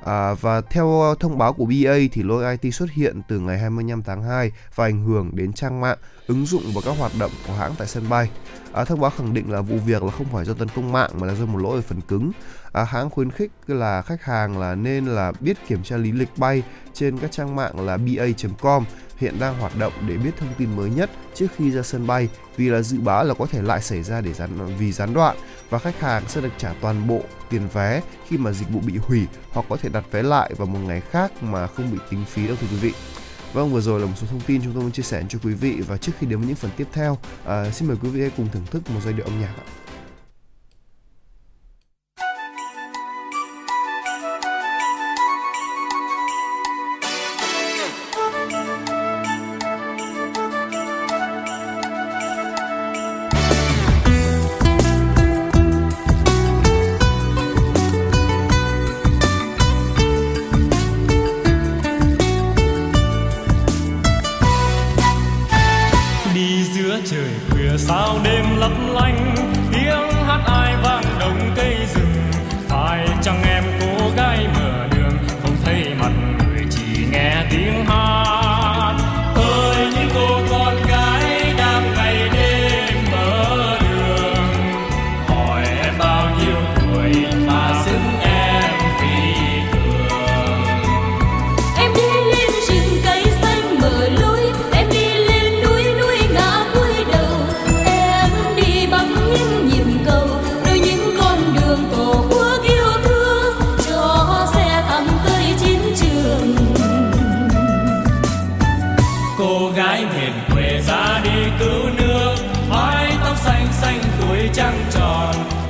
À, 0.05 0.35
và 0.35 0.61
theo 0.61 1.01
ờ, 1.01 1.15
thông 1.21 1.39
báo 1.39 1.53
của 1.53 1.65
BA 1.65 1.95
thì 2.13 2.23
lỗi 2.23 2.57
IT 2.63 2.75
xuất 2.75 2.91
hiện 2.91 3.23
từ 3.29 3.39
ngày 3.39 3.59
25 3.59 4.03
tháng 4.03 4.23
2 4.23 4.53
và 4.75 4.85
ảnh 4.85 5.05
hưởng 5.05 5.31
đến 5.33 5.53
trang 5.53 5.81
mạng, 5.81 5.99
ứng 6.27 6.47
dụng 6.47 6.63
và 6.75 6.81
các 6.85 6.99
hoạt 6.99 7.13
động 7.19 7.31
của 7.47 7.53
hãng 7.53 7.73
tại 7.79 7.89
sân 7.89 8.09
bay. 8.09 8.31
À, 8.73 8.85
thông 8.85 9.01
báo 9.01 9.11
khẳng 9.11 9.35
định 9.35 9.53
là 9.53 9.61
vụ 9.61 9.77
việc 9.77 10.03
là 10.03 10.11
không 10.11 10.27
phải 10.33 10.45
do 10.45 10.55
tấn 10.55 10.69
công 10.69 10.93
mạng 10.93 11.11
mà 11.21 11.27
là 11.27 11.35
do 11.35 11.47
một 11.47 11.59
lỗi 11.59 11.77
ở 11.77 11.83
phần 11.83 12.01
cứng. 12.01 12.33
À, 12.73 12.85
hãng 12.85 13.11
khuyến 13.11 13.31
khích 13.31 13.51
là 13.67 14.03
khách 14.03 14.23
hàng 14.23 14.59
là 14.59 14.75
nên 14.75 15.07
là 15.07 15.33
biết 15.41 15.57
kiểm 15.69 15.83
tra 15.83 15.97
lý 15.97 16.13
lịch 16.13 16.39
bay 16.39 16.63
trên 16.95 17.19
các 17.19 17.33
trang 17.33 17.57
mạng 17.57 17.87
là 17.87 17.97
ba.com 17.97 18.85
hiện 19.17 19.35
đang 19.41 19.59
hoạt 19.59 19.79
động 19.79 19.93
để 20.09 20.17
biết 20.17 20.31
thông 20.39 20.55
tin 20.59 20.77
mới 20.77 20.91
nhất 20.91 21.11
trước 21.35 21.47
khi 21.57 21.71
ra 21.71 21.83
sân 21.83 22.07
bay 22.07 22.29
vì 22.57 22.69
là 22.69 22.83
dự 22.83 23.01
báo 23.01 23.25
là 23.25 23.35
có 23.35 23.47
thể 23.47 23.63
lại 23.63 23.83
xảy 23.83 24.03
ra 24.03 24.21
để 24.21 24.33
gián 24.33 24.77
vì 24.79 24.93
gián 24.93 25.15
đoạn 25.15 25.37
và 25.71 25.79
khách 25.79 26.01
hàng 26.01 26.23
sẽ 26.29 26.41
được 26.41 26.53
trả 26.59 26.75
toàn 26.81 27.09
bộ 27.09 27.21
tiền 27.51 27.69
vé 27.73 28.03
khi 28.29 28.39
mà 28.39 28.53
dịch 28.53 28.69
vụ 28.71 28.81
bị 28.81 28.97
hủy 28.97 29.27
hoặc 29.51 29.67
có 29.69 29.77
thể 29.77 29.89
đặt 29.89 30.05
vé 30.11 30.23
lại 30.23 30.55
vào 30.57 30.67
một 30.67 30.79
ngày 30.87 31.01
khác 31.01 31.43
mà 31.43 31.67
không 31.67 31.93
bị 31.93 31.99
tính 32.11 32.25
phí 32.25 32.47
đâu 32.47 32.57
thưa 32.61 32.67
quý 32.71 32.77
vị. 32.77 32.93
Vâng, 33.53 33.73
vừa 33.73 33.81
rồi 33.81 34.01
là 34.01 34.07
một 34.07 34.13
số 34.17 34.27
thông 34.27 34.41
tin 34.41 34.63
chúng 34.65 34.73
tôi 34.73 34.83
muốn 34.83 34.93
chia 34.93 35.03
sẻ 35.03 35.23
cho 35.29 35.39
quý 35.43 35.55
vị 35.55 35.81
và 35.89 35.97
trước 35.97 36.13
khi 36.19 36.27
đến 36.27 36.39
với 36.39 36.49
những 36.49 36.57
phần 36.57 36.71
tiếp 36.77 36.87
theo, 36.93 37.19
à, 37.47 37.71
xin 37.71 37.89
mời 37.89 37.97
quý 38.03 38.09
vị 38.09 38.21
hãy 38.21 38.31
cùng 38.37 38.49
thưởng 38.53 38.67
thức 38.71 38.91
một 38.91 39.01
giai 39.05 39.13
điệu 39.13 39.25
âm 39.25 39.41
nhạc 39.41 39.55
ạ. 39.57 39.82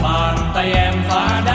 pantai 0.02 0.66
yang 0.74 0.98
pada 1.06 1.51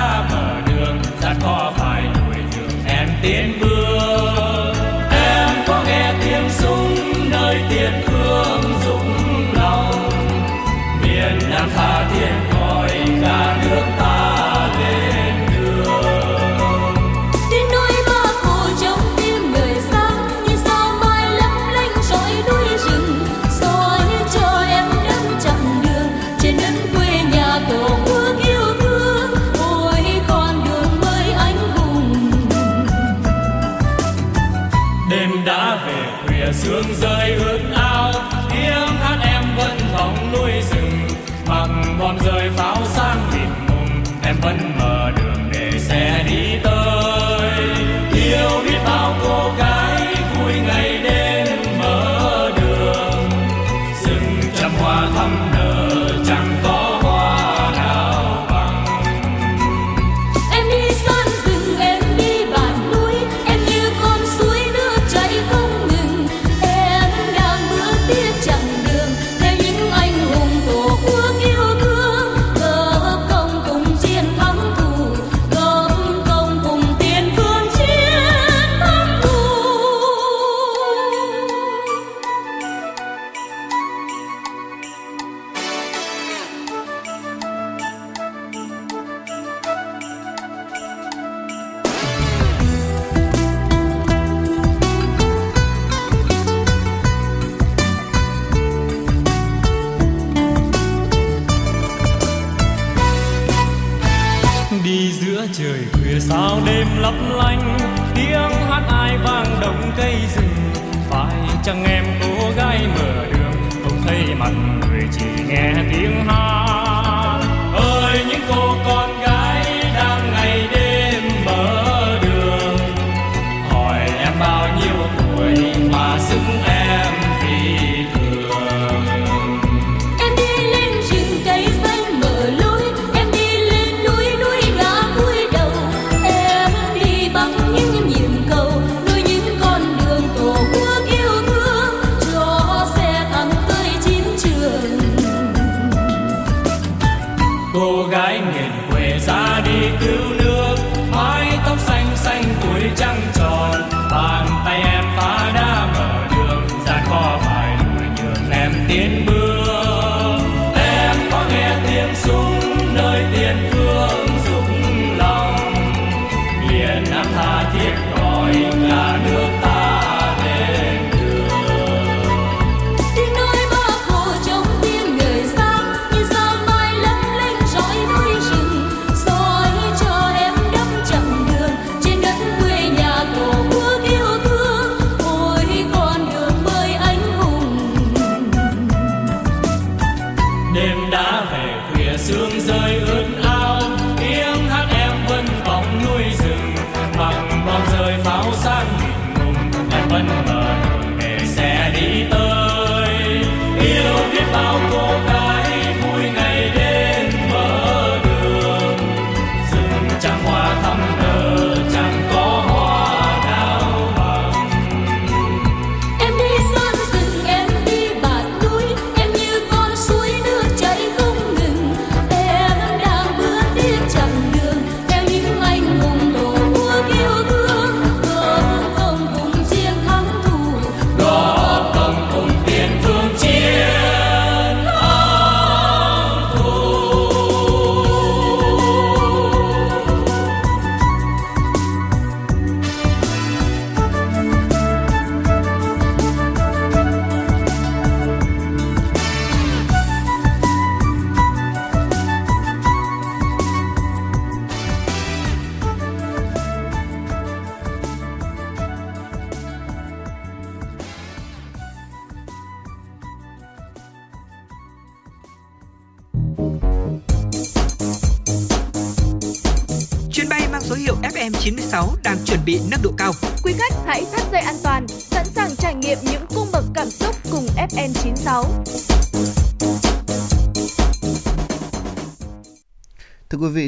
người 114.51 115.07
chỉ 115.11 115.25
nghe 115.47 115.73
tiếng 115.91 116.25
hát. 116.25 116.86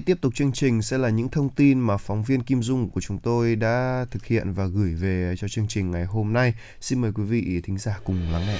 tiếp 0.09 0.21
tục 0.21 0.35
chương 0.35 0.51
trình 0.51 0.81
sẽ 0.81 0.97
là 0.97 1.09
những 1.09 1.29
thông 1.29 1.49
tin 1.49 1.79
mà 1.79 1.97
phóng 1.97 2.23
viên 2.23 2.43
Kim 2.43 2.61
Dung 2.61 2.89
của 2.89 3.01
chúng 3.01 3.17
tôi 3.17 3.55
đã 3.55 4.05
thực 4.11 4.25
hiện 4.25 4.53
và 4.53 4.65
gửi 4.65 4.95
về 4.95 5.33
cho 5.37 5.47
chương 5.47 5.67
trình 5.67 5.91
ngày 5.91 6.05
hôm 6.05 6.33
nay. 6.33 6.53
Xin 6.81 7.01
mời 7.01 7.11
quý 7.15 7.23
vị 7.23 7.61
thính 7.63 7.77
giả 7.77 7.99
cùng 8.03 8.31
lắng 8.31 8.41
nghe. 8.47 8.57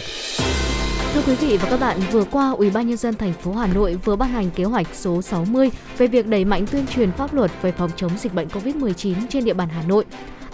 Thưa 1.14 1.22
quý 1.28 1.36
vị 1.36 1.58
và 1.58 1.70
các 1.70 1.80
bạn, 1.80 2.00
vừa 2.12 2.24
qua 2.24 2.52
Ủy 2.52 2.70
ban 2.70 2.88
nhân 2.88 2.97
dân 2.97 3.16
thành 3.16 3.34
phố 3.34 3.54
Hà 3.54 3.68
Nội 3.68 3.95
vừa 3.95 4.16
ban 4.16 4.30
hành 4.30 4.50
kế 4.52 4.64
hoạch 4.64 4.88
số 4.93 5.22
60 5.22 5.70
về 5.97 6.08
việc 6.08 6.28
đẩy 6.28 6.45
mạnh 6.45 6.66
tuyên 6.72 6.88
truyền 6.88 7.12
pháp 7.12 7.34
luật 7.34 7.52
về 7.62 7.72
phòng 7.72 7.89
chống 7.95 8.18
dịch 8.18 8.34
bệnh 8.34 8.47
COVID-19 8.47 9.16
trên 9.30 9.45
địa 9.45 9.54
bàn 9.54 9.70
Hà 9.70 9.84
Nội. 9.84 10.06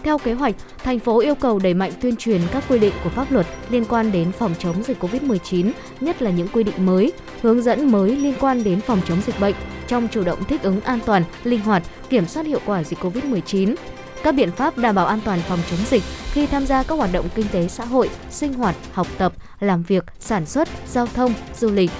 Theo 0.06 0.18
kế 0.18 0.34
hoạch, 0.34 0.56
thành 0.84 1.00
phố 1.00 1.20
yêu 1.20 1.36
cầu 1.36 1.60
đẩy 1.60 1.74
mạnh 1.74 1.92
tuyên 2.02 2.16
truyền 2.16 2.42
các 2.52 2.64
quy 2.70 2.80
định 2.80 2.94
của 3.04 3.10
pháp 3.10 3.32
luật 3.32 3.46
liên 3.70 3.86
quan 3.86 4.12
đến 4.12 4.32
phòng 4.32 4.54
chống 4.60 4.84
dịch 4.84 5.04
COVID-19, 5.04 5.72
nhất 6.02 6.22
là 6.22 6.32
những 6.32 6.48
quy 6.48 6.64
định 6.64 6.86
mới, 6.86 7.12
hướng 7.42 7.62
dẫn 7.62 7.92
mới 7.92 8.16
liên 8.16 8.34
quan 8.40 8.64
đến 8.64 8.82
phòng 8.82 9.02
chống 9.08 9.22
dịch 9.26 9.40
bệnh 9.40 9.56
trong 9.88 10.08
chủ 10.12 10.24
động 10.24 10.44
thích 10.44 10.62
ứng 10.62 10.82
an 10.82 11.00
toàn, 11.06 11.24
linh 11.44 11.60
hoạt, 11.60 11.84
kiểm 12.10 12.28
soát 12.28 12.46
hiệu 12.46 12.60
quả 12.66 12.84
dịch 12.84 13.00
COVID-19, 13.00 13.76
các 14.24 14.36
biện 14.36 14.52
pháp 14.52 14.78
đảm 14.78 14.96
bảo 14.96 15.06
an 15.06 15.20
toàn 15.26 15.40
phòng 15.40 15.60
chống 15.70 15.80
dịch 15.90 16.04
khi 16.32 16.48
tham 16.48 16.66
gia 16.66 16.84
các 16.84 16.96
hoạt 16.96 17.10
động 17.14 17.26
kinh 17.36 17.48
tế 17.52 17.68
xã 17.68 17.86
hội, 17.86 18.10
sinh 18.30 18.54
hoạt, 18.54 18.76
học 18.94 19.08
tập, 19.18 19.34
làm 19.60 19.84
việc, 19.84 20.04
sản 20.20 20.46
xuất, 20.46 20.68
giao 20.88 21.08
thông, 21.08 21.34
du 21.60 21.72
lịch. 21.72 21.92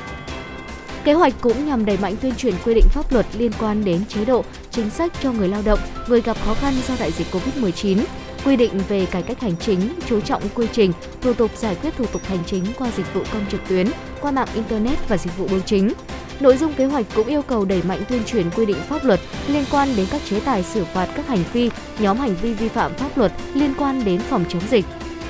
Kế 1.06 1.14
hoạch 1.14 1.34
cũng 1.42 1.66
nhằm 1.66 1.86
đẩy 1.86 1.98
mạnh 1.98 2.16
tuyên 2.22 2.36
truyền 2.36 2.54
quy 2.66 2.74
định 2.74 2.86
pháp 2.90 3.12
luật 3.12 3.26
liên 3.38 3.52
quan 3.60 3.86
đến 3.86 4.06
chế 4.06 4.26
độ, 4.26 4.44
chính 4.72 4.90
sách 4.90 5.14
cho 5.24 5.32
người 5.32 5.48
lao 5.48 5.62
động, 5.66 5.80
người 6.08 6.22
gặp 6.22 6.38
khó 6.46 6.54
khăn 6.54 6.74
do 6.88 6.94
đại 7.00 7.12
dịch 7.12 7.28
Covid-19, 7.32 8.04
quy 8.46 8.56
định 8.56 8.72
về 8.90 9.06
cải 9.06 9.22
cách 9.22 9.42
hành 9.42 9.56
chính, 9.60 9.80
chú 10.08 10.22
trọng 10.22 10.42
quy 10.56 10.68
trình, 10.74 10.92
thủ 11.22 11.34
tục 11.34 11.52
giải 11.58 11.76
quyết 11.76 11.96
thủ 11.98 12.06
tục 12.06 12.22
hành 12.26 12.40
chính 12.46 12.66
qua 12.78 12.92
dịch 12.98 13.14
vụ 13.14 13.22
công 13.34 13.46
trực 13.52 13.62
tuyến, 13.70 13.88
qua 14.22 14.32
mạng 14.32 14.48
Internet 14.56 15.10
và 15.10 15.18
dịch 15.18 15.38
vụ 15.38 15.48
bưu 15.48 15.60
chính. 15.60 15.94
Nội 16.40 16.58
dung 16.58 16.74
kế 16.74 16.86
hoạch 16.86 17.06
cũng 17.16 17.28
yêu 17.28 17.42
cầu 17.42 17.66
đẩy 17.66 17.84
mạnh 17.84 18.02
tuyên 18.10 18.24
truyền 18.26 18.50
quy 18.56 18.66
định 18.66 18.78
pháp 18.90 19.04
luật 19.04 19.20
liên 19.48 19.64
quan 19.72 19.96
đến 19.96 20.06
các 20.12 20.22
chế 20.30 20.40
tài 20.40 20.64
xử 20.64 20.86
phạt 20.86 21.10
các 21.16 21.28
hành 21.28 21.44
vi, 21.54 21.70
nhóm 22.00 22.18
hành 22.18 22.36
vi 22.42 22.54
vi 22.54 22.68
phạm 22.68 22.94
pháp 22.94 23.18
luật 23.18 23.32
liên 23.54 23.74
quan 23.78 24.06
đến 24.06 24.20
phòng 24.20 24.46
chống 24.50 24.64
dịch. 24.70 24.86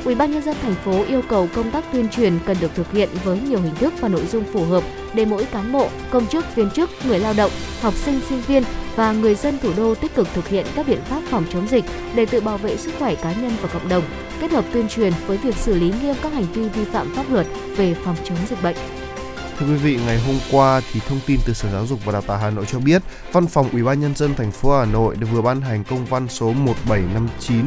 Ủy 0.06 0.16
ban 0.16 0.32
nhân 0.32 0.44
dân 0.44 0.56
thành 0.62 0.76
phố 0.76 1.04
yêu 1.04 1.22
cầu 1.30 1.50
công 1.56 1.72
tác 1.72 1.84
tuyên 1.94 2.10
truyền 2.10 2.40
cần 2.46 2.58
được 2.62 2.72
thực 2.76 2.92
hiện 2.92 3.10
với 3.24 3.40
nhiều 3.40 3.62
hình 3.62 3.76
thức 3.76 3.94
và 4.00 4.08
nội 4.08 4.26
dung 4.26 4.44
phù 4.54 4.66
hợp 4.66 4.84
để 5.14 5.26
mỗi 5.26 5.46
cán 5.46 5.72
bộ, 5.72 5.90
công 6.12 6.28
chức, 6.28 6.56
viên 6.56 6.70
chức, 6.72 6.90
người 7.08 7.20
lao 7.20 7.34
động, 7.38 7.52
học 7.82 7.94
sinh, 7.94 8.22
sinh 8.30 8.42
viên 8.42 8.64
và 8.96 9.12
người 9.12 9.36
dân 9.36 9.58
thủ 9.62 9.72
đô 9.78 9.96
tích 9.96 10.16
cực 10.16 10.28
thực 10.34 10.48
hiện 10.48 10.66
các 10.76 10.88
biện 10.88 11.02
pháp 11.06 11.22
phòng 11.30 11.44
chống 11.50 11.68
dịch 11.68 11.86
để 12.16 12.26
tự 12.26 12.42
bảo 12.42 12.58
vệ 12.58 12.78
sức 12.78 12.92
khỏe 13.00 13.16
cá 13.16 13.34
nhân 13.34 13.52
và 13.62 13.70
cộng 13.74 13.90
đồng, 13.90 14.04
kết 14.42 14.52
hợp 14.52 14.66
tuyên 14.74 14.88
truyền 14.88 15.14
với 15.28 15.38
việc 15.38 15.56
xử 15.56 15.74
lý 15.76 15.94
nghiêm 16.02 16.16
các 16.22 16.34
hành 16.34 16.54
vi 16.54 16.70
vi 16.70 16.86
phạm 16.86 17.16
pháp 17.16 17.32
luật 17.32 17.48
về 17.78 17.96
phòng 18.04 18.16
chống 18.24 18.38
dịch 18.50 18.64
bệnh. 18.64 18.76
Thưa 19.60 19.66
quý 19.66 19.76
vị, 19.76 20.00
ngày 20.06 20.20
hôm 20.20 20.36
qua 20.52 20.82
thì 20.92 21.00
thông 21.08 21.20
tin 21.26 21.40
từ 21.46 21.54
Sở 21.54 21.72
Giáo 21.72 21.86
dục 21.86 22.00
và 22.06 22.12
Đào 22.12 22.22
tạo 22.22 22.38
Hà 22.38 22.50
Nội 22.50 22.66
cho 22.68 22.80
biết, 22.80 23.02
Văn 23.32 23.48
phòng 23.48 23.70
Ủy 23.72 23.84
ban 23.84 24.00
nhân 24.00 24.16
dân 24.16 24.36
thành 24.36 24.52
phố 24.52 24.80
Hà 24.80 24.86
Nội 24.86 25.16
vừa 25.16 25.42
ban 25.42 25.62
hành 25.62 25.84
công 25.84 26.06
văn 26.06 26.28
số 26.30 26.54
1759 26.54 27.66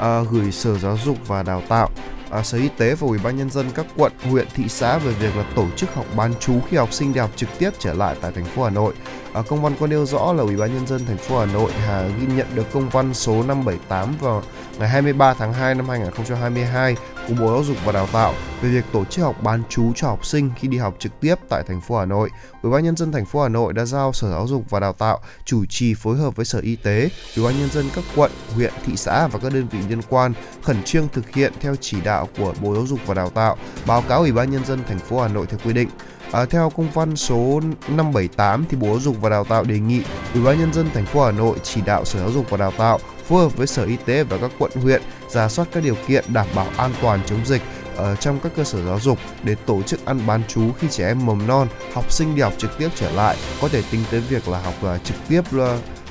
à, 0.00 0.22
gửi 0.30 0.52
Sở 0.52 0.78
Giáo 0.78 0.98
dục 1.04 1.16
và 1.26 1.42
Đào 1.42 1.62
tạo 1.68 1.88
à, 2.30 2.42
Sở 2.42 2.58
Y 2.58 2.68
tế 2.76 2.94
và 2.94 3.06
Ủy 3.06 3.18
ban 3.24 3.36
nhân 3.36 3.50
dân 3.50 3.66
các 3.74 3.86
quận, 3.96 4.12
huyện, 4.22 4.46
thị 4.54 4.64
xã 4.68 4.98
về 4.98 5.12
việc 5.12 5.36
là 5.36 5.44
tổ 5.56 5.66
chức 5.76 5.94
học 5.94 6.06
bán 6.16 6.34
trú 6.40 6.60
khi 6.70 6.76
học 6.76 6.92
sinh 6.92 7.12
đi 7.12 7.20
học 7.20 7.30
trực 7.36 7.48
tiếp 7.58 7.70
trở 7.78 7.94
lại 7.94 8.16
tại 8.20 8.32
thành 8.32 8.44
phố 8.44 8.64
Hà 8.64 8.70
Nội. 8.70 8.94
À, 9.32 9.42
công 9.42 9.62
văn 9.62 9.74
có 9.80 9.86
nêu 9.86 10.06
rõ 10.06 10.32
là 10.32 10.42
Ủy 10.42 10.56
ban 10.56 10.74
nhân 10.74 10.86
dân 10.86 11.06
thành 11.06 11.16
phố 11.16 11.38
Hà 11.38 11.46
Nội 11.46 11.72
hà 11.72 12.02
ghi 12.02 12.26
nhận 12.36 12.46
được 12.54 12.72
công 12.72 12.88
văn 12.88 13.14
số 13.14 13.32
578 13.32 14.14
vào 14.20 14.42
ngày 14.78 14.88
23 14.88 15.34
tháng 15.34 15.52
2 15.52 15.74
năm 15.74 15.88
2022 15.88 16.96
của 17.28 17.34
Bộ 17.40 17.46
Giáo 17.46 17.64
dục 17.64 17.76
và 17.84 17.92
Đào 17.92 18.08
tạo 18.12 18.34
về 18.62 18.68
việc 18.68 18.84
tổ 18.92 19.04
chức 19.04 19.24
học 19.24 19.42
bán 19.42 19.62
trú 19.68 19.92
cho 19.96 20.08
học 20.08 20.26
sinh 20.26 20.50
khi 20.56 20.68
đi 20.68 20.78
học 20.78 20.94
trực 20.98 21.20
tiếp 21.20 21.34
tại 21.48 21.62
thành 21.68 21.80
phố 21.80 21.98
Hà 21.98 22.04
Nội. 22.04 22.30
Ủy 22.62 22.72
ban 22.72 22.84
nhân 22.84 22.96
dân 22.96 23.12
thành 23.12 23.24
phố 23.24 23.42
Hà 23.42 23.48
Nội 23.48 23.72
đã 23.72 23.84
giao 23.84 24.12
Sở 24.12 24.30
Giáo 24.30 24.46
dục 24.46 24.64
và 24.70 24.80
Đào 24.80 24.92
tạo 24.92 25.20
chủ 25.44 25.64
trì 25.66 25.94
phối 25.94 26.16
hợp 26.16 26.36
với 26.36 26.44
Sở 26.44 26.58
Y 26.58 26.76
tế, 26.76 27.08
Ủy 27.36 27.44
ban 27.44 27.58
nhân 27.58 27.70
dân 27.70 27.86
các 27.94 28.04
quận, 28.16 28.30
huyện, 28.54 28.72
thị 28.86 28.96
xã 28.96 29.26
và 29.26 29.38
các 29.38 29.52
đơn 29.52 29.66
vị 29.70 29.78
liên 29.88 30.00
quan 30.08 30.32
khẩn 30.62 30.82
trương 30.84 31.08
thực 31.08 31.30
hiện 31.30 31.52
theo 31.60 31.76
chỉ 31.80 32.00
đạo 32.00 32.28
của 32.38 32.54
Bộ 32.62 32.74
Giáo 32.74 32.86
dục 32.86 32.98
và 33.06 33.14
Đào 33.14 33.30
tạo, 33.30 33.56
báo 33.86 34.02
cáo 34.08 34.20
Ủy 34.20 34.32
ban 34.32 34.50
nhân 34.50 34.64
dân 34.64 34.80
thành 34.88 34.98
phố 34.98 35.20
Hà 35.20 35.28
Nội 35.28 35.46
theo 35.46 35.58
quy 35.64 35.72
định. 35.72 35.88
À, 36.32 36.44
theo 36.44 36.70
công 36.70 36.90
văn 36.90 37.16
số 37.16 37.60
578 37.88 38.64
thì 38.68 38.76
Bộ 38.76 38.86
Giáo 38.86 39.00
dục 39.00 39.16
và 39.20 39.30
Đào 39.30 39.44
tạo 39.44 39.64
đề 39.64 39.78
nghị 39.78 40.02
Ủy 40.34 40.44
ban 40.44 40.58
nhân 40.60 40.72
dân 40.72 40.86
thành 40.94 41.06
phố 41.06 41.24
Hà 41.24 41.32
Nội 41.32 41.56
chỉ 41.62 41.80
đạo 41.86 42.04
Sở 42.04 42.18
Giáo 42.18 42.30
dục 42.30 42.50
và 42.50 42.56
Đào 42.56 42.72
tạo 42.78 42.98
phối 42.98 43.42
hợp 43.42 43.56
với 43.56 43.66
Sở 43.66 43.84
Y 43.84 43.96
tế 43.96 44.24
và 44.24 44.38
các 44.38 44.50
quận 44.58 44.70
huyện 44.74 45.02
giả 45.28 45.48
soát 45.48 45.68
các 45.72 45.82
điều 45.84 45.96
kiện 46.08 46.24
đảm 46.28 46.46
bảo 46.54 46.66
an 46.76 46.92
toàn 47.02 47.20
chống 47.26 47.46
dịch 47.46 47.62
ở 47.96 48.16
trong 48.16 48.40
các 48.40 48.52
cơ 48.56 48.64
sở 48.64 48.84
giáo 48.86 49.00
dục 49.00 49.18
để 49.42 49.54
tổ 49.54 49.82
chức 49.82 50.06
ăn 50.06 50.20
bán 50.26 50.42
chú 50.48 50.72
khi 50.72 50.88
trẻ 50.90 51.06
em 51.06 51.26
mầm 51.26 51.46
non, 51.46 51.68
học 51.92 52.12
sinh 52.12 52.34
đi 52.34 52.42
học 52.42 52.52
trực 52.58 52.78
tiếp 52.78 52.88
trở 52.94 53.10
lại 53.12 53.36
có 53.60 53.68
thể 53.68 53.82
tính 53.90 54.00
tới 54.10 54.20
việc 54.20 54.48
là 54.48 54.60
học 54.60 54.74
uh, 54.94 55.04
trực 55.04 55.16
tiếp 55.28 55.40
uh, 55.40 55.60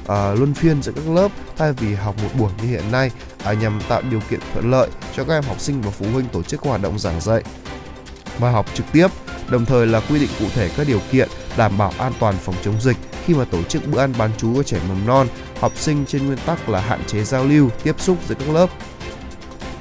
luân 0.09 0.53
phiên 0.53 0.83
giữa 0.83 0.91
các 0.91 1.09
lớp 1.09 1.31
thay 1.57 1.73
vì 1.73 1.93
học 1.93 2.15
một 2.23 2.29
buổi 2.39 2.51
như 2.61 2.67
hiện 2.67 2.91
nay 2.91 3.11
uh, 3.51 3.57
nhằm 3.61 3.81
tạo 3.89 4.01
điều 4.11 4.21
kiện 4.29 4.39
thuận 4.53 4.71
lợi 4.71 4.89
cho 5.15 5.23
các 5.23 5.33
em 5.33 5.43
học 5.43 5.59
sinh 5.59 5.81
và 5.81 5.91
phụ 5.91 6.05
huynh 6.13 6.25
tổ 6.25 6.43
chức 6.43 6.61
các 6.61 6.69
hoạt 6.69 6.81
động 6.81 6.99
giảng 6.99 7.21
dạy 7.21 7.43
và 8.39 8.51
học 8.51 8.65
trực 8.73 8.85
tiếp 8.91 9.07
đồng 9.49 9.65
thời 9.65 9.87
là 9.87 9.99
quy 9.99 10.19
định 10.19 10.29
cụ 10.39 10.45
thể 10.55 10.69
các 10.77 10.87
điều 10.87 11.01
kiện 11.11 11.29
đảm 11.57 11.77
bảo 11.77 11.93
an 11.97 12.13
toàn 12.19 12.35
phòng 12.43 12.55
chống 12.63 12.81
dịch 12.81 12.97
khi 13.25 13.33
mà 13.33 13.45
tổ 13.45 13.63
chức 13.63 13.87
bữa 13.87 13.99
ăn 13.99 14.13
bán 14.17 14.31
trú 14.37 14.55
cho 14.55 14.63
trẻ 14.63 14.79
mầm 14.89 15.07
non, 15.07 15.27
học 15.59 15.71
sinh 15.75 16.05
trên 16.05 16.25
nguyên 16.25 16.37
tắc 16.45 16.69
là 16.69 16.79
hạn 16.79 16.99
chế 17.07 17.23
giao 17.23 17.45
lưu, 17.45 17.69
tiếp 17.83 17.95
xúc 17.99 18.17
giữa 18.27 18.35
các 18.35 18.49
lớp. 18.49 18.69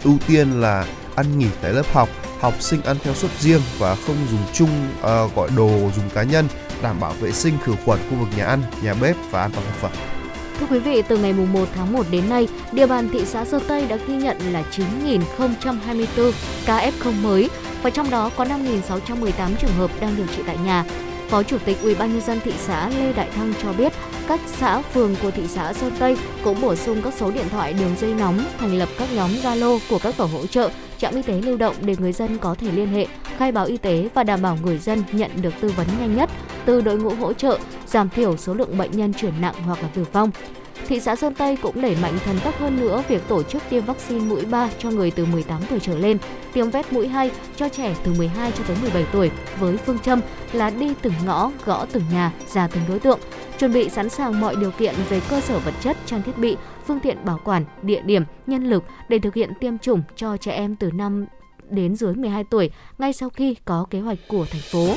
Ưu 0.05 0.19
tiên 0.29 0.61
là 0.61 0.87
ăn 1.17 1.39
nghỉ 1.39 1.47
tại 1.63 1.73
lớp 1.73 1.93
học, 1.93 2.09
học 2.41 2.55
sinh 2.61 2.83
ăn 2.83 2.97
theo 3.03 3.15
suất 3.15 3.31
riêng 3.41 3.61
và 3.79 3.95
không 3.95 4.17
dùng 4.31 4.41
chung 4.53 4.71
uh, 4.99 5.37
gọi 5.37 5.49
đồ 5.57 5.71
dùng 5.97 6.11
cá 6.15 6.23
nhân, 6.23 6.49
đảm 6.83 7.01
bảo 7.01 7.13
vệ 7.13 7.33
sinh 7.33 7.55
khử 7.65 7.73
khuẩn 7.85 7.99
khu 8.11 8.17
vực 8.17 8.29
nhà 8.37 8.45
ăn, 8.45 8.63
nhà 8.83 8.95
bếp 8.95 9.17
và 9.31 9.43
an 9.43 9.51
toàn 9.55 9.67
thực 9.67 9.81
phẩm. 9.81 9.93
Thưa 10.61 10.67
quý 10.71 10.79
vị, 10.79 11.03
từ 11.09 11.19
ngày 11.19 11.33
1 11.33 11.69
tháng 11.75 11.93
1 11.93 12.07
đến 12.11 12.29
nay, 12.29 12.49
địa 12.73 12.87
bàn 12.87 13.09
thị 13.13 13.25
xã 13.27 13.45
Sơn 13.45 13.63
Tây 13.69 13.87
đã 13.89 13.97
ghi 14.07 14.15
nhận 14.17 14.53
là 14.53 14.63
9.024 15.05 16.33
ca 16.67 16.91
F0 16.91 17.13
mới 17.23 17.49
và 17.83 17.91
trong 17.91 18.11
đó 18.11 18.31
có 18.37 18.45
5.618 18.45 19.31
trường 19.61 19.75
hợp 19.79 19.91
đang 20.01 20.17
điều 20.17 20.27
trị 20.27 20.43
tại 20.47 20.57
nhà. 20.65 20.85
Phó 21.29 21.43
Chủ 21.43 21.59
tịch 21.65 21.79
UBND 21.83 22.31
thị 22.45 22.53
xã 22.59 22.89
Lê 22.89 23.13
Đại 23.13 23.29
Thăng 23.31 23.53
cho 23.63 23.73
biết, 23.73 23.93
các 24.29 24.41
xã 24.47 24.83
phường 24.83 25.17
của 25.23 25.31
thị 25.31 25.43
xã 25.49 25.73
Sơn 25.73 25.93
Tây 25.99 26.17
cũng 26.45 26.61
bổ 26.61 26.77
sung 26.77 27.03
các 27.05 27.15
số 27.15 27.31
điện 27.31 27.49
thoại 27.51 27.73
đường 27.73 27.95
dây 28.01 28.15
nóng, 28.15 28.45
thành 28.59 28.79
lập 28.79 28.89
các 28.99 29.09
nhóm 29.15 29.31
Zalo 29.31 29.79
của 29.91 29.99
các 29.99 30.17
tổ 30.17 30.25
hỗ 30.25 30.47
trợ, 30.47 30.71
trạm 30.99 31.15
y 31.15 31.23
tế 31.23 31.41
lưu 31.41 31.57
động 31.57 31.75
để 31.81 31.97
người 31.99 32.13
dân 32.13 32.39
có 32.39 32.55
thể 32.55 32.73
liên 32.73 32.89
hệ, 32.89 33.07
khai 33.37 33.53
báo 33.53 33.67
y 33.67 33.77
tế 33.77 34.09
và 34.15 34.25
đảm 34.25 34.43
bảo 34.43 34.59
người 34.63 34.79
dân 34.79 35.03
nhận 35.13 35.31
được 35.43 35.55
tư 35.61 35.73
vấn 35.77 35.87
nhanh 36.01 36.17
nhất 36.17 36.31
từ 36.65 36.81
đội 36.81 36.99
ngũ 36.99 37.11
hỗ 37.11 37.33
trợ, 37.33 37.59
giảm 37.87 38.09
thiểu 38.09 38.37
số 38.37 38.55
lượng 38.55 38.79
bệnh 38.79 38.91
nhân 38.91 39.13
chuyển 39.15 39.41
nặng 39.41 39.55
hoặc 39.67 39.83
là 39.83 39.89
tử 39.95 40.05
vong. 40.13 40.31
Thị 40.87 41.01
xã 41.01 41.17
Sơn 41.17 41.35
Tây 41.35 41.57
cũng 41.63 41.83
đẩy 41.83 41.97
mạnh 42.03 42.19
thần 42.25 42.37
tốc 42.45 42.59
hơn 42.59 42.81
nữa 42.81 43.03
việc 43.09 43.29
tổ 43.29 43.43
chức 43.43 43.63
tiêm 43.71 43.85
vaccine 43.85 44.25
mũi 44.25 44.45
3 44.45 44.71
cho 44.79 44.91
người 44.91 45.11
từ 45.11 45.27
18 45.27 45.63
tuổi 45.71 45.81
trở 45.81 45.99
lên, 45.99 46.19
tiêm 46.53 46.71
vét 46.71 46.93
mũi 46.93 47.09
2 47.09 47.31
cho 47.57 47.69
trẻ 47.69 47.95
từ 48.05 48.13
12 48.19 48.53
cho 48.53 48.65
tới 48.69 48.77
17 48.83 49.07
tuổi 49.13 49.31
với 49.59 49.77
phương 49.77 49.99
châm 49.99 50.21
là 50.53 50.71
đi 50.71 50.95
từng 51.03 51.13
ngõ, 51.27 51.51
gõ 51.65 51.87
từng 51.93 52.03
nhà, 52.13 52.33
ra 52.55 52.69
từng 52.69 52.83
đối 52.89 52.99
tượng, 52.99 53.19
chuẩn 53.59 53.73
bị 53.73 53.89
sẵn 53.89 54.09
sàng 54.09 54.41
mọi 54.41 54.57
điều 54.57 54.71
kiện 54.71 54.95
về 55.09 55.21
cơ 55.31 55.41
sở 55.41 55.59
vật 55.59 55.75
chất, 55.81 55.97
trang 56.07 56.23
thiết 56.23 56.39
bị, 56.39 56.57
phương 56.87 57.01
tiện 57.01 57.25
bảo 57.25 57.41
quản, 57.45 57.65
địa 57.83 58.01
điểm, 58.01 58.23
nhân 58.47 58.65
lực 58.65 58.85
để 59.09 59.19
thực 59.19 59.35
hiện 59.35 59.53
tiêm 59.61 59.79
chủng 59.79 60.03
cho 60.17 60.37
trẻ 60.37 60.53
em 60.53 60.77
từ 60.77 60.91
5 60.91 61.27
đến 61.71 61.97
dưới 61.97 62.15
12 62.15 62.45
tuổi 62.45 62.71
ngay 62.99 63.13
sau 63.13 63.31
khi 63.31 63.57
có 63.65 63.87
kế 63.91 64.01
hoạch 64.01 64.19
của 64.29 64.47
thành 64.51 64.63
phố. 64.73 64.95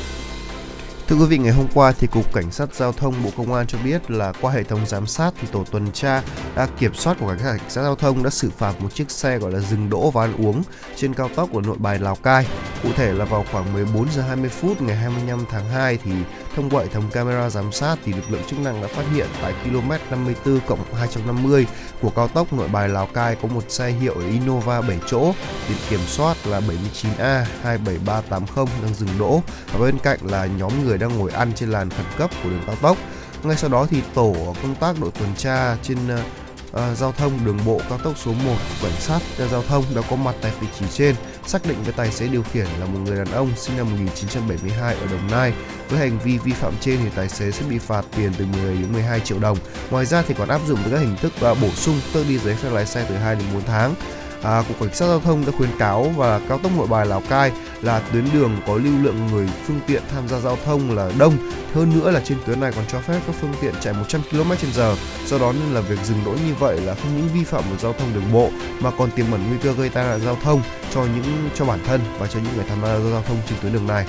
Thưa 1.12 1.18
quý 1.18 1.26
vị, 1.26 1.38
ngày 1.38 1.54
hôm 1.54 1.68
qua 1.74 1.92
thì 1.92 2.08
Cục 2.08 2.34
Cảnh 2.34 2.52
sát 2.52 2.76
Giao 2.76 2.92
thông 2.92 3.14
Bộ 3.24 3.30
Công 3.38 3.54
an 3.54 3.68
cho 3.68 3.78
biết 3.84 4.12
là 4.12 4.34
qua 4.42 4.52
hệ 4.52 4.64
thống 4.64 4.86
giám 4.86 5.08
sát 5.08 5.34
thì 5.42 5.48
tổ 5.52 5.64
tuần 5.72 5.92
tra 5.92 6.24
đã 6.56 6.68
kiểm 6.80 6.94
soát 6.94 7.18
của 7.20 7.36
cảnh 7.44 7.60
sát 7.70 7.84
giao 7.84 7.96
thông 7.96 8.24
đã 8.24 8.30
xử 8.30 8.50
phạt 8.50 8.82
một 8.82 8.96
chiếc 8.96 9.12
xe 9.12 9.38
gọi 9.38 9.52
là 9.52 9.60
dừng 9.60 9.90
đỗ 9.90 10.12
và 10.12 10.24
ăn 10.24 10.46
uống 10.46 10.64
trên 10.96 11.14
cao 11.14 11.30
tốc 11.36 11.50
của 11.52 11.62
nội 11.62 11.76
bài 11.80 12.00
Lào 12.00 12.16
Cai. 12.16 12.48
Cụ 12.84 12.90
thể 12.96 13.14
là 13.14 13.26
vào 13.26 13.46
khoảng 13.52 13.74
14 13.74 14.12
giờ 14.12 14.22
20 14.22 14.50
phút 14.50 14.82
ngày 14.82 14.96
25 14.96 15.46
tháng 15.50 15.70
2 15.70 15.98
thì 16.04 16.12
thông 16.56 16.70
qua 16.70 16.84
hệ 16.84 16.88
thống 16.88 17.10
camera 17.12 17.50
giám 17.50 17.72
sát 17.72 17.96
thì 18.06 18.14
lực 18.14 18.32
lượng 18.32 18.42
chức 18.48 18.60
năng 18.60 18.82
đã 18.82 18.88
phát 18.88 19.04
hiện 19.14 19.28
tại 19.42 19.54
km 19.64 19.90
54 20.12 20.60
cộng 20.68 20.94
250 20.94 21.68
của 22.02 22.10
cao 22.10 22.28
tốc 22.28 22.54
nội 22.54 22.68
bài 22.68 22.90
Lào 22.90 23.06
Cai 23.06 23.36
có 23.36 23.48
một 23.48 23.64
xe 23.68 23.90
hiệu 23.90 24.16
Innova 24.30 24.82
7 24.82 25.00
chỗ, 25.08 25.34
biển 25.70 25.78
kiểm 25.90 26.00
soát 26.08 26.38
là 26.46 26.60
79A 26.60 27.44
27380 27.64 28.66
đang 28.84 28.94
dừng 28.94 29.20
đỗ 29.20 29.42
và 29.74 29.80
bên 29.86 29.98
cạnh 30.00 30.20
là 30.24 30.46
nhóm 30.46 30.72
người 30.86 30.98
đang 30.98 31.18
ngồi 31.18 31.32
ăn 31.32 31.52
trên 31.56 31.72
làn 31.72 31.90
khẩn 31.90 32.06
cấp 32.18 32.30
của 32.44 32.50
đường 32.50 32.64
cao 32.68 32.76
tốc. 32.82 32.98
Ngay 33.44 33.58
sau 33.58 33.70
đó 33.70 33.88
thì 33.90 34.02
tổ 34.14 34.56
công 34.62 34.76
tác 34.76 34.96
đội 35.02 35.12
tuần 35.12 35.30
tra 35.38 35.78
trên 35.84 35.98
ờ, 36.10 36.24
uh, 36.72 36.98
giao 36.98 37.12
thông 37.12 37.46
đường 37.46 37.60
bộ 37.66 37.82
cao 37.90 37.98
tốc 37.98 38.14
số 38.18 38.32
1 38.32 38.56
cảnh 38.82 38.92
sát 39.00 39.20
ờ, 39.38 39.48
giao 39.48 39.64
thông 39.64 39.84
đã 39.96 40.02
có 40.10 40.16
mặt 40.16 40.36
tại 40.42 40.52
vị 40.62 40.68
trí 40.80 40.86
trên, 40.94 41.16
xác 41.46 41.66
định 41.66 41.84
với 41.84 41.94
tài 41.94 42.12
xế 42.12 42.28
điều 42.28 42.44
khiển 42.44 42.66
là 42.80 42.86
một 42.86 43.00
người 43.06 43.18
đàn 43.18 43.32
ông 43.32 43.50
sinh 43.56 43.78
năm 43.78 43.92
1972 43.92 44.96
ở 44.96 45.08
Đồng 45.12 45.32
Nai. 45.32 45.54
Với 45.90 46.00
hành 46.00 46.20
vi 46.24 46.38
vi 46.38 46.52
phạm 46.52 46.74
trên 46.80 47.00
thì 47.04 47.10
tài 47.16 47.30
xế 47.30 47.52
sẽ 47.52 47.66
bị 47.70 47.80
phạt 47.80 48.06
tiền 48.16 48.32
từ 48.38 48.46
10 48.46 48.76
đến 48.76 48.94
12 48.94 49.20
triệu 49.20 49.40
đồng. 49.40 49.58
Ngoài 49.90 50.06
ra 50.06 50.24
thì 50.28 50.34
còn 50.38 50.50
áp 50.50 50.62
dụng 50.68 50.80
với 50.84 50.92
các 50.92 51.00
hình 51.00 51.16
thức 51.22 51.34
uh, 51.52 51.58
bổ 51.62 51.70
sung 51.70 52.00
tước 52.14 52.28
đi 52.30 52.38
giấy 52.38 52.56
phép 52.56 52.70
lái 52.70 52.86
xe 52.86 53.06
từ 53.10 53.16
2 53.16 53.36
đến 53.36 53.46
4 53.54 53.64
tháng. 53.64 53.96
À, 54.44 54.64
Cục 54.68 54.80
Cảnh 54.80 54.96
sát 54.96 55.08
Giao 55.08 55.20
thông 55.20 55.46
đã 55.46 55.52
khuyến 55.58 55.70
cáo 55.80 56.04
và 56.04 56.40
cao 56.50 56.58
tốc 56.58 56.72
Nội 56.78 56.88
Bài 56.88 57.06
Lào 57.06 57.22
Cai 57.30 57.52
là 57.82 58.00
tuyến 58.00 58.26
đường 58.34 58.58
có 58.68 58.76
lưu 58.76 58.94
lượng 59.02 59.28
người 59.28 59.48
phương 59.66 59.80
tiện 59.88 60.04
tham 60.12 60.28
gia 60.28 60.40
giao 60.40 60.58
thông 60.66 60.96
là 60.96 61.12
đông. 61.20 61.38
Hơn 61.74 62.00
nữa 62.00 62.12
là 62.12 62.22
trên 62.24 62.38
tuyến 62.46 62.60
này 62.60 62.72
còn 62.76 62.86
cho 62.88 63.00
phép 63.00 63.20
các 63.28 63.36
phương 63.42 63.54
tiện 63.62 63.74
chạy 63.82 63.94
100 63.94 64.22
km/h. 64.32 64.96
Do 65.26 65.38
đó 65.38 65.54
nên 65.54 65.74
là 65.74 65.82
việc 65.82 66.00
dừng 66.04 66.26
đỗ 66.26 66.32
như 66.32 66.54
vậy 66.60 66.82
là 66.82 66.96
không 66.96 67.18
những 67.18 67.28
vi 67.34 67.44
phạm 67.44 67.64
luật 67.68 67.82
giao 67.82 67.94
thông 67.94 68.14
đường 68.14 68.34
bộ 68.34 68.50
mà 68.80 68.92
còn 68.98 69.12
tiềm 69.12 69.32
ẩn 69.32 69.50
nguy 69.50 69.58
cơ 69.64 69.74
gây 69.74 69.90
tai 69.90 70.04
nạn 70.04 70.22
giao 70.26 70.36
thông 70.36 70.62
cho 70.94 71.02
những 71.02 71.50
cho 71.56 71.66
bản 71.66 71.80
thân 71.86 72.02
và 72.20 72.28
cho 72.28 72.40
những 72.40 72.56
người 72.56 72.66
tham 72.70 72.82
gia 72.82 73.00
giao 73.00 73.24
thông 73.28 73.38
trên 73.50 73.58
tuyến 73.62 73.74
đường 73.74 73.88
này. 73.88 74.06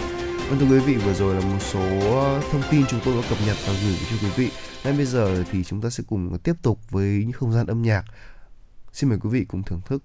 Vâng 0.48 0.58
thưa 0.58 0.66
quý 0.66 0.78
vị, 0.78 0.94
vừa 0.96 1.14
rồi 1.14 1.34
là 1.34 1.40
một 1.40 1.58
số 1.60 1.80
thông 2.52 2.62
tin 2.70 2.86
chúng 2.86 3.00
tôi 3.04 3.14
đã 3.14 3.28
cập 3.28 3.38
nhật 3.46 3.56
và 3.66 3.72
gửi 3.84 3.96
cho 4.10 4.16
quý 4.22 4.28
vị. 4.36 4.50
Ngay 4.84 4.92
bây 4.92 5.06
giờ 5.06 5.44
thì 5.50 5.64
chúng 5.64 5.80
ta 5.80 5.90
sẽ 5.90 6.04
cùng 6.06 6.38
tiếp 6.38 6.54
tục 6.62 6.80
với 6.90 7.08
những 7.08 7.32
không 7.32 7.52
gian 7.52 7.66
âm 7.66 7.82
nhạc. 7.82 8.04
Xin 8.92 9.10
mời 9.10 9.18
quý 9.22 9.30
vị 9.30 9.44
cùng 9.44 9.62
thưởng 9.62 9.80
thức. 9.86 10.02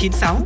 FM96. 0.00 0.36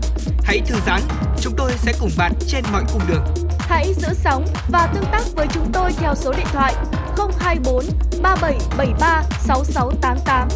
Hãy 0.42 0.60
thư 0.66 0.76
giãn, 0.86 1.00
chúng 1.40 1.54
tôi 1.56 1.72
sẽ 1.76 1.92
cùng 2.00 2.10
bạn 2.16 2.32
trên 2.46 2.64
mọi 2.72 2.84
cung 2.92 3.02
đường. 3.08 3.24
Hãy 3.58 3.94
giữ 3.94 4.08
sóng 4.14 4.46
và 4.68 4.92
tương 4.94 5.04
tác 5.12 5.22
với 5.34 5.46
chúng 5.54 5.70
tôi 5.72 5.92
theo 5.92 6.14
số 6.14 6.32
điện 6.32 6.46
thoại 6.52 6.74
024 7.38 7.84
3773 8.22 9.22
6688. 9.40 10.48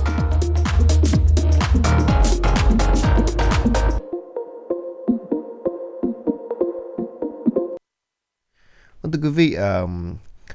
Vâng, 9.02 9.12
thưa 9.12 9.20
quý 9.22 9.28
vị, 9.28 9.52
à, 9.52 9.80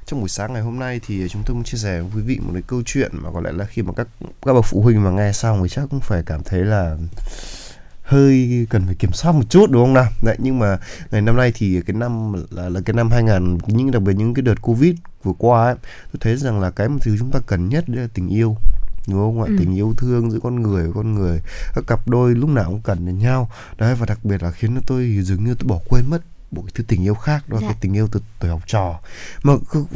trong 0.06 0.20
buổi 0.20 0.30
sáng 0.30 0.54
ngày 0.54 0.62
hôm 0.62 0.80
nay 0.80 1.00
thì 1.08 1.28
chúng 1.30 1.44
tôi 1.46 1.56
muốn 1.56 1.64
chia 1.64 1.78
sẻ 1.78 2.02
với 2.02 2.10
quý 2.16 2.22
vị 2.22 2.39
một 2.41 2.52
cái 2.54 2.64
câu 2.68 2.82
chuyện 2.86 3.12
mà 3.14 3.30
có 3.34 3.41
lẽ 3.41 3.52
là 3.52 3.66
khi 3.66 3.82
mà 3.82 3.94
các 3.96 4.08
các 4.41 4.54
bậc 4.54 4.66
phụ 4.66 4.82
huynh 4.82 5.04
mà 5.04 5.12
nghe 5.12 5.32
xong 5.32 5.64
thì 5.64 5.70
chắc 5.70 5.86
cũng 5.89 6.00
phải 6.00 6.24
cảm 6.26 6.44
thấy 6.44 6.66
là 6.66 6.98
hơi 8.04 8.68
cần 8.70 8.86
phải 8.86 8.95
kiểm 8.95 9.12
soát 9.14 9.32
một 9.32 9.43
chút 9.49 9.72
đúng 9.72 9.84
không 9.86 9.93
nào? 9.93 10.06
Đấy, 10.22 10.36
nhưng 10.39 10.60
mà 10.60 10.78
ngày 11.12 11.22
năm 11.22 11.36
nay 11.38 11.51
thì 11.56 11.82
cái 11.86 11.95
năm 11.95 12.34
là, 12.51 12.70
là 12.70 12.80
cái 12.86 12.93
năm 12.93 13.12
2000 13.12 13.58
những 13.68 13.91
đặc 13.91 14.01
biệt 14.01 14.14
những 14.14 14.34
cái 14.34 14.43
đợt 14.43 14.62
Covid 14.62 14.93
vừa 15.24 15.34
qua 15.38 15.64
ấy, 15.66 15.76
tôi 16.14 16.18
thấy 16.20 16.38
rằng 16.38 16.60
là 16.60 16.72
cái 16.72 16.89
mà 16.89 16.97
thứ 17.01 17.16
chúng 17.20 17.32
ta 17.32 17.39
cần 17.45 17.70
nhất 17.70 17.84
đấy 17.88 18.01
là 18.01 18.08
tình 18.14 18.28
yêu 18.30 18.58
đúng 19.08 19.20
không 19.20 19.41
ạ 19.43 19.47
Ừ. 19.49 19.56
tình 19.60 19.76
yêu 19.76 19.93
thương 19.97 20.32
giữa 20.32 20.39
con 20.43 20.62
người 20.62 20.84
với 20.84 20.93
con 20.95 21.14
người 21.16 21.41
các 21.76 21.84
cặp 21.88 22.08
đôi 22.08 22.36
lúc 22.36 22.49
nào 22.49 22.66
cũng 22.70 22.82
cần 22.82 23.06
đến 23.06 23.20
nhau 23.20 23.49
đấy 23.78 23.95
và 23.95 24.06
đặc 24.06 24.20
biệt 24.26 24.43
là 24.43 24.51
khiến 24.51 24.80
tôi 24.88 25.18
dường 25.24 25.43
như 25.45 25.56
tôi 25.60 25.68
bỏ 25.68 25.80
quên 25.89 26.04
mất 26.10 26.22
một 26.51 26.62
cái 26.62 26.72
thứ 26.76 26.84
tình 26.88 27.04
yêu 27.04 27.14
khác 27.14 27.49
đó 27.49 27.56
là 27.56 27.62
Dạ. 27.62 27.68
cái 27.68 27.78
tình 27.82 27.93
yêu 27.93 28.08
từ 28.12 28.22
tuổi 28.39 28.49
học 28.49 28.62
trò 28.68 28.99
mà 29.43 29.54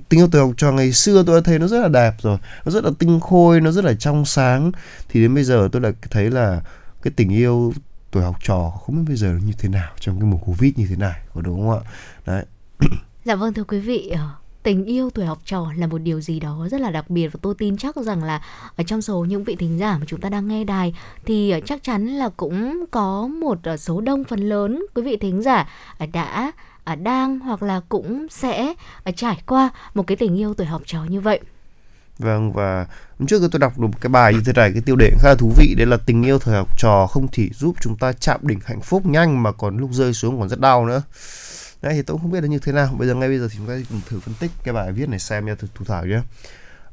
tình 0.09 0.19
yêu 0.19 0.27
tuổi 0.31 0.41
học 0.41 0.51
trò 0.57 0.71
ngày 0.71 0.91
xưa 0.91 1.23
tôi 1.27 1.41
đã 1.41 1.45
thấy 1.45 1.59
nó 1.59 1.67
rất 1.67 1.79
là 1.81 1.87
đẹp 1.87 2.13
rồi 2.21 2.37
nó 2.65 2.71
rất 2.71 2.83
là 2.83 2.91
tinh 2.99 3.19
khôi 3.19 3.61
nó 3.61 3.71
rất 3.71 3.85
là 3.85 3.93
trong 3.93 4.25
sáng 4.25 4.71
thì 5.09 5.21
đến 5.21 5.35
bây 5.35 5.43
giờ 5.43 5.69
tôi 5.71 5.81
lại 5.81 5.91
thấy 6.11 6.31
là 6.31 6.61
cái 7.01 7.13
tình 7.15 7.29
yêu 7.29 7.73
tuổi 8.17 8.25
học 8.25 8.35
trò 8.43 8.69
không 8.69 8.95
biết 8.95 9.01
bây 9.07 9.15
giờ 9.15 9.27
nó 9.27 9.39
như 9.45 9.53
thế 9.57 9.69
nào 9.69 9.91
trong 9.99 10.19
cái 10.19 10.29
mùa 10.29 10.37
covid 10.37 10.73
như 10.75 10.85
thế 10.89 10.95
này 10.95 11.21
có 11.33 11.41
đúng 11.41 11.69
không 11.69 11.79
ạ 11.79 11.91
đấy 12.25 12.45
Dạ 13.25 13.35
vâng 13.35 13.53
thưa 13.53 13.63
quý 13.63 13.79
vị, 13.79 14.09
ờ, 14.09 14.29
tình 14.63 14.85
yêu 14.85 15.09
tuổi 15.09 15.25
học 15.25 15.39
trò 15.45 15.71
là 15.77 15.87
một 15.87 15.97
điều 15.97 16.21
gì 16.21 16.39
đó 16.39 16.67
rất 16.71 16.81
là 16.81 16.91
đặc 16.91 17.09
biệt 17.09 17.27
và 17.27 17.39
tôi 17.41 17.55
tin 17.57 17.77
chắc 17.77 17.95
rằng 17.95 18.23
là 18.23 18.41
ở 18.75 18.83
trong 18.83 19.01
số 19.01 19.25
những 19.25 19.43
vị 19.43 19.55
thính 19.55 19.79
giả 19.79 19.97
mà 19.97 20.05
chúng 20.07 20.21
ta 20.21 20.29
đang 20.29 20.47
nghe 20.47 20.63
đài 20.63 20.95
thì 21.25 21.49
ờ, 21.49 21.59
chắc 21.65 21.83
chắn 21.83 22.07
là 22.07 22.29
cũng 22.29 22.85
có 22.91 23.27
một 23.27 23.57
ờ, 23.63 23.77
số 23.77 24.01
đông 24.01 24.23
phần 24.23 24.39
lớn 24.39 24.85
quý 24.95 25.01
vị 25.01 25.17
thính 25.17 25.41
giả 25.41 25.69
đã 26.13 26.51
đang 26.95 27.39
hoặc 27.39 27.63
là 27.63 27.81
cũng 27.89 28.27
sẽ 28.29 28.73
trải 29.15 29.41
qua 29.45 29.69
một 29.93 30.07
cái 30.07 30.17
tình 30.17 30.35
yêu 30.35 30.53
tuổi 30.53 30.67
học 30.67 30.81
trò 30.85 31.03
như 31.03 31.21
vậy. 31.21 31.39
Vâng 32.19 32.53
và 32.53 32.85
hôm 33.19 33.27
trước 33.27 33.41
tôi 33.51 33.59
đọc 33.59 33.79
được 33.79 33.87
một 33.87 34.01
cái 34.01 34.09
bài 34.09 34.33
như 34.33 34.41
thế 34.45 34.53
này 34.53 34.71
cái 34.71 34.81
tiêu 34.81 34.95
đề 34.95 35.11
khá 35.19 35.29
là 35.29 35.35
thú 35.35 35.53
vị 35.57 35.75
đấy 35.77 35.85
là 35.87 35.97
tình 36.05 36.23
yêu 36.23 36.39
thời 36.39 36.55
học 36.55 36.77
trò 36.77 37.07
không 37.07 37.27
chỉ 37.27 37.51
giúp 37.53 37.75
chúng 37.81 37.97
ta 37.97 38.13
chạm 38.13 38.39
đỉnh 38.43 38.59
hạnh 38.65 38.81
phúc 38.81 39.05
nhanh 39.05 39.43
mà 39.43 39.51
còn 39.51 39.77
lúc 39.77 39.89
rơi 39.93 40.13
xuống 40.13 40.39
còn 40.39 40.49
rất 40.49 40.59
đau 40.59 40.85
nữa. 40.85 41.01
Đấy 41.81 41.93
thì 41.93 42.01
tôi 42.01 42.15
cũng 42.15 42.21
không 42.21 42.31
biết 42.31 42.41
là 42.41 42.47
như 42.47 42.59
thế 42.59 42.71
nào. 42.71 42.95
Bây 42.97 43.07
giờ 43.07 43.15
ngay 43.15 43.29
bây 43.29 43.39
giờ 43.39 43.47
thì 43.51 43.57
chúng 43.57 43.67
ta 43.67 43.73
cùng 43.89 44.01
thử 44.09 44.19
phân 44.19 44.33
tích 44.39 44.51
cái 44.63 44.73
bài 44.73 44.91
viết 44.91 45.09
này 45.09 45.19
xem 45.19 45.45
nha 45.45 45.55
thử 45.55 45.67
thủ 45.75 45.85
thảo 45.85 46.05
nhé. 46.05 46.21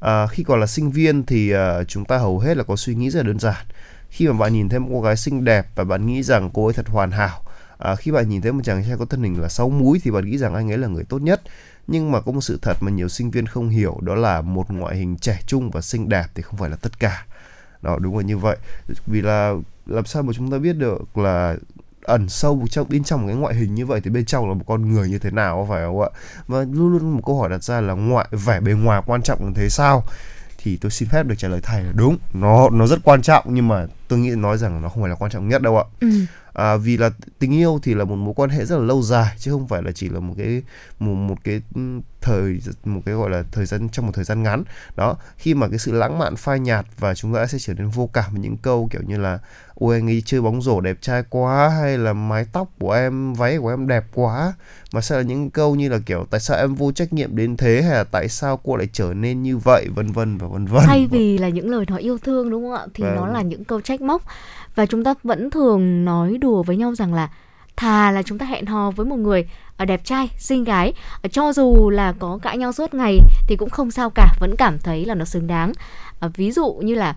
À, 0.01 0.27
khi 0.27 0.43
còn 0.43 0.61
là 0.61 0.67
sinh 0.67 0.91
viên 0.91 1.27
thì 1.27 1.55
uh, 1.55 1.89
chúng 1.89 2.05
ta 2.05 2.19
hầu 2.19 2.39
hết 2.39 2.57
là 2.57 2.65
có 2.65 2.77
suy 2.77 2.95
nghĩ 2.95 3.11
rất 3.11 3.21
là 3.21 3.27
đơn 3.27 3.39
giản. 3.39 3.67
Khi 4.11 4.29
mà 4.29 4.33
bạn 4.33 4.53
nhìn 4.53 4.69
thấy 4.69 4.81
một 4.81 4.89
cô 4.93 5.01
gái 5.01 5.17
xinh 5.17 5.45
đẹp 5.45 5.67
và 5.75 5.85
bạn 5.85 6.07
nghĩ 6.07 6.23
rằng 6.23 6.51
cô 6.55 6.67
ấy 6.67 6.75
thật 6.75 6.89
hoàn 6.89 7.11
hảo. 7.11 7.43
À, 7.79 7.97
khi 7.97 8.11
bạn 8.11 8.29
nhìn 8.29 8.43
thấy 8.43 8.53
một 8.53 8.61
chàng 8.65 8.85
trai 8.89 8.97
có 8.99 9.05
thân 9.05 9.23
hình 9.23 9.41
là 9.41 9.49
sáu 9.49 9.71
múi 9.71 10.01
thì 10.05 10.11
bạn 10.11 10.31
nghĩ 10.31 10.39
rằng 10.39 10.55
anh 10.55 10.71
ấy 10.71 10.79
là 10.79 10.89
người 10.89 11.05
tốt 11.05 11.19
nhất 11.19 11.43
nhưng 11.87 12.13
mà 12.13 12.21
có 12.21 12.33
một 12.33 12.41
sự 12.41 12.59
thật 12.63 12.77
mà 12.81 12.91
nhiều 12.91 13.09
sinh 13.09 13.31
viên 13.31 13.47
không 13.47 13.69
hiểu, 13.69 13.99
đó 14.01 14.15
là 14.15 14.41
một 14.41 14.71
ngoại 14.71 14.97
hình 14.97 15.17
trẻ 15.17 15.41
trung 15.47 15.71
và 15.71 15.81
xinh 15.81 16.09
đẹp 16.09 16.27
thì 16.35 16.43
không 16.43 16.59
phải 16.59 16.71
là 16.71 16.77
tất 16.77 17.01
cả. 17.01 17.27
Đó, 17.83 17.99
đúng 17.99 18.17
là 18.19 18.25
như 18.25 18.39
vậy. 18.39 18.57
Vì 19.07 19.21
là 19.21 19.55
làm 19.87 20.05
sao 20.05 20.23
mà 20.23 20.33
chúng 20.33 20.51
ta 20.51 20.59
biết 20.59 20.73
được 20.73 21.19
là 21.19 21.57
ẩn 22.03 22.29
sâu 22.29 22.67
trong, 22.71 22.89
bên 22.89 23.05
trong 23.05 23.27
cái 23.27 23.37
ngoại 23.37 23.55
hình 23.55 23.75
như 23.75 23.87
vậy 23.87 24.01
thì 24.05 24.11
bên 24.11 24.25
trong 24.25 24.49
là 24.49 24.55
một 24.55 24.65
con 24.67 24.93
người 24.93 25.09
như 25.09 25.19
thế 25.19 25.31
nào, 25.31 25.67
phải 25.71 25.83
không 25.85 26.01
ạ? 26.01 26.09
Và 26.47 26.59
luôn 26.59 26.93
luôn 26.93 27.11
một 27.11 27.23
câu 27.27 27.39
hỏi 27.39 27.51
đặt 27.51 27.65
ra 27.65 27.81
là 27.81 27.95
ngoại, 27.95 28.29
vẻ 28.31 28.61
bề 28.61 28.73
ngoài 28.73 29.03
quan 29.07 29.23
trọng 29.23 29.47
như 29.47 29.53
thế 29.55 29.69
sao? 29.69 30.03
Thì 30.59 30.77
tôi 30.77 30.91
xin 30.91 31.09
phép 31.09 31.27
được 31.27 31.35
trả 31.39 31.49
lời 31.49 31.61
thầy 31.63 31.83
là 31.83 31.93
đúng. 31.95 32.19
Nó 32.35 32.71
nó 32.71 32.87
rất 32.87 32.99
quan 33.05 33.23
trọng 33.23 33.45
nhưng 33.49 33.69
mà 33.69 33.87
tôi 34.15 34.21
nghĩ 34.21 34.31
nói 34.31 34.59
rằng 34.59 34.83
nó 34.83 34.89
không 34.89 35.03
phải 35.03 35.11
là 35.11 35.17
quan 35.17 35.31
trọng 35.31 35.49
nhất 35.49 35.63
đâu 35.63 35.79
ạ. 35.79 35.85
Ừ. 36.01 36.09
à, 36.53 36.77
vì 36.77 36.97
là 36.97 37.11
tình 37.39 37.53
yêu 37.55 37.81
thì 37.83 37.95
là 37.95 38.05
một 38.05 38.17
mối 38.17 38.35
quan 38.37 38.51
hệ 38.51 38.65
rất 38.65 38.77
là 38.79 38.83
lâu 38.85 39.03
dài 39.03 39.35
chứ 39.39 39.51
không 39.51 39.69
phải 39.69 39.83
là 39.83 39.93
chỉ 39.93 40.09
là 40.09 40.21
một 40.21 40.35
cái 40.39 40.63
một 40.99 41.15
một 41.15 41.37
cái 41.45 41.61
thời 42.21 42.61
một 42.85 43.01
cái 43.07 43.15
gọi 43.15 43.31
là 43.31 43.43
thời 43.53 43.67
gian 43.67 43.89
trong 43.89 44.07
một 44.07 44.13
thời 44.15 44.25
gian 44.25 44.43
ngắn. 44.43 44.63
Đó 44.97 45.17
khi 45.37 45.55
mà 45.55 45.69
cái 45.69 45.79
sự 45.79 45.93
lãng 45.93 46.19
mạn 46.19 46.37
phai 46.37 46.61
nhạt 46.61 46.87
và 46.99 47.15
chúng 47.15 47.35
ta 47.35 47.47
sẽ 47.47 47.59
trở 47.59 47.75
nên 47.75 47.89
vô 47.89 48.09
cảm 48.13 48.25
với 48.33 48.41
những 48.41 48.57
câu 48.57 48.89
kiểu 48.93 49.03
như 49.07 49.17
là 49.19 49.39
ôi 49.75 49.95
anh 49.95 50.09
ấy 50.11 50.23
chơi 50.27 50.43
bóng 50.43 50.63
rổ 50.63 50.81
đẹp 50.81 50.97
trai 51.01 51.23
quá 51.31 51.69
hay 51.69 51.99
là 51.99 52.13
mái 52.13 52.47
tóc 52.53 52.69
của 52.81 52.93
em 52.93 53.35
váy 53.35 53.59
của 53.59 53.69
em 53.69 53.87
đẹp 53.89 54.05
quá 54.15 54.53
mà 54.93 55.01
sẽ 55.01 55.17
là 55.17 55.23
những 55.23 55.51
câu 55.51 55.75
như 55.75 55.89
là 55.89 55.99
kiểu 56.07 56.27
tại 56.31 56.41
sao 56.41 56.57
em 56.59 56.75
vô 56.75 56.93
trách 56.93 57.13
nhiệm 57.13 57.37
đến 57.37 57.57
thế? 57.57 57.83
Hay 57.83 57.93
là 57.95 58.05
tại 58.05 58.29
sao 58.29 58.57
cô 58.65 58.77
lại 58.77 58.89
trở 58.93 59.15
nên 59.15 59.43
như 59.43 59.57
vậy? 59.59 59.87
vân 59.95 60.13
vân 60.13 60.39
và 60.39 60.47
vân 60.49 60.67
vân. 60.67 60.83
Thay 60.87 61.07
vì 61.11 61.39
là 61.39 61.49
những 61.49 61.71
lời 61.71 61.85
nói 61.91 62.01
yêu 62.01 62.19
thương 62.19 62.51
đúng 62.51 62.63
không 62.63 62.73
ạ? 62.75 62.87
Thì 62.95 63.05
Vâng. 63.05 63.17
nó 63.17 63.27
là 63.27 63.43
những 63.43 63.65
câu 63.65 63.81
trách 63.81 64.01
móc 64.05 64.23
và 64.75 64.87
chúng 64.87 65.05
ta 65.05 65.15
vẫn 65.23 65.51
thường 65.51 66.05
nói 66.05 66.39
đùa 66.41 66.63
với 66.63 66.77
nhau 66.77 66.95
rằng 66.95 67.15
là 67.15 67.29
thà 67.77 68.11
là 68.11 68.23
chúng 68.23 68.39
ta 68.39 68.47
hẹn 68.47 68.67
hò 68.67 68.91
với 68.91 69.07
một 69.07 69.17
người 69.17 69.49
ờ, 69.77 69.85
đẹp 69.85 70.05
trai, 70.05 70.31
xinh 70.39 70.65
gái 70.65 70.93
ờ, 71.23 71.29
cho 71.29 71.53
dù 71.53 71.91
là 71.91 72.13
có 72.19 72.39
cãi 72.43 72.59
nhau 72.59 72.73
suốt 72.73 72.95
ngày 72.95 73.19
thì 73.49 73.57
cũng 73.57 73.71
không 73.71 73.91
sao 73.91 74.11
cả, 74.11 74.35
vẫn 74.41 74.57
cảm 74.59 74.79
thấy 74.79 75.05
là 75.05 75.15
nó 75.15 75.25
xứng 75.25 75.47
đáng. 75.47 75.73
Ờ, 76.19 76.31
ví 76.37 76.51
dụ 76.53 76.73
như 76.73 76.95
là 76.95 77.17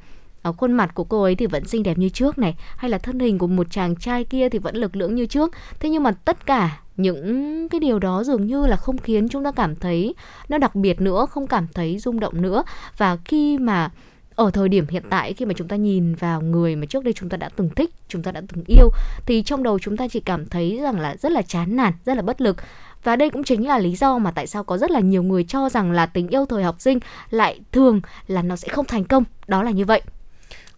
khuôn 0.57 0.73
mặt 0.73 0.91
của 0.93 1.03
cô 1.03 1.23
ấy 1.23 1.35
thì 1.35 1.45
vẫn 1.45 1.65
xinh 1.65 1.83
đẹp 1.83 1.97
như 1.97 2.09
trước 2.09 2.37
này 2.37 2.55
hay 2.77 2.91
là 2.91 2.97
thân 2.97 3.19
hình 3.19 3.37
của 3.37 3.47
một 3.47 3.67
chàng 3.71 3.95
trai 3.95 4.23
kia 4.23 4.49
thì 4.49 4.59
vẫn 4.59 4.75
lực 4.75 4.95
lưỡng 4.95 5.15
như 5.15 5.25
trước. 5.25 5.51
Thế 5.79 5.89
nhưng 5.89 6.03
mà 6.03 6.11
tất 6.11 6.45
cả 6.45 6.79
những 6.97 7.69
cái 7.69 7.79
điều 7.79 7.99
đó 7.99 8.23
dường 8.23 8.47
như 8.47 8.67
là 8.67 8.75
không 8.75 8.97
khiến 8.97 9.29
chúng 9.29 9.43
ta 9.43 9.51
cảm 9.51 9.75
thấy 9.75 10.15
nó 10.49 10.57
đặc 10.57 10.75
biệt 10.75 11.01
nữa 11.01 11.25
không 11.29 11.47
cảm 11.47 11.67
thấy 11.73 11.97
rung 11.99 12.19
động 12.19 12.41
nữa. 12.41 12.63
Và 12.97 13.17
khi 13.25 13.57
mà 13.57 13.89
ở 14.37 14.51
thời 14.51 14.69
điểm 14.69 14.87
hiện 14.89 15.03
tại, 15.09 15.33
khi 15.33 15.45
mà 15.45 15.53
chúng 15.57 15.67
ta 15.67 15.75
nhìn 15.75 16.15
vào 16.15 16.41
người 16.41 16.75
mà 16.75 16.85
trước 16.85 17.03
đây 17.03 17.13
chúng 17.13 17.29
ta 17.29 17.37
đã 17.37 17.49
từng 17.55 17.69
thích, 17.75 17.89
chúng 18.07 18.23
ta 18.23 18.31
đã 18.31 18.41
từng 18.53 18.63
yêu, 18.67 18.89
thì 19.25 19.43
trong 19.43 19.63
đầu 19.63 19.79
chúng 19.79 19.97
ta 19.97 20.07
chỉ 20.07 20.19
cảm 20.19 20.45
thấy 20.45 20.79
rằng 20.81 20.99
là 20.99 21.15
rất 21.15 21.31
là 21.31 21.41
chán 21.41 21.75
nản, 21.75 21.93
rất 22.05 22.15
là 22.15 22.21
bất 22.21 22.41
lực. 22.41 22.57
Và 23.03 23.15
đây 23.15 23.29
cũng 23.29 23.43
chính 23.43 23.67
là 23.67 23.77
lý 23.77 23.95
do 23.95 24.17
mà 24.17 24.31
tại 24.31 24.47
sao 24.47 24.63
có 24.63 24.77
rất 24.77 24.91
là 24.91 24.99
nhiều 24.99 25.23
người 25.23 25.43
cho 25.43 25.69
rằng 25.69 25.91
là 25.91 26.05
tình 26.05 26.27
yêu 26.27 26.45
thời 26.45 26.63
học 26.63 26.75
sinh 26.79 26.99
lại 27.29 27.59
thường 27.71 28.01
là 28.27 28.41
nó 28.41 28.55
sẽ 28.55 28.67
không 28.67 28.85
thành 28.85 29.03
công. 29.03 29.23
Đó 29.47 29.63
là 29.63 29.71
như 29.71 29.85
vậy. 29.85 30.01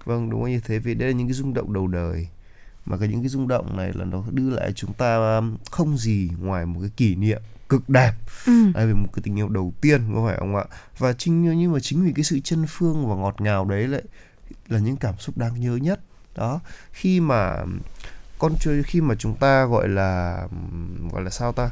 Vâng 0.05 0.29
đúng 0.29 0.49
như 0.49 0.59
thế. 0.65 0.79
Vì 0.79 0.93
đây 0.93 1.09
là 1.09 1.13
những 1.17 1.27
cái 1.27 1.33
rung 1.33 1.53
động 1.53 1.73
đầu 1.73 1.87
đời. 1.87 2.27
Mà 2.85 2.97
cái 2.97 3.07
những 3.07 3.21
cái 3.21 3.29
rung 3.29 3.47
động 3.47 3.77
này 3.77 3.91
là 3.93 4.05
nó 4.05 4.23
đưa 4.31 4.49
lại 4.49 4.71
chúng 4.75 4.93
ta 4.93 5.37
um, 5.37 5.57
không 5.71 5.97
gì 5.97 6.29
ngoài 6.41 6.65
một 6.65 6.79
cái 6.81 6.89
kỷ 6.97 7.15
niệm 7.15 7.41
cực 7.69 7.89
đẹp. 7.89 8.11
Ừ. 8.45 8.71
à, 8.75 8.85
về 8.85 8.93
một 8.93 9.07
cái 9.13 9.21
tình 9.23 9.39
yêu 9.39 9.49
đầu 9.49 9.73
tiên 9.81 10.13
có 10.15 10.25
phải 10.25 10.37
không 10.37 10.55
ạ? 10.55 10.63
Và 10.97 11.13
chính 11.13 11.59
nhưng 11.59 11.73
mà 11.73 11.79
chính 11.79 12.05
vì 12.05 12.13
cái 12.15 12.23
sự 12.23 12.39
chân 12.43 12.65
phương 12.67 13.09
và 13.09 13.15
ngọt 13.15 13.41
ngào 13.41 13.65
đấy 13.65 13.87
lại 13.87 14.03
là 14.67 14.79
những 14.79 14.97
cảm 14.97 15.17
xúc 15.19 15.37
đáng 15.37 15.59
nhớ 15.59 15.75
nhất. 15.75 15.99
Đó 16.35 16.59
khi 16.91 17.19
mà 17.19 17.57
con 18.39 18.53
chơi 18.59 18.83
khi 18.83 19.01
mà 19.01 19.15
chúng 19.15 19.35
ta 19.35 19.65
gọi 19.65 19.89
là 19.89 20.41
gọi 21.11 21.23
là 21.23 21.29
sao 21.29 21.51
ta? 21.51 21.69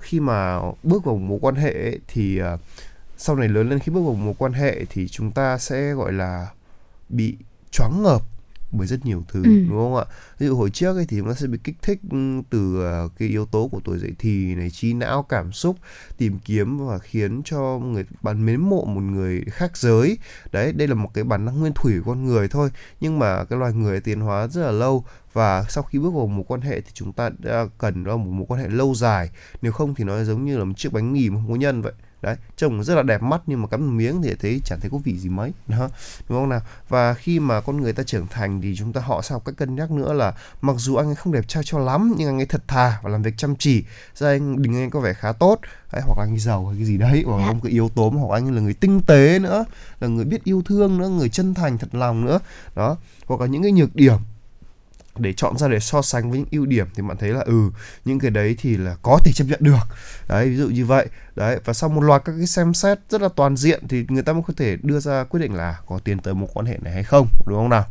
Khi 0.00 0.20
mà 0.20 0.60
bước 0.82 1.04
vào 1.04 1.14
một 1.14 1.26
mối 1.28 1.38
quan 1.42 1.54
hệ 1.54 1.72
ấy, 1.72 2.00
thì 2.08 2.38
à, 2.38 2.56
sau 3.16 3.36
này 3.36 3.48
lớn 3.48 3.68
lên 3.68 3.78
khi 3.78 3.92
bước 3.92 4.00
vào 4.00 4.14
một 4.14 4.24
mối 4.24 4.34
quan 4.38 4.52
hệ 4.52 4.84
thì 4.84 5.08
chúng 5.08 5.30
ta 5.30 5.58
sẽ 5.58 5.92
gọi 5.92 6.12
là 6.12 6.46
bị 7.08 7.36
choáng 7.70 8.02
ngợp 8.02 8.22
bởi 8.72 8.86
rất 8.86 9.06
nhiều 9.06 9.24
thứ 9.28 9.42
Ừ. 9.44 9.50
đúng 9.68 9.76
không 9.78 9.96
ạ? 9.96 10.04
Ví 10.38 10.46
dụ 10.46 10.56
hồi 10.56 10.70
trước 10.70 10.96
ấy 10.96 11.06
thì 11.08 11.18
chúng 11.18 11.28
ta 11.28 11.34
sẽ 11.34 11.46
bị 11.46 11.58
kích 11.64 11.76
thích 11.82 12.00
từ 12.50 12.82
ờ, 12.82 13.08
cái 13.18 13.28
yếu 13.28 13.46
tố 13.46 13.68
của 13.72 13.80
tuổi 13.84 13.98
dậy 13.98 14.12
thì 14.18 14.54
này 14.54 14.70
trí 14.70 14.92
não 14.94 15.22
cảm 15.22 15.52
xúc 15.52 15.76
tìm 16.18 16.38
kiếm 16.44 16.78
và 16.86 16.98
khiến 16.98 17.42
cho 17.44 17.78
người 17.78 18.04
bạn 18.22 18.46
mến 18.46 18.60
mộ 18.60 18.84
một 18.84 19.00
người 19.00 19.40
khác 19.50 19.76
giới. 19.76 20.18
Đấy 20.52 20.72
đây 20.72 20.88
là 20.88 20.94
một 20.94 21.10
cái 21.14 21.24
bản 21.24 21.44
năng 21.44 21.60
nguyên 21.60 21.72
thủy 21.72 21.94
của 22.04 22.10
con 22.10 22.24
người 22.24 22.48
thôi. 22.48 22.70
Nhưng 23.00 23.18
mà 23.18 23.44
cái 23.44 23.58
loài 23.58 23.72
người 23.72 24.00
tiến 24.00 24.20
hóa 24.20 24.46
rất 24.46 24.62
là 24.62 24.70
lâu 24.70 25.04
và 25.32 25.64
sau 25.68 25.84
khi 25.84 25.98
bước 25.98 26.10
vào 26.14 26.26
một 26.26 26.44
quan 26.48 26.60
hệ 26.60 26.80
thì 26.80 26.90
chúng 26.94 27.12
ta 27.12 27.30
cần 27.78 28.04
là 28.04 28.16
một 28.16 28.30
mối 28.30 28.44
quan 28.48 28.60
hệ 28.60 28.68
lâu 28.68 28.94
dài. 28.94 29.30
Nếu 29.62 29.72
không 29.72 29.94
thì 29.94 30.04
nó 30.04 30.24
giống 30.24 30.44
như 30.44 30.58
là 30.58 30.64
một 30.64 30.74
chiếc 30.76 30.92
bánh 30.92 31.12
mì 31.12 31.30
mà 31.30 31.36
không 31.36 31.48
có 31.48 31.54
nhân 31.56 31.82
vậy 31.82 31.92
đấy 32.22 32.36
trông 32.56 32.84
rất 32.84 32.94
là 32.94 33.02
đẹp 33.02 33.22
mắt 33.22 33.40
nhưng 33.46 33.62
mà 33.62 33.68
cắn 33.68 33.80
một 33.86 33.92
miếng 33.92 34.22
thì 34.22 34.34
thấy 34.40 34.60
chẳng 34.64 34.80
thấy 34.80 34.90
có 34.90 34.98
vị 35.04 35.18
gì 35.18 35.28
mấy. 35.28 35.52
Đó 35.66 35.88
đúng 36.28 36.38
không 36.38 36.48
nào? 36.48 36.60
Và 36.88 37.14
khi 37.14 37.40
mà 37.40 37.60
con 37.60 37.80
người 37.80 37.92
ta 37.92 38.02
trưởng 38.02 38.26
thành 38.26 38.60
thì 38.60 38.76
chúng 38.76 38.92
ta 38.92 39.00
họ 39.00 39.22
sẽ 39.22 39.32
học 39.32 39.42
cách 39.44 39.54
cân 39.56 39.74
nhắc 39.74 39.90
nữa 39.90 40.12
là 40.12 40.34
mặc 40.60 40.76
dù 40.78 40.96
anh 40.96 41.06
ấy 41.06 41.14
không 41.14 41.32
đẹp 41.32 41.48
trai 41.48 41.62
cho 41.66 41.78
lắm 41.78 42.14
nhưng 42.18 42.28
anh 42.28 42.38
ấy 42.40 42.46
thật 42.46 42.62
thà 42.68 42.98
và 43.02 43.10
làm 43.10 43.22
việc 43.22 43.34
chăm 43.36 43.56
chỉ 43.56 43.84
gia 44.14 44.28
anh 44.28 44.62
đình 44.62 44.76
anh 44.76 44.90
có 44.90 45.00
vẻ 45.00 45.12
khá 45.12 45.32
tốt. 45.32 45.60
Đấy, 45.92 46.02
hoặc 46.04 46.18
là 46.18 46.24
anh 46.24 46.32
ấy 46.32 46.38
giàu 46.38 46.66
hay 46.66 46.76
cái 46.76 46.86
gì 46.86 46.98
đấy 46.98 47.22
hoặc 47.26 47.38
là 47.38 47.46
Dạ. 47.46 47.58
cái 47.62 47.72
yếu 47.72 47.88
tố 47.88 48.10
mà 48.10 48.20
hoặc 48.20 48.36
anh 48.36 48.46
ấy 48.46 48.52
là 48.52 48.60
người 48.60 48.74
tinh 48.74 49.00
tế 49.06 49.38
nữa 49.38 49.64
là 50.00 50.08
người 50.08 50.24
biết 50.24 50.44
yêu 50.44 50.62
thương 50.66 50.98
nữa 50.98 51.08
người 51.08 51.28
chân 51.28 51.54
thành 51.54 51.78
thật 51.78 51.94
lòng 51.94 52.24
nữa. 52.24 52.38
Đó 52.76 52.96
hoặc 53.26 53.40
là 53.40 53.46
những 53.46 53.62
cái 53.62 53.72
nhược 53.72 53.96
điểm 53.96 54.16
để 55.18 55.32
chọn 55.32 55.58
ra 55.58 55.68
để 55.68 55.80
so 55.80 56.02
sánh 56.02 56.30
với 56.30 56.38
những 56.38 56.48
ưu 56.50 56.66
điểm 56.66 56.86
thì 56.94 57.02
bạn 57.02 57.16
thấy 57.16 57.30
là 57.30 57.40
ừ 57.40 57.70
những 58.04 58.18
cái 58.18 58.30
đấy 58.30 58.56
thì 58.58 58.76
là 58.76 58.96
có 59.02 59.18
thể 59.24 59.32
chấp 59.34 59.44
nhận 59.48 59.60
được. 59.62 59.78
Đấy 60.28 60.48
ví 60.48 60.56
dụ 60.56 60.68
như 60.68 60.86
vậy. 60.86 61.06
Đấy 61.36 61.58
và 61.64 61.72
sau 61.72 61.88
một 61.88 62.00
loạt 62.00 62.24
các 62.24 62.32
cái 62.38 62.46
xem 62.46 62.74
xét 62.74 62.98
rất 63.10 63.20
là 63.20 63.28
toàn 63.36 63.56
diện 63.56 63.88
thì 63.88 64.04
người 64.08 64.22
ta 64.22 64.32
mới 64.32 64.42
có 64.46 64.54
thể 64.56 64.76
đưa 64.82 65.00
ra 65.00 65.24
quyết 65.24 65.40
định 65.40 65.54
là 65.54 65.78
có 65.86 65.98
tiến 65.98 66.18
tới 66.18 66.34
một 66.34 66.48
quan 66.54 66.66
hệ 66.66 66.78
này 66.82 66.92
hay 66.92 67.04
không 67.04 67.26
đúng 67.46 67.58
không 67.58 67.68
nào? 67.68 67.84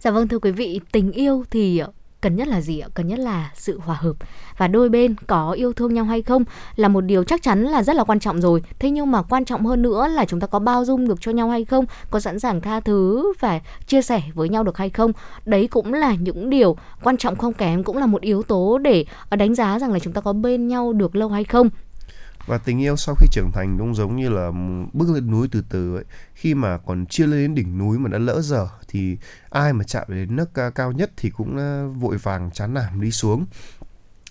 Dạ 0.00 0.10
vâng 0.10 0.28
thưa 0.28 0.38
quý 0.38 0.50
vị, 0.50 0.80
tình 0.92 1.12
yêu 1.12 1.44
thì 1.50 1.82
cần 2.20 2.36
nhất 2.36 2.48
là 2.48 2.60
gì 2.60 2.78
ạ? 2.78 2.88
Cần 2.94 3.06
nhất 3.06 3.18
là 3.18 3.50
sự 3.54 3.78
hòa 3.78 3.96
hợp 4.00 4.16
và 4.58 4.68
đôi 4.68 4.88
bên 4.88 5.14
có 5.26 5.52
yêu 5.52 5.72
thương 5.72 5.94
nhau 5.94 6.04
hay 6.04 6.22
không 6.22 6.44
là 6.76 6.88
một 6.88 7.00
điều 7.00 7.24
chắc 7.24 7.42
chắn 7.42 7.64
là 7.64 7.82
rất 7.82 7.96
là 7.96 8.04
quan 8.04 8.20
trọng 8.20 8.40
rồi. 8.40 8.62
Thế 8.78 8.90
nhưng 8.90 9.10
mà 9.10 9.22
quan 9.22 9.44
trọng 9.44 9.66
hơn 9.66 9.82
nữa 9.82 10.08
là 10.08 10.24
chúng 10.24 10.40
ta 10.40 10.46
có 10.46 10.58
bao 10.58 10.84
dung 10.84 11.08
được 11.08 11.20
cho 11.20 11.32
nhau 11.32 11.48
hay 11.48 11.64
không, 11.64 11.84
có 12.10 12.20
sẵn 12.20 12.38
sàng 12.38 12.60
tha 12.60 12.80
thứ 12.80 13.32
và 13.40 13.60
chia 13.86 14.02
sẻ 14.02 14.22
với 14.34 14.48
nhau 14.48 14.62
được 14.62 14.76
hay 14.76 14.90
không. 14.90 15.12
Đấy 15.44 15.68
cũng 15.68 15.94
là 15.94 16.14
những 16.14 16.50
điều 16.50 16.76
quan 17.02 17.16
trọng 17.16 17.36
không 17.36 17.54
kém 17.54 17.84
cũng 17.84 17.96
là 17.96 18.06
một 18.06 18.22
yếu 18.22 18.42
tố 18.42 18.78
để 18.78 19.04
ờ, 19.28 19.36
đánh 19.36 19.54
giá 19.54 19.78
rằng 19.78 19.92
là 19.92 19.98
chúng 19.98 20.12
ta 20.12 20.20
có 20.20 20.32
bên 20.32 20.68
nhau 20.68 20.92
được 20.92 21.16
lâu 21.16 21.28
hay 21.28 21.44
không 21.44 21.70
và 22.48 22.58
tình 22.58 22.82
yêu 22.82 22.96
sau 22.96 23.14
khi 23.14 23.26
trưởng 23.32 23.52
thành 23.52 23.78
cũng 23.78 23.94
giống 23.94 24.16
như 24.16 24.28
là 24.28 24.50
bước 24.92 25.14
lên 25.14 25.30
núi 25.30 25.48
từ 25.52 25.64
từ 25.68 25.96
ấy. 25.96 26.04
Khi 26.34 26.54
mà 26.54 26.78
còn 26.78 27.06
chưa 27.06 27.26
lên 27.26 27.38
đến 27.40 27.54
đỉnh 27.54 27.78
núi 27.78 27.98
mà 27.98 28.08
đã 28.08 28.18
lỡ 28.18 28.40
dở 28.40 28.68
thì 28.88 29.16
ai 29.50 29.72
mà 29.72 29.84
chạm 29.84 30.04
đến 30.08 30.36
nước 30.36 30.50
cao 30.74 30.92
nhất 30.92 31.10
thì 31.16 31.30
cũng 31.30 31.56
vội 32.00 32.16
vàng 32.16 32.50
chán 32.50 32.74
nản 32.74 33.00
đi 33.00 33.10
xuống. 33.10 33.46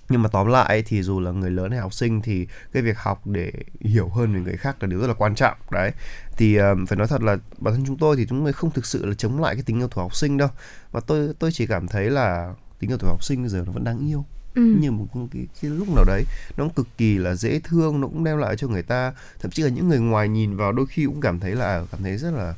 Nhưng 0.10 0.22
mà 0.22 0.30
tóm 0.30 0.48
lại 0.48 0.84
thì 0.88 1.04
dù 1.04 1.20
là 1.20 1.32
người 1.32 1.52
lớn 1.52 1.72
hay 1.72 1.80
học 1.80 1.94
sinh 1.94 2.22
thì 2.22 2.48
cái 2.72 2.84
việc 2.84 2.98
học 2.98 3.28
để 3.28 3.52
hiểu 3.82 4.10
hơn 4.10 4.34
về 4.34 4.40
người 4.40 4.58
khác 4.58 4.78
là 4.80 4.88
điều 4.88 5.00
rất 5.00 5.08
là 5.08 5.14
quan 5.14 5.36
trọng 5.36 5.58
đấy. 5.72 5.92
Thì 6.38 6.56
um, 6.56 6.86
phải 6.86 6.98
nói 6.98 7.08
thật 7.08 7.22
là 7.22 7.38
bản 7.58 7.74
thân 7.74 7.84
chúng 7.88 7.98
tôi 7.98 8.16
thì 8.16 8.26
chúng 8.30 8.44
tôi 8.44 8.54
không 8.54 8.72
thực 8.72 8.86
sự 8.86 9.06
là 9.06 9.14
chống 9.14 9.42
lại 9.42 9.56
cái 9.56 9.64
tình 9.66 9.80
yêu 9.80 9.88
tuổi 9.88 10.04
học 10.04 10.16
sinh 10.16 10.38
đâu. 10.38 10.50
Mà 10.94 11.00
tôi 11.00 11.34
tôi 11.40 11.52
chỉ 11.52 11.68
cảm 11.68 11.88
thấy 11.88 12.10
là 12.10 12.54
tình 12.80 12.92
yêu 12.92 12.98
tuổi 12.98 13.10
học 13.10 13.24
sinh 13.24 13.42
bây 13.42 13.50
giờ 13.50 13.64
nó 13.66 13.72
vẫn 13.72 13.84
đáng 13.84 14.10
yêu 14.10 14.26
ừ. 14.58 14.62
như 14.62 14.92
một 14.92 15.08
cái, 15.14 15.48
cái 15.62 15.72
lúc 15.72 15.90
nào 15.96 16.04
đấy 16.04 16.24
nó 16.58 16.68
cực 16.76 16.88
kỳ 16.98 17.18
là 17.18 17.36
dễ 17.36 17.60
thương 17.60 18.02
nó 18.02 18.08
cũng 18.08 18.24
đem 18.24 18.38
lại 18.38 18.56
cho 18.58 18.68
người 18.68 18.84
ta 18.84 19.14
thậm 19.40 19.52
chí 19.52 19.64
là 19.64 19.70
những 19.70 19.90
người 19.90 20.00
ngoài 20.00 20.30
nhìn 20.30 20.58
vào 20.58 20.72
đôi 20.72 20.86
khi 20.86 21.06
cũng 21.06 21.22
cảm 21.22 21.40
thấy 21.40 21.56
là 21.56 21.86
cảm 21.92 22.04
thấy 22.04 22.18
rất 22.18 22.32
là 22.32 22.54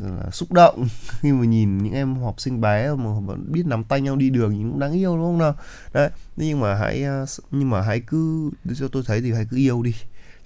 là 0.00 0.30
xúc 0.30 0.52
động. 0.52 0.88
Khi 1.20 1.32
mà 1.32 1.44
nhìn 1.44 1.78
những 1.78 1.92
em 1.92 2.14
học 2.14 2.40
sinh 2.40 2.60
bé 2.60 2.94
mà 2.94 3.10
biết 3.48 3.66
nắm 3.66 3.84
tay 3.84 4.00
nhau 4.00 4.16
đi 4.16 4.30
đường 4.30 4.50
thì 4.50 4.56
cũng 4.56 4.78
đáng 4.78 4.92
yêu 4.92 5.16
đúng 5.16 5.24
không 5.24 5.38
nào? 5.38 5.56
Đấy 5.92 6.10
nhưng 6.36 6.60
mà 6.60 6.74
hãy 6.74 7.04
à, 7.04 7.24
nhưng 7.50 7.70
mà 7.70 7.80
hãy 7.80 8.00
cứ 8.00 8.50
cho 8.76 8.88
tôi 8.88 9.02
thấy 9.06 9.20
thì 9.20 9.32
hãy 9.32 9.46
cứ 9.50 9.56
yêu 9.56 9.82
đi 9.82 9.92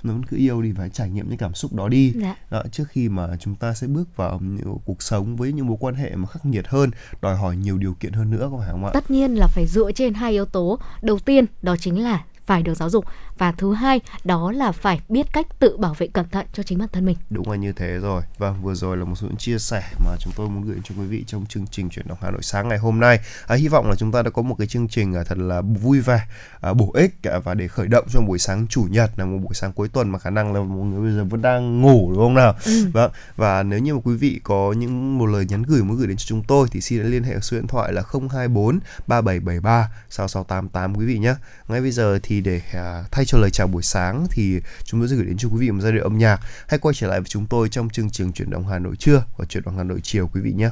ta 0.05 0.12
vẫn 0.12 0.24
cứ 0.24 0.36
yêu 0.36 0.62
đi 0.62 0.72
và 0.72 0.88
trải 0.88 1.11
nghiệm 1.11 1.28
những 1.28 1.38
cảm 1.38 1.55
xúc 1.55 1.72
đó 1.72 1.88
đi. 1.88 2.12
Dạ. 2.16 2.36
đó, 2.51 2.62
trước 2.72 2.84
khi 2.88 3.09
mà 3.09 3.28
chúng 3.40 3.55
ta 3.55 3.74
sẽ 3.74 3.86
bước 3.86 4.16
vào 4.16 4.40
những 4.42 4.78
cuộc 4.84 5.03
sống 5.03 5.36
với 5.36 5.53
những 5.53 5.66
mối 5.66 5.76
quan 5.80 5.94
hệ 5.94 6.16
mà 6.16 6.26
khắc 6.26 6.46
nghiệt 6.46 6.68
hơn 6.68 6.90
đòi 7.22 7.36
hỏi 7.36 7.57
nhiều 7.57 7.78
điều 7.78 7.94
kiện 8.01 8.12
hơn 8.12 8.30
nữa 8.30 8.49
có 8.53 8.59
phải 8.59 8.68
không 8.70 8.84
ạ? 8.84 8.90
Tất 8.94 9.11
nhiên 9.11 9.34
là 9.34 9.46
phải 9.46 9.66
dựa 9.66 9.92
trên 9.92 10.14
hai 10.14 10.32
yếu 10.32 10.44
tố. 10.44 10.78
Đầu 11.03 11.18
tiên 11.18 11.44
đó 11.62 11.76
chính 11.80 12.03
là 12.03 12.24
phải 12.46 12.62
được 12.62 12.74
giáo 12.74 12.90
dục 12.90 13.05
và 13.39 13.53
thứ 13.53 13.74
hai 13.74 14.01
đó 14.24 14.53
là 14.53 14.72
phải 14.72 15.01
biết 15.09 15.26
cách 15.32 15.47
tự 15.59 15.76
bảo 15.76 15.95
vệ 15.99 16.07
cẩn 16.07 16.28
thận 16.28 16.47
cho 16.53 16.62
chính 16.62 16.78
bản 16.78 16.89
thân 16.93 17.05
mình. 17.05 17.16
Đúng 17.30 17.51
là 17.51 17.57
như 17.57 17.72
thế 17.72 17.99
rồi. 17.99 18.22
Vâng 18.39 18.62
vừa 18.62 18.74
rồi 18.74 18.97
là 18.97 19.05
một 19.05 19.14
số 19.14 19.26
những 19.26 19.36
chia 19.36 19.59
sẻ 19.59 19.82
mà 20.05 20.16
chúng 20.20 20.32
tôi 20.36 20.49
muốn 20.49 20.62
gửi 20.62 20.76
cho 20.84 20.95
quý 20.99 21.07
vị 21.07 21.24
trong 21.26 21.47
chương 21.47 21.66
trình 21.66 21.91
chuyển 21.91 22.09
động 22.09 22.18
Hà 22.20 22.30
Nội 22.30 22.43
sáng 22.43 22.68
ngày 22.68 22.78
hôm 22.78 23.01
nay. 23.01 23.20
À, 23.47 23.57
hy 23.57 23.68
vọng 23.68 23.89
là 23.89 23.95
chúng 23.95 24.12
ta 24.12 24.22
đã 24.22 24.30
có 24.30 24.43
một 24.43 24.55
cái 24.59 24.66
chương 24.66 24.89
trình 24.89 25.14
à, 25.14 25.24
thật 25.24 25.39
là 25.39 25.61
vui 25.61 26.01
vẻ 26.01 26.20
à, 26.61 26.74
bổ 26.74 26.91
ích 26.95 27.14
à, 27.22 27.39
và 27.39 27.55
để 27.55 27.68
khởi 27.68 27.86
động 27.86 28.07
cho 28.12 28.20
buổi 28.20 28.39
sáng 28.39 28.66
chủ 28.68 28.86
nhật 28.91 29.11
là 29.16 29.24
một 29.24 29.39
buổi 29.39 29.55
sáng 29.55 29.72
cuối 29.72 29.89
tuần 29.89 30.11
mà 30.11 30.18
khả 30.18 30.30
năng 30.30 30.55
là 30.55 30.61
mọi 30.61 30.86
người 30.86 31.01
bây 31.01 31.12
giờ 31.12 31.24
vẫn 31.24 31.43
đang 31.43 31.80
ngủ 31.80 32.11
đúng 32.11 32.18
không 32.18 32.34
nào? 32.34 32.55
Ừ. 32.64 32.86
vâng 32.93 33.11
và 33.36 33.62
nếu 33.62 33.78
như 33.78 33.95
mà 33.95 34.01
quý 34.05 34.14
vị 34.14 34.41
có 34.43 34.74
những 34.78 35.18
một 35.18 35.26
lời 35.26 35.47
nhắn 35.49 35.62
gửi 35.62 35.82
muốn 35.82 35.97
gửi 35.97 36.07
đến 36.07 36.16
cho 36.16 36.24
chúng 36.26 36.43
tôi 36.43 36.68
thì 36.70 36.80
xin 36.80 37.03
liên 37.03 37.22
hệ 37.22 37.41
số 37.41 37.57
điện 37.57 37.66
thoại 37.66 37.93
là 37.93 38.03
024 38.12 38.78
3773 39.07 39.89
6688 40.11 40.95
quý 40.95 41.07
vị 41.07 41.18
nhé. 41.18 41.34
Ngay 41.68 41.80
bây 41.80 41.91
giờ 41.91 42.18
thì 42.22 42.41
để 42.41 42.61
à, 42.74 43.05
thay 43.11 43.24
cho 43.29 43.39
lời 43.39 43.51
chào 43.51 43.66
buổi 43.66 43.83
sáng 43.83 44.26
thì 44.31 44.61
chúng 44.85 45.01
tôi 45.01 45.09
sẽ 45.09 45.16
gửi 45.16 45.26
đến 45.26 45.37
cho 45.39 45.49
quý 45.49 45.57
vị 45.59 45.70
một 45.70 45.81
giai 45.83 45.93
điệu 45.93 46.03
âm 46.03 46.18
nhạc. 46.18 46.41
Hãy 46.68 46.79
quay 46.79 46.95
trở 46.95 47.07
lại 47.07 47.20
với 47.20 47.29
chúng 47.29 47.47
tôi 47.47 47.68
trong 47.68 47.91
chương 47.91 48.11
trình 48.11 48.33
chuyển 48.33 48.51
động 48.51 48.66
Hà 48.66 48.79
Nội 48.79 48.97
trưa 48.97 49.24
và 49.37 49.45
chuyển 49.45 49.62
động 49.64 49.76
Hà 49.76 49.85
Nội 49.85 50.01
chiều, 50.03 50.31
quý 50.35 50.41
vị 50.41 50.53
nhé. 50.53 50.70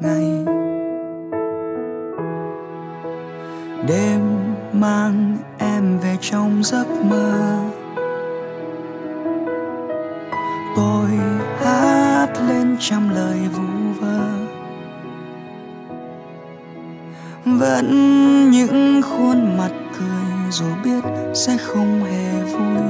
ngày. 0.00 0.44
Đêm 3.88 4.20
mang 4.72 5.36
em 5.58 5.98
về 5.98 6.16
trong 6.20 6.62
giấc 6.64 6.86
mơ. 7.04 7.58
Tôi 10.76 11.10
hát 11.60 12.28
lên 12.48 12.76
trăm 12.80 13.08
lời 13.14 13.38
vu 13.52 13.92
vơ. 14.00 14.30
Vẫn 17.44 17.90
những 18.50 19.02
khuôn 19.02 19.58
mặt 19.58 19.70
cười 19.98 20.50
dù 20.50 20.66
biết 20.84 21.04
sẽ 21.34 21.56
không 21.56 22.02
hề 22.04 22.42
vui. 22.42 22.82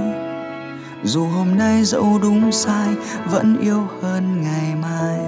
Dù 1.02 1.26
hôm 1.26 1.58
nay 1.58 1.84
dẫu 1.84 2.18
đúng 2.22 2.52
sai, 2.52 2.88
vẫn 3.30 3.56
yêu 3.60 3.86
hơn 4.02 4.42
ngày 4.42 4.74
mai 4.82 5.18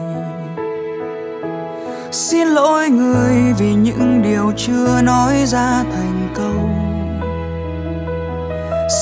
xin 2.32 2.48
lỗi 2.48 2.88
người 2.88 3.36
vì 3.58 3.74
những 3.74 4.22
điều 4.22 4.52
chưa 4.56 5.02
nói 5.02 5.46
ra 5.46 5.84
thành 5.92 6.28
câu. 6.34 6.68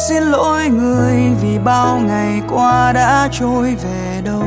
Xin 0.08 0.22
lỗi 0.22 0.68
người 0.68 1.16
vì 1.42 1.58
bao 1.58 1.98
ngày 1.98 2.42
qua 2.48 2.92
đã 2.92 3.28
trôi 3.32 3.74
về 3.82 4.20
đâu. 4.24 4.44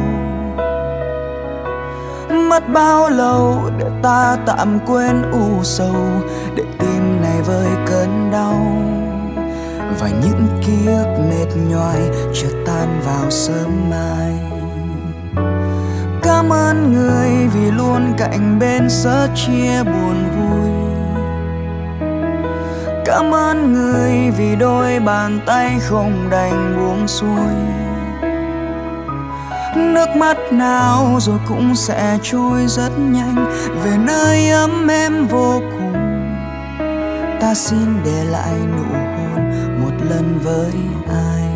Mất 2.49 2.63
bao 2.73 3.09
lâu 3.09 3.61
để 3.79 3.85
ta 4.01 4.37
tạm 4.45 4.79
quên 4.87 5.31
u 5.31 5.63
sầu, 5.63 5.95
Để 6.55 6.63
tim 6.79 7.21
này 7.21 7.41
vơi 7.41 7.67
cơn 7.87 8.31
đau. 8.31 8.57
Và 9.99 10.09
những 10.09 10.47
ký 10.65 10.87
ức 10.87 11.17
mệt 11.29 11.47
nhoài 11.69 12.01
chưa 12.33 12.63
tan 12.65 13.01
vào 13.05 13.31
sớm 13.31 13.89
mai 13.89 14.52
cảm 16.43 16.53
ơn 16.53 16.93
người 16.93 17.47
vì 17.53 17.71
luôn 17.71 18.13
cạnh 18.17 18.59
bên 18.59 18.89
sớt 18.89 19.27
chia 19.35 19.83
buồn 19.83 20.25
vui. 20.35 20.71
Cảm 23.05 23.31
ơn 23.33 23.73
người 23.73 24.31
vì 24.37 24.55
đôi 24.55 24.99
bàn 24.99 25.39
tay 25.45 25.79
không 25.79 26.29
đành 26.29 26.75
buông 26.77 27.07
xuôi. 27.07 27.53
Nước 29.75 30.09
mắt 30.15 30.37
nào 30.51 31.17
rồi 31.19 31.39
cũng 31.47 31.75
sẽ 31.75 32.17
trôi 32.23 32.67
rất 32.67 32.91
nhanh, 32.97 33.45
về 33.83 33.97
nơi 33.97 34.49
ấm 34.49 34.87
em 34.87 35.27
vô 35.27 35.61
cùng. 35.71 35.93
Ta 37.41 37.53
xin 37.53 38.03
để 38.05 38.23
lại 38.23 38.55
nụ 38.77 38.83
hôn 38.93 39.51
một 39.83 40.05
lần 40.09 40.39
với 40.43 40.71
ai? 41.09 41.52